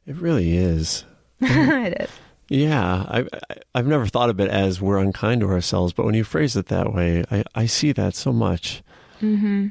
It 0.06 0.16
really 0.16 0.56
is. 0.56 1.04
it 1.40 2.00
is. 2.00 2.10
Yeah, 2.48 3.04
I, 3.08 3.26
I've 3.74 3.86
never 3.86 4.06
thought 4.06 4.28
of 4.28 4.40
it 4.40 4.50
as 4.50 4.80
we're 4.80 4.98
unkind 4.98 5.40
to 5.40 5.48
ourselves, 5.48 5.92
but 5.92 6.04
when 6.04 6.14
you 6.14 6.24
phrase 6.24 6.56
it 6.56 6.66
that 6.66 6.92
way, 6.92 7.24
I, 7.30 7.44
I 7.54 7.66
see 7.66 7.92
that 7.92 8.14
so 8.14 8.32
much. 8.32 8.82
Mm-hmm. 9.20 9.68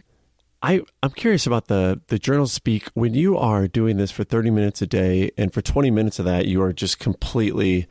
I, 0.63 0.81
I'm 1.01 1.11
curious 1.11 1.47
about 1.47 1.67
the, 1.67 2.01
the 2.07 2.19
journal 2.19 2.47
speak. 2.47 2.87
When 2.93 3.13
you 3.13 3.37
are 3.37 3.67
doing 3.67 3.97
this 3.97 4.11
for 4.11 4.23
30 4.23 4.51
minutes 4.51 4.81
a 4.81 4.87
day, 4.87 5.31
and 5.37 5.53
for 5.53 5.61
20 5.61 5.91
minutes 5.91 6.19
of 6.19 6.25
that, 6.25 6.45
you 6.45 6.61
are 6.61 6.73
just 6.73 6.99
completely 6.99 7.87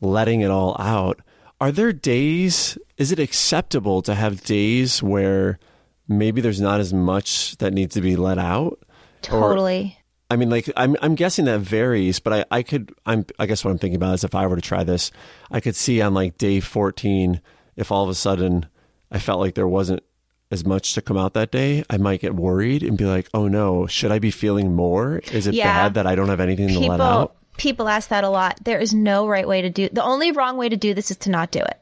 letting 0.00 0.40
it 0.40 0.50
all 0.50 0.76
out. 0.78 1.20
Are 1.60 1.72
there 1.72 1.92
days, 1.92 2.78
is 2.96 3.12
it 3.12 3.18
acceptable 3.18 4.00
to 4.02 4.14
have 4.14 4.44
days 4.44 5.02
where 5.02 5.58
maybe 6.06 6.40
there's 6.40 6.60
not 6.60 6.80
as 6.80 6.94
much 6.94 7.56
that 7.58 7.74
needs 7.74 7.94
to 7.94 8.00
be 8.00 8.16
let 8.16 8.38
out? 8.38 8.78
Totally. 9.22 9.97
I 10.30 10.36
mean, 10.36 10.50
like 10.50 10.70
I'm 10.76 10.96
I'm 11.00 11.14
guessing 11.14 11.46
that 11.46 11.60
varies, 11.60 12.20
but 12.20 12.32
I, 12.32 12.44
I 12.50 12.62
could 12.62 12.92
I'm 13.06 13.24
I 13.38 13.46
guess 13.46 13.64
what 13.64 13.70
I'm 13.70 13.78
thinking 13.78 13.96
about 13.96 14.14
is 14.14 14.24
if 14.24 14.34
I 14.34 14.46
were 14.46 14.56
to 14.56 14.62
try 14.62 14.84
this, 14.84 15.10
I 15.50 15.60
could 15.60 15.76
see 15.76 16.02
on 16.02 16.14
like 16.14 16.36
day 16.36 16.60
14 16.60 17.40
if 17.76 17.90
all 17.90 18.04
of 18.04 18.10
a 18.10 18.14
sudden 18.14 18.66
I 19.10 19.18
felt 19.18 19.40
like 19.40 19.54
there 19.54 19.68
wasn't 19.68 20.02
as 20.50 20.64
much 20.64 20.94
to 20.94 21.02
come 21.02 21.16
out 21.16 21.34
that 21.34 21.50
day, 21.50 21.84
I 21.90 21.98
might 21.98 22.20
get 22.20 22.34
worried 22.34 22.82
and 22.82 22.96
be 22.96 23.04
like, 23.04 23.28
oh 23.34 23.48
no, 23.48 23.86
should 23.86 24.10
I 24.10 24.18
be 24.18 24.30
feeling 24.30 24.74
more? 24.74 25.18
Is 25.32 25.46
it 25.46 25.54
yeah. 25.54 25.64
bad 25.64 25.94
that 25.94 26.06
I 26.06 26.14
don't 26.14 26.28
have 26.28 26.40
anything 26.40 26.68
people, 26.68 26.82
to 26.82 26.88
let 26.88 27.00
out? 27.00 27.36
People 27.56 27.88
ask 27.88 28.08
that 28.08 28.24
a 28.24 28.28
lot. 28.28 28.58
There 28.64 28.78
is 28.78 28.94
no 28.94 29.28
right 29.28 29.46
way 29.46 29.62
to 29.62 29.70
do. 29.70 29.88
The 29.90 30.02
only 30.02 30.32
wrong 30.32 30.56
way 30.56 30.68
to 30.68 30.76
do 30.76 30.94
this 30.94 31.10
is 31.10 31.16
to 31.18 31.30
not 31.30 31.50
do 31.50 31.60
it. 31.60 31.80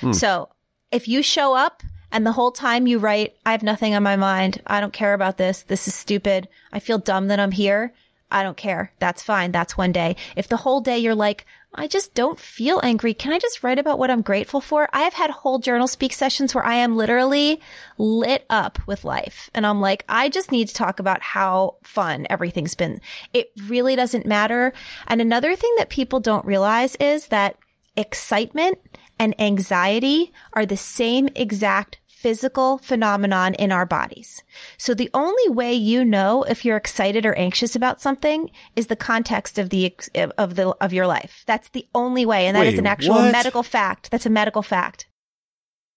Hmm. 0.00 0.12
So 0.12 0.48
if 0.90 1.08
you 1.08 1.22
show 1.22 1.54
up 1.54 1.82
and 2.10 2.26
the 2.26 2.32
whole 2.32 2.52
time 2.52 2.86
you 2.86 2.98
write, 2.98 3.36
I 3.44 3.52
have 3.52 3.62
nothing 3.62 3.94
on 3.94 4.02
my 4.02 4.16
mind. 4.16 4.62
I 4.66 4.80
don't 4.80 4.92
care 4.92 5.14
about 5.14 5.36
this. 5.36 5.62
This 5.62 5.88
is 5.88 5.94
stupid. 5.94 6.48
I 6.72 6.80
feel 6.80 6.98
dumb 6.98 7.28
that 7.28 7.40
I'm 7.40 7.52
here. 7.52 7.92
I 8.30 8.42
don't 8.42 8.56
care. 8.56 8.92
That's 8.98 9.22
fine. 9.22 9.52
That's 9.52 9.76
one 9.76 9.92
day. 9.92 10.16
If 10.36 10.48
the 10.48 10.58
whole 10.58 10.80
day 10.80 10.98
you're 10.98 11.14
like, 11.14 11.46
I 11.74 11.86
just 11.86 12.14
don't 12.14 12.40
feel 12.40 12.80
angry. 12.82 13.14
Can 13.14 13.32
I 13.32 13.38
just 13.38 13.62
write 13.62 13.78
about 13.78 13.98
what 13.98 14.10
I'm 14.10 14.22
grateful 14.22 14.60
for? 14.60 14.88
I 14.92 15.02
have 15.02 15.14
had 15.14 15.30
whole 15.30 15.58
journal 15.58 15.86
speak 15.86 16.12
sessions 16.12 16.54
where 16.54 16.64
I 16.64 16.76
am 16.76 16.96
literally 16.96 17.60
lit 17.98 18.44
up 18.48 18.78
with 18.86 19.04
life. 19.04 19.50
And 19.54 19.66
I'm 19.66 19.80
like, 19.80 20.04
I 20.08 20.28
just 20.28 20.50
need 20.50 20.68
to 20.68 20.74
talk 20.74 20.98
about 20.98 21.22
how 21.22 21.76
fun 21.82 22.26
everything's 22.30 22.74
been. 22.74 23.00
It 23.32 23.50
really 23.66 23.96
doesn't 23.96 24.26
matter. 24.26 24.72
And 25.06 25.20
another 25.20 25.54
thing 25.56 25.74
that 25.78 25.90
people 25.90 26.20
don't 26.20 26.44
realize 26.44 26.96
is 26.96 27.28
that 27.28 27.56
excitement 27.96 28.78
and 29.18 29.40
anxiety 29.40 30.32
are 30.52 30.66
the 30.66 30.76
same 30.76 31.28
exact 31.34 31.98
physical 32.18 32.78
phenomenon 32.78 33.54
in 33.54 33.70
our 33.70 33.86
bodies. 33.86 34.42
So 34.76 34.92
the 34.92 35.08
only 35.14 35.48
way 35.48 35.72
you 35.72 36.04
know 36.04 36.42
if 36.42 36.64
you're 36.64 36.76
excited 36.76 37.24
or 37.24 37.34
anxious 37.36 37.76
about 37.76 38.00
something 38.00 38.50
is 38.74 38.88
the 38.88 38.96
context 38.96 39.56
of 39.56 39.70
the 39.70 39.94
of 40.36 40.56
the 40.56 40.74
of 40.80 40.92
your 40.92 41.06
life. 41.06 41.44
That's 41.46 41.68
the 41.68 41.86
only 41.94 42.26
way 42.26 42.46
and 42.46 42.56
that 42.56 42.62
Wait, 42.62 42.72
is 42.72 42.78
an 42.78 42.88
actual 42.88 43.14
what? 43.14 43.30
medical 43.30 43.62
fact. 43.62 44.10
That's 44.10 44.26
a 44.26 44.30
medical 44.30 44.62
fact. 44.62 45.06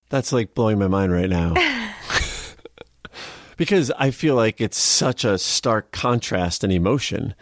That's 0.09 0.31
like 0.31 0.53
blowing 0.53 0.77
my 0.77 0.87
mind 0.87 1.11
right 1.11 1.29
now. 1.29 1.55
because 3.57 3.91
I 3.97 4.11
feel 4.11 4.35
like 4.35 4.61
it's 4.61 4.77
such 4.77 5.25
a 5.25 5.39
stark 5.39 5.91
contrast 5.91 6.63
in 6.63 6.69
emotion 6.69 7.33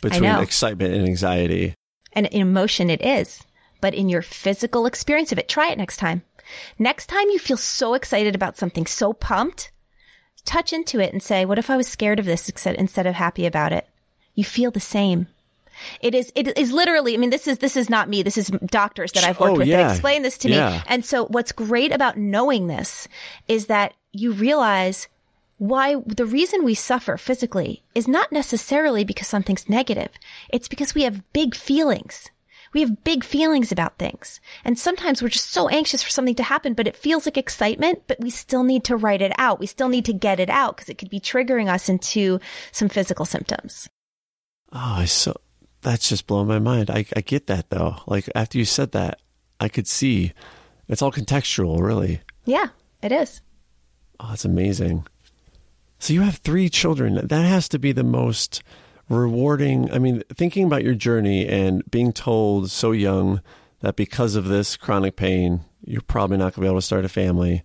between 0.00 0.24
excitement 0.24 0.94
and 0.94 1.08
anxiety. 1.08 1.74
And 2.12 2.28
emotion 2.30 2.88
it 2.88 3.04
is 3.04 3.42
but 3.86 3.94
in 3.94 4.08
your 4.08 4.20
physical 4.20 4.84
experience 4.84 5.30
of 5.30 5.38
it. 5.38 5.48
Try 5.48 5.70
it 5.70 5.78
next 5.78 5.98
time. 5.98 6.22
Next 6.76 7.06
time 7.06 7.30
you 7.30 7.38
feel 7.38 7.56
so 7.56 7.94
excited 7.94 8.34
about 8.34 8.58
something, 8.58 8.84
so 8.84 9.12
pumped, 9.12 9.70
touch 10.44 10.72
into 10.72 10.98
it 10.98 11.12
and 11.12 11.22
say, 11.22 11.44
what 11.44 11.56
if 11.56 11.70
I 11.70 11.76
was 11.76 11.86
scared 11.86 12.18
of 12.18 12.24
this 12.24 12.48
instead 12.64 13.06
of 13.06 13.14
happy 13.14 13.46
about 13.46 13.72
it? 13.72 13.86
You 14.34 14.42
feel 14.42 14.72
the 14.72 14.80
same. 14.80 15.28
It 16.00 16.16
is, 16.16 16.32
it 16.34 16.58
is 16.58 16.72
literally, 16.72 17.14
I 17.14 17.16
mean, 17.16 17.30
this 17.30 17.46
is, 17.46 17.58
this 17.58 17.76
is 17.76 17.88
not 17.88 18.08
me. 18.08 18.24
This 18.24 18.36
is 18.36 18.48
doctors 18.64 19.12
that 19.12 19.22
I've 19.22 19.38
worked 19.38 19.54
oh, 19.54 19.58
with 19.58 19.68
yeah. 19.68 19.84
that 19.84 19.92
explain 19.92 20.22
this 20.22 20.38
to 20.38 20.50
yeah. 20.50 20.70
me. 20.70 20.82
And 20.88 21.04
so 21.04 21.26
what's 21.26 21.52
great 21.52 21.92
about 21.92 22.16
knowing 22.16 22.66
this 22.66 23.06
is 23.46 23.66
that 23.66 23.94
you 24.10 24.32
realize 24.32 25.06
why 25.58 25.94
the 26.04 26.26
reason 26.26 26.64
we 26.64 26.74
suffer 26.74 27.16
physically 27.16 27.84
is 27.94 28.08
not 28.08 28.32
necessarily 28.32 29.04
because 29.04 29.28
something's 29.28 29.68
negative. 29.68 30.08
It's 30.48 30.66
because 30.66 30.92
we 30.92 31.04
have 31.04 31.32
big 31.32 31.54
feelings. 31.54 32.32
We 32.76 32.82
have 32.82 33.04
big 33.04 33.24
feelings 33.24 33.72
about 33.72 33.96
things. 33.96 34.38
And 34.62 34.78
sometimes 34.78 35.22
we're 35.22 35.30
just 35.30 35.48
so 35.48 35.66
anxious 35.70 36.02
for 36.02 36.10
something 36.10 36.34
to 36.34 36.42
happen, 36.42 36.74
but 36.74 36.86
it 36.86 36.94
feels 36.94 37.24
like 37.24 37.38
excitement, 37.38 38.02
but 38.06 38.20
we 38.20 38.28
still 38.28 38.64
need 38.64 38.84
to 38.84 38.96
write 38.96 39.22
it 39.22 39.32
out. 39.38 39.58
We 39.58 39.66
still 39.66 39.88
need 39.88 40.04
to 40.04 40.12
get 40.12 40.40
it 40.40 40.50
out 40.50 40.76
because 40.76 40.90
it 40.90 40.98
could 40.98 41.08
be 41.08 41.18
triggering 41.18 41.72
us 41.72 41.88
into 41.88 42.38
some 42.72 42.90
physical 42.90 43.24
symptoms. 43.24 43.88
Oh, 44.74 44.96
I 44.98 45.04
so 45.06 45.34
that's 45.80 46.10
just 46.10 46.26
blowing 46.26 46.48
my 46.48 46.58
mind. 46.58 46.90
I, 46.90 47.06
I 47.16 47.22
get 47.22 47.46
that 47.46 47.70
though. 47.70 47.96
Like 48.06 48.28
after 48.34 48.58
you 48.58 48.66
said 48.66 48.92
that, 48.92 49.22
I 49.58 49.70
could 49.70 49.88
see 49.88 50.34
it's 50.86 51.00
all 51.00 51.10
contextual, 51.10 51.80
really. 51.80 52.20
Yeah, 52.44 52.66
it 53.02 53.10
is. 53.10 53.40
Oh, 54.20 54.32
it's 54.34 54.44
amazing. 54.44 55.06
So 55.98 56.12
you 56.12 56.20
have 56.20 56.36
three 56.36 56.68
children. 56.68 57.26
That 57.26 57.46
has 57.46 57.70
to 57.70 57.78
be 57.78 57.92
the 57.92 58.04
most 58.04 58.62
rewarding. 59.08 59.90
I 59.92 59.98
mean, 59.98 60.22
thinking 60.32 60.64
about 60.64 60.84
your 60.84 60.94
journey 60.94 61.46
and 61.46 61.88
being 61.90 62.12
told 62.12 62.70
so 62.70 62.92
young 62.92 63.40
that 63.80 63.96
because 63.96 64.34
of 64.34 64.46
this 64.46 64.76
chronic 64.76 65.16
pain, 65.16 65.60
you're 65.84 66.00
probably 66.00 66.36
not 66.36 66.54
going 66.54 66.54
to 66.54 66.60
be 66.60 66.66
able 66.66 66.78
to 66.78 66.82
start 66.82 67.04
a 67.04 67.08
family. 67.08 67.62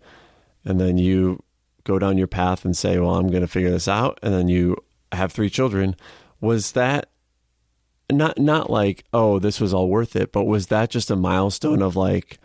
And 0.64 0.80
then 0.80 0.98
you 0.98 1.42
go 1.84 1.98
down 1.98 2.18
your 2.18 2.28
path 2.28 2.66
and 2.66 2.78
say, 2.78 3.00
well, 3.00 3.16
I'm 3.16 3.30
going 3.30 3.42
to 3.42 3.48
figure 3.48 3.72
this 3.72 3.88
out. 3.88 4.20
And 4.22 4.34
then 4.34 4.48
you 4.48 4.78
have 5.12 5.32
three 5.32 5.50
children. 5.50 5.96
Was 6.40 6.74
that 6.74 7.10
not 8.12 8.38
not 8.38 8.70
like 8.70 9.06
oh 9.14 9.40
this 9.40 9.60
was 9.60 9.74
all 9.74 9.88
worth 9.88 10.16
it, 10.16 10.32
but 10.32 10.44
was 10.44 10.68
that 10.68 10.90
just 10.90 11.12
a 11.12 11.16
milestone 11.16 11.82
of 11.82 11.96
like 11.96 12.40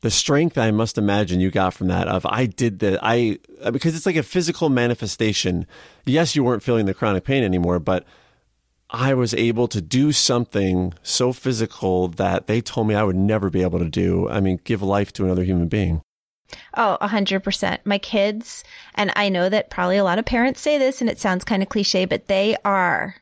the 0.00 0.10
strength 0.10 0.56
I 0.56 0.70
must 0.70 0.98
imagine 0.98 1.40
you 1.40 1.50
got 1.50 1.74
from 1.74 1.88
that 1.88 2.08
of 2.08 2.24
I 2.26 2.46
did 2.46 2.80
that 2.80 3.00
I 3.02 3.38
because 3.72 3.96
it's 3.96 4.06
like 4.06 4.16
a 4.16 4.22
physical 4.22 4.68
manifestation. 4.68 5.66
Yes, 6.04 6.36
you 6.36 6.44
weren't 6.44 6.62
feeling 6.62 6.86
the 6.86 6.94
chronic 6.94 7.24
pain 7.24 7.42
anymore, 7.42 7.78
but 7.78 8.04
I 8.90 9.14
was 9.14 9.34
able 9.34 9.68
to 9.68 9.80
do 9.80 10.12
something 10.12 10.94
so 11.02 11.32
physical 11.32 12.08
that 12.08 12.46
they 12.46 12.60
told 12.60 12.88
me 12.88 12.94
I 12.94 13.02
would 13.02 13.16
never 13.16 13.50
be 13.50 13.62
able 13.62 13.78
to 13.80 13.88
do. 13.88 14.28
I 14.28 14.40
mean, 14.40 14.60
give 14.64 14.82
life 14.82 15.12
to 15.14 15.24
another 15.24 15.44
human 15.44 15.68
being. 15.68 16.00
Oh, 16.74 16.96
a 17.00 17.08
hundred 17.08 17.44
percent. 17.44 17.82
My 17.84 17.98
kids, 17.98 18.64
and 18.94 19.12
I 19.14 19.28
know 19.28 19.50
that 19.50 19.68
probably 19.68 19.98
a 19.98 20.04
lot 20.04 20.18
of 20.18 20.24
parents 20.24 20.60
say 20.62 20.78
this 20.78 21.02
and 21.02 21.10
it 21.10 21.18
sounds 21.18 21.44
kind 21.44 21.62
of 21.62 21.68
cliche, 21.68 22.06
but 22.06 22.28
they 22.28 22.56
are 22.64 23.16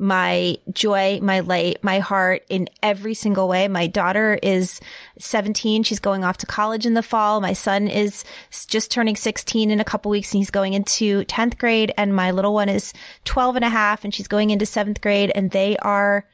my 0.00 0.56
joy, 0.72 1.20
my 1.22 1.40
light, 1.40 1.84
my 1.84 1.98
heart 1.98 2.42
in 2.48 2.68
every 2.82 3.12
single 3.12 3.46
way. 3.48 3.68
My 3.68 3.86
daughter 3.86 4.38
is 4.42 4.80
17. 5.18 5.82
She's 5.82 5.98
going 5.98 6.24
off 6.24 6.38
to 6.38 6.46
college 6.46 6.86
in 6.86 6.94
the 6.94 7.02
fall. 7.02 7.42
My 7.42 7.52
son 7.52 7.86
is 7.86 8.24
just 8.66 8.90
turning 8.90 9.14
16 9.14 9.70
in 9.70 9.78
a 9.78 9.84
couple 9.84 10.10
weeks 10.10 10.32
and 10.32 10.38
he's 10.38 10.50
going 10.50 10.72
into 10.72 11.24
10th 11.26 11.58
grade. 11.58 11.92
And 11.98 12.16
my 12.16 12.30
little 12.30 12.54
one 12.54 12.70
is 12.70 12.94
12 13.26 13.56
and 13.56 13.64
a 13.64 13.68
half 13.68 14.02
and 14.02 14.14
she's 14.14 14.26
going 14.26 14.48
into 14.48 14.64
seventh 14.64 15.02
grade 15.02 15.32
and 15.34 15.50
they 15.50 15.76
are 15.76 16.26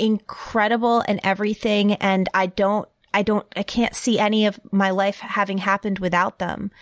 incredible 0.00 1.04
and 1.06 1.20
everything. 1.22 1.92
And 1.92 2.28
I 2.34 2.46
don't, 2.46 2.88
I 3.14 3.22
don't, 3.22 3.46
I 3.54 3.62
can't 3.62 3.94
see 3.94 4.18
any 4.18 4.46
of 4.46 4.58
my 4.72 4.90
life 4.90 5.20
having 5.20 5.58
happened 5.58 6.00
without 6.00 6.40
them. 6.40 6.72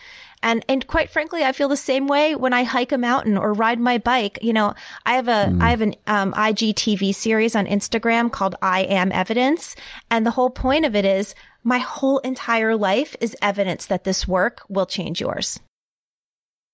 And, 0.43 0.65
and 0.69 0.87
quite 0.87 1.11
frankly, 1.11 1.45
I 1.45 1.53
feel 1.53 1.69
the 1.69 1.77
same 1.77 2.09
way 2.09 2.35
when 2.35 2.53
I 2.53 2.65
hike 2.65 2.93
a 2.93 2.99
mountain 2.99 3.39
or 3.39 3.53
ride 3.53 3.79
my 3.79 3.99
bike. 3.99 4.39
You 4.43 4.53
know, 4.53 4.75
I 5.07 5.15
have 5.15 5.29
a, 5.29 5.51
mm. 5.51 5.63
I 5.63 5.71
have 5.71 5.81
an, 5.81 5.95
um, 6.07 6.33
IGTV 6.33 7.15
series 7.15 7.55
on 7.55 7.67
Instagram 7.67 8.31
called 8.31 8.57
I 8.61 8.81
am 8.83 9.13
evidence. 9.13 9.77
And 10.11 10.27
the 10.27 10.33
whole 10.33 10.51
point 10.51 10.85
of 10.85 10.97
it 10.97 11.05
is 11.05 11.35
my 11.63 11.79
whole 11.79 12.19
entire 12.19 12.77
life 12.77 13.15
is 13.21 13.37
evidence 13.41 13.87
that 13.87 14.05
this 14.05 14.27
work 14.27 14.63
will 14.69 14.87
change 14.87 15.21
yours. 15.21 15.61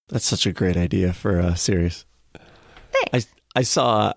That's 0.08 0.24
such 0.24 0.46
a 0.46 0.52
great 0.52 0.76
idea 0.76 1.12
for 1.12 1.38
a 1.38 1.56
series. 1.56 2.06
Thanks. 3.12 3.28
I, 3.54 3.60
I 3.60 3.62
saw, 3.62 4.14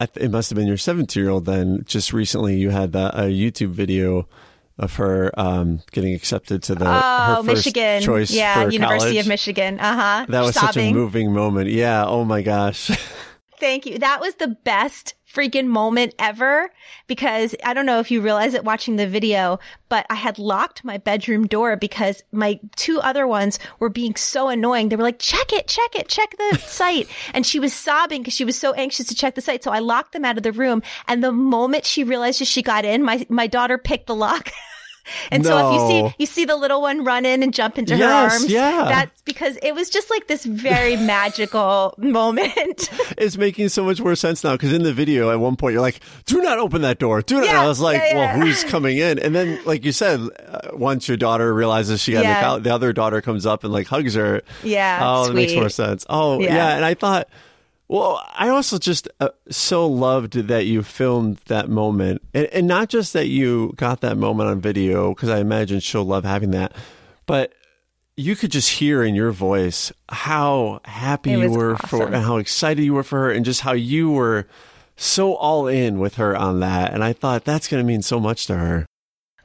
it 0.00 0.30
must 0.30 0.50
have 0.50 0.56
been 0.56 0.68
your 0.68 0.76
17 0.76 1.22
year 1.22 1.30
old 1.30 1.46
then, 1.46 1.82
just 1.86 2.12
recently 2.12 2.56
you 2.56 2.68
had 2.68 2.94
a 2.94 3.30
YouTube 3.30 3.70
video 3.70 4.28
of 4.82 4.96
her 4.96 5.30
um, 5.38 5.80
getting 5.92 6.14
accepted 6.14 6.62
to 6.64 6.74
the 6.74 6.86
oh 6.86 7.42
Michigan 7.42 8.02
choice 8.02 8.30
yeah 8.30 8.68
University 8.68 9.12
college. 9.12 9.16
of 9.18 9.26
Michigan 9.28 9.80
uh 9.80 9.94
huh 9.94 10.26
that 10.28 10.40
was 10.42 10.54
Sobbing. 10.54 10.68
such 10.68 10.76
a 10.76 10.92
moving 10.92 11.32
moment 11.32 11.70
yeah 11.70 12.04
oh 12.04 12.24
my 12.24 12.42
gosh 12.42 12.90
thank 13.60 13.86
you 13.86 13.98
that 13.98 14.20
was 14.20 14.34
the 14.36 14.48
best 14.48 15.14
freaking 15.32 15.66
moment 15.66 16.14
ever 16.18 16.70
because 17.06 17.54
I 17.64 17.74
don't 17.74 17.86
know 17.86 18.00
if 18.00 18.10
you 18.10 18.20
realize 18.20 18.54
it 18.54 18.64
watching 18.64 18.96
the 18.96 19.06
video, 19.06 19.58
but 19.88 20.06
I 20.10 20.14
had 20.14 20.38
locked 20.38 20.84
my 20.84 20.98
bedroom 20.98 21.46
door 21.46 21.76
because 21.76 22.22
my 22.32 22.60
two 22.76 23.00
other 23.00 23.26
ones 23.26 23.58
were 23.78 23.88
being 23.88 24.14
so 24.14 24.48
annoying. 24.48 24.88
They 24.88 24.96
were 24.96 25.02
like, 25.02 25.18
check 25.18 25.52
it, 25.52 25.68
check 25.68 25.94
it, 25.94 26.08
check 26.08 26.34
the 26.36 26.58
site. 26.66 27.08
And 27.32 27.46
she 27.46 27.58
was 27.58 27.72
sobbing 27.72 28.22
because 28.22 28.34
she 28.34 28.44
was 28.44 28.58
so 28.58 28.72
anxious 28.74 29.06
to 29.06 29.14
check 29.14 29.34
the 29.34 29.40
site. 29.40 29.64
So 29.64 29.70
I 29.70 29.78
locked 29.78 30.12
them 30.12 30.24
out 30.24 30.36
of 30.36 30.42
the 30.42 30.52
room. 30.52 30.82
And 31.08 31.24
the 31.24 31.32
moment 31.32 31.86
she 31.86 32.04
realized 32.04 32.44
she 32.46 32.62
got 32.62 32.84
in, 32.84 33.02
my, 33.02 33.26
my 33.28 33.46
daughter 33.46 33.78
picked 33.78 34.06
the 34.06 34.14
lock. 34.14 34.50
And 35.30 35.42
no. 35.42 35.50
so 35.50 35.68
if 35.68 35.74
you 35.74 35.88
see 35.88 36.14
you 36.18 36.26
see 36.26 36.44
the 36.44 36.56
little 36.56 36.80
one 36.80 37.04
run 37.04 37.24
in 37.24 37.42
and 37.42 37.52
jump 37.52 37.78
into 37.78 37.96
yes, 37.96 38.08
her 38.08 38.38
arms, 38.38 38.52
yeah. 38.52 38.84
that's 38.88 39.22
because 39.22 39.58
it 39.62 39.74
was 39.74 39.90
just 39.90 40.10
like 40.10 40.26
this 40.26 40.44
very 40.44 40.96
magical 41.12 41.94
moment. 41.98 42.90
It's 43.18 43.36
making 43.36 43.68
so 43.68 43.84
much 43.84 44.00
more 44.00 44.14
sense 44.14 44.44
now 44.44 44.52
because 44.52 44.72
in 44.72 44.82
the 44.82 44.92
video 44.92 45.30
at 45.30 45.40
one 45.40 45.56
point 45.56 45.74
you're 45.74 45.82
like, 45.82 46.00
"Do 46.26 46.40
not 46.40 46.58
open 46.58 46.82
that 46.82 46.98
door." 46.98 47.22
Do 47.22 47.36
not. 47.36 47.46
Yeah, 47.46 47.62
I 47.62 47.66
was 47.66 47.80
like, 47.80 47.98
yeah, 47.98 48.14
yeah. 48.14 48.36
"Well, 48.36 48.46
who's 48.46 48.64
coming 48.64 48.98
in?" 48.98 49.18
And 49.18 49.34
then, 49.34 49.60
like 49.64 49.84
you 49.84 49.92
said, 49.92 50.20
uh, 50.20 50.68
once 50.72 51.08
your 51.08 51.16
daughter 51.16 51.52
realizes 51.52 52.00
she 52.00 52.12
got 52.12 52.24
yeah. 52.24 52.54
the, 52.54 52.60
the 52.60 52.74
other 52.74 52.92
daughter 52.92 53.20
comes 53.20 53.46
up 53.46 53.64
and 53.64 53.72
like 53.72 53.86
hugs 53.86 54.14
her. 54.14 54.42
Yeah. 54.62 55.00
Oh, 55.02 55.30
it 55.30 55.34
makes 55.34 55.54
more 55.54 55.68
sense. 55.68 56.06
Oh, 56.08 56.40
yeah. 56.40 56.74
And 56.76 56.84
I 56.84 56.94
thought 56.94 57.28
well, 57.92 58.26
I 58.32 58.48
also 58.48 58.78
just 58.78 59.06
uh, 59.20 59.28
so 59.50 59.86
loved 59.86 60.32
that 60.32 60.64
you 60.64 60.82
filmed 60.82 61.36
that 61.48 61.68
moment, 61.68 62.22
and, 62.32 62.46
and 62.46 62.66
not 62.66 62.88
just 62.88 63.12
that 63.12 63.26
you 63.26 63.74
got 63.76 64.00
that 64.00 64.16
moment 64.16 64.48
on 64.48 64.62
video, 64.62 65.14
because 65.14 65.28
I 65.28 65.40
imagine 65.40 65.80
she'll 65.80 66.06
love 66.06 66.24
having 66.24 66.52
that, 66.52 66.72
but 67.26 67.52
you 68.16 68.34
could 68.34 68.50
just 68.50 68.70
hear 68.70 69.02
in 69.02 69.14
your 69.14 69.30
voice 69.30 69.92
how 70.08 70.80
happy 70.86 71.32
you 71.32 71.50
were 71.50 71.74
awesome. 71.74 71.88
for, 71.88 72.06
and 72.06 72.24
how 72.24 72.38
excited 72.38 72.82
you 72.82 72.94
were 72.94 73.02
for 73.02 73.24
her, 73.24 73.30
and 73.30 73.44
just 73.44 73.60
how 73.60 73.72
you 73.72 74.10
were 74.10 74.46
so 74.96 75.34
all 75.34 75.66
in 75.66 75.98
with 75.98 76.14
her 76.14 76.34
on 76.34 76.60
that. 76.60 76.94
And 76.94 77.04
I 77.04 77.12
thought 77.12 77.44
that's 77.44 77.68
going 77.68 77.82
to 77.82 77.86
mean 77.86 78.00
so 78.00 78.18
much 78.18 78.46
to 78.46 78.56
her. 78.56 78.86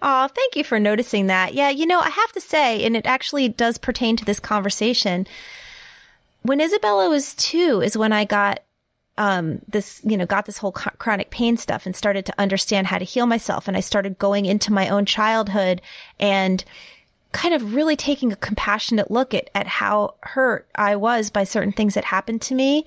Oh, 0.02 0.30
thank 0.30 0.56
you 0.56 0.64
for 0.64 0.80
noticing 0.80 1.28
that. 1.28 1.54
Yeah, 1.54 1.70
you 1.70 1.86
know, 1.86 2.00
I 2.00 2.12
have 2.12 2.32
to 2.32 2.40
say, 2.40 2.86
and 2.86 2.96
it 2.96 3.06
actually 3.06 3.50
does 3.50 3.78
pertain 3.78 4.16
to 4.16 4.24
this 4.24 4.40
conversation 4.40 5.28
when 6.48 6.62
Isabella 6.62 7.10
was 7.10 7.36
two 7.36 7.82
is 7.82 7.98
when 7.98 8.14
I 8.14 8.26
got 8.26 8.62
um, 9.18 9.60
this, 9.68 10.02
you 10.04 10.16
know, 10.16 10.26
got 10.26 10.46
this 10.46 10.60
whole 10.60 10.72
chronic 10.72 11.32
pain 11.32 11.58
stuff 11.58 11.86
and 11.86 11.96
started 11.96 12.26
to 12.28 12.34
understand 12.38 12.88
how 12.88 13.00
to 13.00 13.06
heal 13.06 13.26
myself. 13.26 13.68
And 13.68 13.76
I 13.76 13.80
started 13.80 14.20
going 14.20 14.46
into 14.46 14.72
my 14.72 14.90
own 14.90 15.06
childhood 15.06 15.82
and 16.20 16.64
kind 17.32 17.54
of 17.54 17.74
really 17.74 17.96
taking 17.96 18.32
a 18.32 18.38
compassionate 18.38 19.12
look 19.12 19.34
at, 19.34 19.50
at 19.54 19.68
how 19.68 20.16
hurt 20.22 20.68
I 20.76 20.96
was 20.96 21.30
by 21.30 21.44
certain 21.44 21.74
things 21.74 21.96
that 21.96 22.06
happened 22.06 22.42
to 22.44 22.56
me 22.56 22.86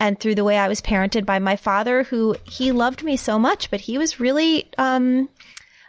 and 0.00 0.18
through 0.18 0.34
the 0.34 0.44
way 0.44 0.58
I 0.58 0.68
was 0.68 0.80
parented 0.80 1.24
by 1.24 1.38
my 1.38 1.56
father, 1.56 2.04
who 2.04 2.36
he 2.44 2.72
loved 2.72 3.02
me 3.02 3.16
so 3.16 3.38
much, 3.38 3.70
but 3.70 3.82
he 3.82 3.98
was 3.98 4.18
really, 4.18 4.68
um, 4.78 5.28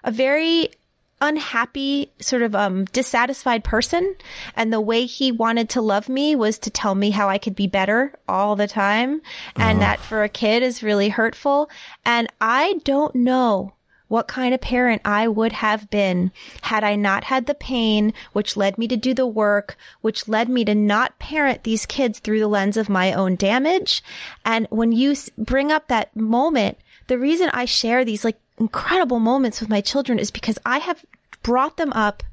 a 0.03 0.11
very 0.11 0.70
unhappy, 1.22 2.11
sort 2.20 2.41
of 2.41 2.55
um, 2.55 2.86
dissatisfied 2.86 3.63
person. 3.63 4.15
And 4.55 4.72
the 4.72 4.82
way 4.82 5.05
he 5.05 5.32
wanted 5.32 5.70
to 5.70 5.82
love 5.82 6.09
me 6.09 6.36
was 6.36 6.59
to 6.59 6.70
tell 6.70 6.95
me 6.95 7.11
how 7.11 7.30
I 7.30 7.38
could 7.38 7.55
be 7.55 7.68
better 7.68 8.13
all 8.28 8.55
the 8.55 8.68
time. 8.68 9.22
And 9.55 9.82
that 9.82 9.99
for 9.99 10.24
a 10.24 10.30
kid 10.30 10.63
is 10.63 10.84
really 10.84 11.09
hurtful. 11.09 11.70
And 12.05 12.28
I 12.39 12.80
don't 12.84 13.15
know 13.15 13.74
what 14.07 14.28
kind 14.28 14.53
of 14.53 14.61
parent 14.61 15.01
I 15.03 15.28
would 15.28 15.51
have 15.51 15.89
been 15.89 16.32
had 16.61 16.84
I 16.84 16.95
not 16.95 17.26
had 17.26 17.45
the 17.45 17.53
pain, 17.53 18.13
which 18.34 18.55
led 18.55 18.78
me 18.78 18.88
to 18.88 18.95
do 18.95 19.13
the 19.13 19.28
work, 19.28 19.78
which 20.01 20.28
led 20.28 20.49
me 20.49 20.63
to 20.65 20.76
not 20.76 21.20
parent 21.20 21.63
these 21.63 21.86
kids 21.86 22.20
through 22.20 22.39
the 22.39 22.47
lens 22.47 22.78
of 22.78 22.89
my 22.89 23.11
own 23.11 23.36
damage. 23.36 24.01
And 24.45 24.68
when 24.70 24.91
you 24.91 25.15
bring 25.38 25.72
up 25.72 25.88
that 25.88 26.15
moment, 26.15 26.78
the 27.07 27.18
reason 27.18 27.49
I 27.53 27.65
share 27.65 28.05
these 28.05 28.24
like 28.24 28.39
incredible 28.57 29.19
moments 29.19 29.59
with 29.59 29.69
my 29.69 29.81
children 29.81 30.19
is 30.19 30.31
because 30.31 30.57
I 30.65 30.79
have 30.79 31.05
brought 31.43 31.77
them 31.77 31.93
up 31.93 32.23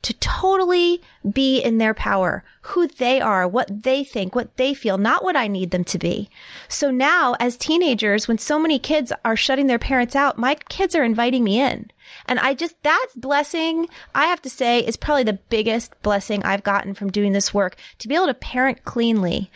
to 0.00 0.14
totally 0.14 1.02
be 1.28 1.60
in 1.60 1.78
their 1.78 1.92
power, 1.92 2.44
who 2.62 2.86
they 2.86 3.20
are, 3.20 3.48
what 3.48 3.82
they 3.82 4.04
think, 4.04 4.32
what 4.32 4.56
they 4.56 4.72
feel, 4.72 4.96
not 4.96 5.24
what 5.24 5.34
I 5.34 5.48
need 5.48 5.72
them 5.72 5.82
to 5.84 5.98
be. 5.98 6.30
So 6.68 6.92
now 6.92 7.34
as 7.40 7.56
teenagers, 7.56 8.28
when 8.28 8.38
so 8.38 8.60
many 8.60 8.78
kids 8.78 9.12
are 9.24 9.34
shutting 9.34 9.66
their 9.66 9.78
parents 9.78 10.14
out, 10.14 10.38
my 10.38 10.54
kids 10.68 10.94
are 10.94 11.02
inviting 11.02 11.42
me 11.42 11.60
in. 11.60 11.90
And 12.26 12.38
I 12.38 12.54
just, 12.54 12.80
that 12.84 13.08
blessing, 13.16 13.88
I 14.14 14.26
have 14.26 14.40
to 14.42 14.50
say, 14.50 14.78
is 14.78 14.96
probably 14.96 15.24
the 15.24 15.40
biggest 15.50 16.00
blessing 16.02 16.44
I've 16.44 16.62
gotten 16.62 16.94
from 16.94 17.10
doing 17.10 17.32
this 17.32 17.52
work 17.52 17.76
to 17.98 18.06
be 18.06 18.14
able 18.14 18.26
to 18.26 18.34
parent 18.34 18.84
cleanly, 18.84 19.50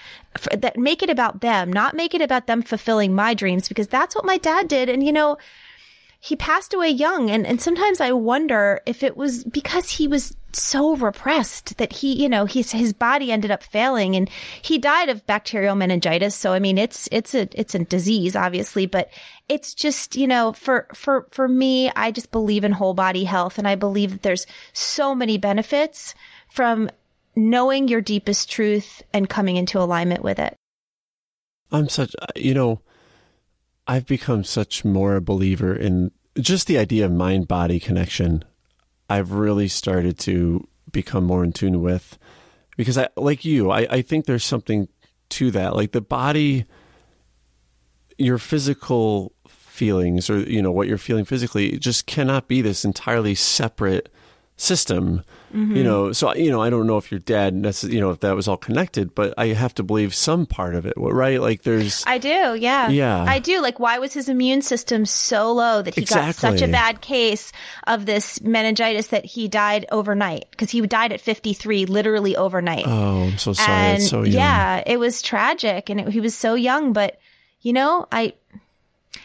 that 0.53 0.77
make 0.77 1.05
it 1.05 1.11
about 1.11 1.41
them, 1.41 1.73
not 1.73 1.95
make 1.95 2.15
it 2.15 2.21
about 2.21 2.49
them 2.49 2.63
fulfilling 2.63 3.15
my 3.15 3.33
dreams, 3.33 3.69
because 3.69 3.87
that's 3.87 4.17
what 4.17 4.25
my 4.27 4.39
dad 4.39 4.67
did. 4.67 4.89
And 4.89 5.05
you 5.05 5.13
know, 5.13 5.39
he 6.25 6.37
passed 6.37 6.73
away 6.73 6.89
young. 6.89 7.31
And, 7.31 7.45
and 7.45 7.61
sometimes 7.61 8.01
I 8.01 8.13
wonder 8.13 8.81
if 8.87 9.03
it 9.03 9.17
was 9.17 9.43
because 9.43 9.91
he 9.91 10.07
was 10.07 10.37
so 10.53 10.95
repressed 10.95 11.79
that 11.79 11.95
he, 11.95 12.23
you 12.23 12.29
know, 12.29 12.45
his, 12.45 12.71
his 12.71 12.93
body 12.93 13.33
ended 13.33 13.51
up 13.51 13.65
failing 13.65 14.15
and 14.15 14.31
he 14.63 14.79
died 14.79 15.09
of 15.09 15.27
bacterial 15.27 15.75
meningitis. 15.75 16.37
So, 16.37 16.53
I 16.53 16.61
mean, 16.61 16.79
it's, 16.79 17.09
it's 17.11 17.35
a, 17.35 17.49
it's 17.59 17.75
a 17.75 17.81
disease, 17.81 18.37
obviously, 18.37 18.87
but 18.87 19.11
it's 19.49 19.75
just, 19.75 20.15
you 20.15 20.29
know, 20.29 20.53
for, 20.53 20.87
for, 20.95 21.27
for 21.33 21.49
me, 21.49 21.91
I 21.97 22.13
just 22.13 22.31
believe 22.31 22.63
in 22.63 22.71
whole 22.71 22.95
body 22.95 23.25
health. 23.25 23.59
And 23.59 23.67
I 23.67 23.75
believe 23.75 24.13
that 24.13 24.23
there's 24.23 24.47
so 24.73 25.17
many 25.17 25.39
benefits 25.39 26.15
from 26.49 26.89
knowing 27.35 27.89
your 27.89 28.01
deepest 28.01 28.49
truth 28.49 29.03
and 29.13 29.29
coming 29.29 29.57
into 29.57 29.81
alignment 29.81 30.23
with 30.23 30.39
it. 30.39 30.55
I'm 31.73 31.89
such, 31.89 32.15
you 32.37 32.55
know, 32.55 32.81
I've 33.93 34.07
become 34.07 34.43
such 34.43 34.87
more 34.87 35.17
a 35.17 35.21
believer 35.21 35.77
in 35.77 36.13
just 36.41 36.67
the 36.67 36.79
idea 36.79 37.05
of 37.05 37.13
mind 37.13 37.47
body 37.47 37.79
connection. 37.79 38.43
I've 39.11 39.33
really 39.33 39.69
started 39.69 40.19
to 40.21 40.67
become 40.91 41.25
more 41.25 41.45
in 41.45 41.53
tune 41.53 41.83
with 41.83 42.17
because 42.79 42.97
I 42.97 43.09
like 43.19 43.45
you, 43.45 43.71
I, 43.71 43.81
I 43.91 44.01
think 44.01 44.25
there's 44.25 44.47
something 44.47 44.89
to 45.29 45.51
that. 45.51 45.77
Like 45.77 45.93
the 45.93 46.01
body 46.01 46.65
your 48.17 48.39
physical 48.39 49.35
feelings 49.47 50.31
or 50.31 50.39
you 50.39 50.63
know 50.63 50.73
what 50.73 50.89
you're 50.89 50.97
feeling 50.97 51.27
physically 51.27 51.77
just 51.77 52.07
cannot 52.07 52.49
be 52.49 52.63
this 52.63 52.87
entirely 52.87 53.35
separate 53.35 54.11
system 54.57 55.23
Mm-hmm. 55.53 55.77
You 55.77 55.85
know, 55.85 56.13
so 56.13 56.35
you 56.35 56.51
know, 56.51 56.63
I 56.63 56.71
don't 56.71 56.87
know 56.87 56.97
if 56.97 57.11
your 57.13 57.21
dad, 57.21 57.55
necess- 57.55 57.93
you 57.93 58.01
know, 58.01 58.11
if 58.11 58.21
that 58.21 58.35
was 58.35 58.49
all 58.49 58.57
connected, 58.57 59.15
but 59.15 59.35
I 59.37 59.49
have 59.49 59.75
to 59.75 59.83
believe 59.83 60.15
some 60.15 60.47
part 60.47 60.75
of 60.75 60.87
it, 60.87 60.95
right? 60.97 61.41
Like 61.41 61.63
there's, 61.63 62.03
I 62.07 62.19
do, 62.19 62.55
yeah. 62.55 62.89
Yeah. 62.89 63.23
I 63.29 63.39
do. 63.39 63.61
Like, 63.61 63.79
why 63.79 63.99
was 63.99 64.13
his 64.15 64.29
immune 64.29 64.63
system 64.63 65.05
so 65.07 65.53
low 65.53 65.83
that 65.83 65.95
he 65.95 66.05
got 66.05 66.35
such 66.35 66.63
a 66.63 66.69
bad 66.69 67.01
case 67.01 67.53
of 67.87 68.07
this 68.07 68.41
meningitis 68.41 69.09
that 69.09 69.25
he 69.25 69.47
died 69.49 69.87
overnight? 69.93 70.47
Because 70.51 70.71
he 70.71 70.81
died 70.83 71.13
at 71.13 71.21
53, 71.21 71.87
literally 71.87 72.35
overnight. 72.37 72.85
oh, 72.87 73.25
I'm 73.25 73.39
so 73.39 73.53
sorry. 73.53 73.71
and 73.73 73.99
it's 73.99 74.09
so 74.11 74.23
young. 74.23 74.33
yeah, 74.33 74.83
it 74.87 74.99
was 74.99 75.21
tragic, 75.23 75.91
and 75.91 76.01
it, 76.01 76.09
he 76.09 76.21
was 76.21 76.35
so 76.35 76.55
young. 76.55 76.93
But 76.93 77.19
you 77.61 77.73
know, 77.73 78.07
I, 78.11 78.33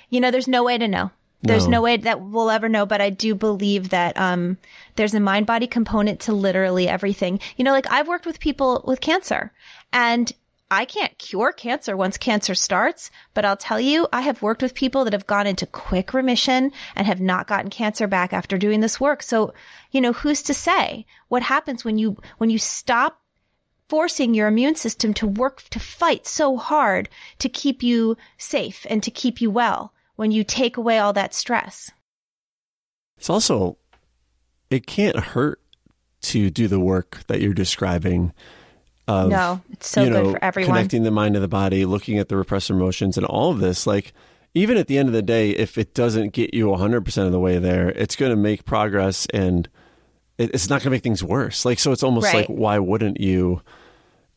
you 0.10 0.20
know, 0.20 0.30
there's 0.32 0.48
no 0.48 0.64
way 0.64 0.78
to 0.78 0.88
know. 0.88 1.12
There's 1.42 1.68
No. 1.68 1.78
no 1.78 1.82
way 1.82 1.98
that 1.98 2.22
we'll 2.22 2.50
ever 2.50 2.68
know. 2.68 2.86
But 2.86 3.02
I 3.02 3.10
do 3.10 3.36
believe 3.36 3.90
that 3.90 4.18
um, 4.18 4.58
there's 4.96 5.14
a 5.14 5.20
mind 5.20 5.46
body 5.46 5.68
component 5.68 6.20
to 6.22 6.34
literally 6.34 6.88
everything. 6.88 7.40
You 7.58 7.64
know, 7.64 7.72
like 7.72 7.90
I've 7.92 8.08
worked 8.08 8.26
with 8.26 8.40
people 8.40 8.84
with 8.88 9.02
cancer, 9.02 9.52
and 9.94 10.32
I 10.70 10.84
can't 10.84 11.18
cure 11.18 11.54
cancer 11.54 11.96
once 11.96 12.18
cancer 12.18 12.54
starts, 12.54 13.10
but 13.34 13.46
I'll 13.46 13.56
tell 13.56 13.80
you, 13.80 14.08
I 14.12 14.22
have 14.22 14.42
worked 14.42 14.62
with 14.62 14.74
people 14.74 15.06
that 15.06 15.14
have 15.14 15.28
gone 15.28 15.48
into 15.48 15.66
quick 15.66 16.14
remission 16.14 16.74
and 16.94 17.08
have 17.08 17.22
not 17.22 17.48
gotten 17.48 17.70
cancer 17.70 18.06
back 18.06 18.34
after 18.34 18.58
doing 18.58 18.82
this 18.82 19.00
work. 19.00 19.24
So, 19.24 19.54
you 19.92 20.02
know, 20.02 20.12
who's 20.12 20.42
to 20.44 20.54
say 20.54 21.06
what 21.30 21.44
happens 21.44 21.86
when 21.86 21.98
you, 21.98 22.18
when 22.38 22.50
you 22.50 22.58
stop 22.58 23.22
forcing 23.88 24.34
your 24.34 24.50
immune 24.50 24.76
system 24.76 25.14
to 25.14 25.26
work 25.26 25.64
to 25.70 25.80
fight 25.80 26.28
so 26.28 26.58
hard 26.58 27.08
to 27.40 27.48
keep 27.48 27.82
you 27.82 28.18
safe 28.38 28.86
and 28.90 29.02
to 29.04 29.10
keep 29.12 29.40
you 29.40 29.50
well 29.50 29.94
when 30.18 30.32
you 30.32 30.44
take 30.44 30.76
away 30.76 31.00
all 31.00 31.14
that 31.14 31.34
stress. 31.34 31.92
It's 33.18 33.30
also, 33.30 33.78
it 34.70 34.86
can't 34.86 35.18
hurt 35.18 35.62
to 36.24 36.50
do 36.50 36.68
the 36.68 36.80
work 36.80 37.22
that 37.28 37.40
you're 37.40 37.54
describing. 37.54 38.34
Of, 39.08 39.30
no, 39.30 39.62
it's 39.72 39.88
so 39.88 40.04
you 40.04 40.10
good 40.10 40.32
for 40.32 40.44
everyone. 40.44 40.76
Connecting 40.76 41.04
the 41.04 41.12
mind 41.12 41.36
to 41.36 41.40
the 41.40 41.48
body, 41.48 41.86
looking 41.86 42.20
at 42.20 42.28
the 42.28 42.36
repressed 42.36 42.70
emotions, 42.70 43.16
and 43.16 43.26
all 43.26 43.52
of 43.52 43.60
this. 43.60 43.88
Like, 43.88 44.14
even 44.54 44.76
at 44.76 44.88
the 44.88 44.98
end 44.98 45.08
of 45.08 45.14
the 45.14 45.22
day, 45.22 45.52
if 45.52 45.78
it 45.78 45.94
doesn't 45.94 46.34
get 46.34 46.54
you 46.54 46.68
100% 46.68 47.26
of 47.26 47.32
the 47.32 47.40
way 47.40 47.58
there, 47.58 47.90
it's 47.90 48.16
going 48.16 48.32
to 48.32 48.36
make 48.36 48.66
progress 48.66 49.26
and 49.34 49.70
it's 50.38 50.70
not 50.70 50.82
going 50.82 50.86
to 50.86 50.90
make 50.92 51.04
things 51.04 51.24
worse. 51.24 51.64
Like, 51.64 51.80
so 51.80 51.92
it's 51.92 52.04
almost 52.04 52.34
like, 52.34 52.48
why 52.48 52.80
wouldn't 52.80 53.20
you, 53.20 53.62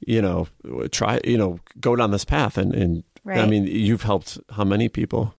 you 0.06 0.22
know, 0.22 0.46
try, 0.90 1.20
you 1.24 1.36
know, 1.36 1.58
go 1.80 1.96
down 1.96 2.10
this 2.10 2.24
path? 2.24 2.56
And, 2.56 2.74
and 2.74 3.04
I 3.26 3.46
mean, 3.46 3.66
you've 3.66 4.02
helped 4.02 4.38
how 4.50 4.64
many 4.64 4.88
people? 4.88 5.34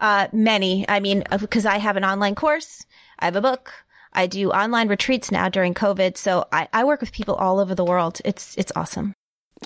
Uh, 0.00 0.28
many. 0.32 0.88
I 0.88 0.98
mean, 0.98 1.24
because 1.38 1.66
I 1.66 1.76
have 1.78 1.96
an 1.96 2.04
online 2.04 2.34
course, 2.34 2.86
I 3.18 3.26
have 3.26 3.36
a 3.36 3.42
book. 3.42 3.72
I 4.12 4.26
do 4.26 4.50
online 4.50 4.88
retreats 4.88 5.30
now 5.30 5.48
during 5.48 5.74
COVID, 5.74 6.16
so 6.16 6.46
I, 6.50 6.68
I 6.72 6.84
work 6.84 7.00
with 7.00 7.12
people 7.12 7.34
all 7.34 7.60
over 7.60 7.74
the 7.74 7.84
world. 7.84 8.20
It's 8.24 8.56
it's 8.56 8.72
awesome. 8.74 9.12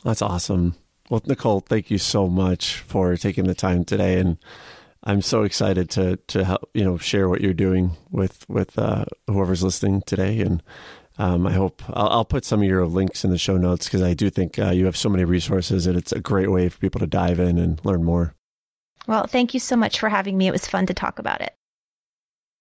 That's 0.03 0.23
awesome. 0.23 0.75
Well, 1.09 1.23
Nicole, 1.27 1.61
thank 1.61 1.91
you 1.91 1.99
so 1.99 2.29
much 2.29 2.77
for 2.81 3.17
taking 3.17 3.45
the 3.45 3.55
time 3.55 3.85
today, 3.85 4.19
and 4.19 4.39
I'm 5.05 5.23
so 5.23 5.45
excited 5.45 5.89
to 5.91 6.17
to 6.17 6.45
help 6.45 6.69
you 6.75 6.85
know 6.85 6.99
share 6.99 7.29
what 7.29 7.41
you're 7.41 7.55
doing 7.55 7.93
with 8.11 8.45
with 8.49 8.79
uh, 8.79 9.05
whoever's 9.27 9.63
listening 9.63 10.03
today, 10.03 10.41
and 10.41 10.63
um, 11.19 11.47
I 11.47 11.53
hope 11.53 11.83
I'll, 11.89 12.09
I'll 12.09 12.25
put 12.25 12.45
some 12.45 12.61
of 12.61 12.69
your 12.69 12.87
links 12.87 13.25
in 13.25 13.31
the 13.31 13.39
show 13.39 13.57
notes 13.57 13.87
because 13.87 14.03
I 14.03 14.15
do 14.15 14.31
think 14.31 14.59
uh, 14.59 14.71
you 14.71 14.87
have 14.87 14.97
so 14.97 15.09
many 15.09 15.25
resources, 15.25 15.87
and 15.87 15.97
it's 15.97 16.13
a 16.13 16.21
great 16.21 16.51
way 16.51 16.69
for 16.69 16.79
people 16.79 17.01
to 17.01 17.07
dive 17.07 17.39
in 17.39 17.59
and 17.59 17.83
learn 17.85 18.03
more. 18.03 18.35
Well, 19.07 19.27
thank 19.27 19.55
you 19.55 19.61
so 19.61 19.77
much 19.77 19.99
for 19.99 20.09
having 20.09 20.39
me. 20.39 20.47
It 20.47 20.53
was 20.53 20.67
fun 20.67 20.87
to 20.87 20.95
talk 20.95 21.19
about 21.19 21.41
it. 21.41 21.55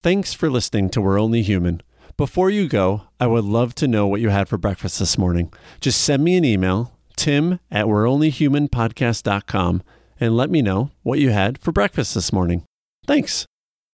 Thanks 0.02 0.34
for 0.34 0.50
listening 0.50 0.89
to 0.89 1.02
We're 1.02 1.20
Only 1.20 1.41
Human. 1.41 1.82
Before 2.18 2.50
you 2.50 2.68
go, 2.68 3.04
I 3.20 3.28
would 3.28 3.46
love 3.46 3.74
to 3.76 3.88
know 3.88 4.06
what 4.06 4.22
you 4.22 4.30
had 4.30 4.50
for 4.50 4.58
breakfast 4.58 5.00
this 5.00 5.18
morning. 5.18 5.52
Just 5.80 6.02
send 6.02 6.24
me 6.24 6.36
an 6.36 6.46
email, 6.46 6.94
tim 7.16 7.60
at 7.72 7.88
we're 7.88 8.08
only 8.08 8.30
human 8.30 8.68
podcast.com, 8.68 9.82
and 10.20 10.38
let 10.38 10.50
me 10.50 10.62
know 10.62 10.91
what 11.02 11.20
you 11.20 11.30
had 11.30 11.58
for 11.58 11.72
breakfast 11.72 12.14
this 12.14 12.32
morning. 12.32 12.64
Thanks. 13.08 13.46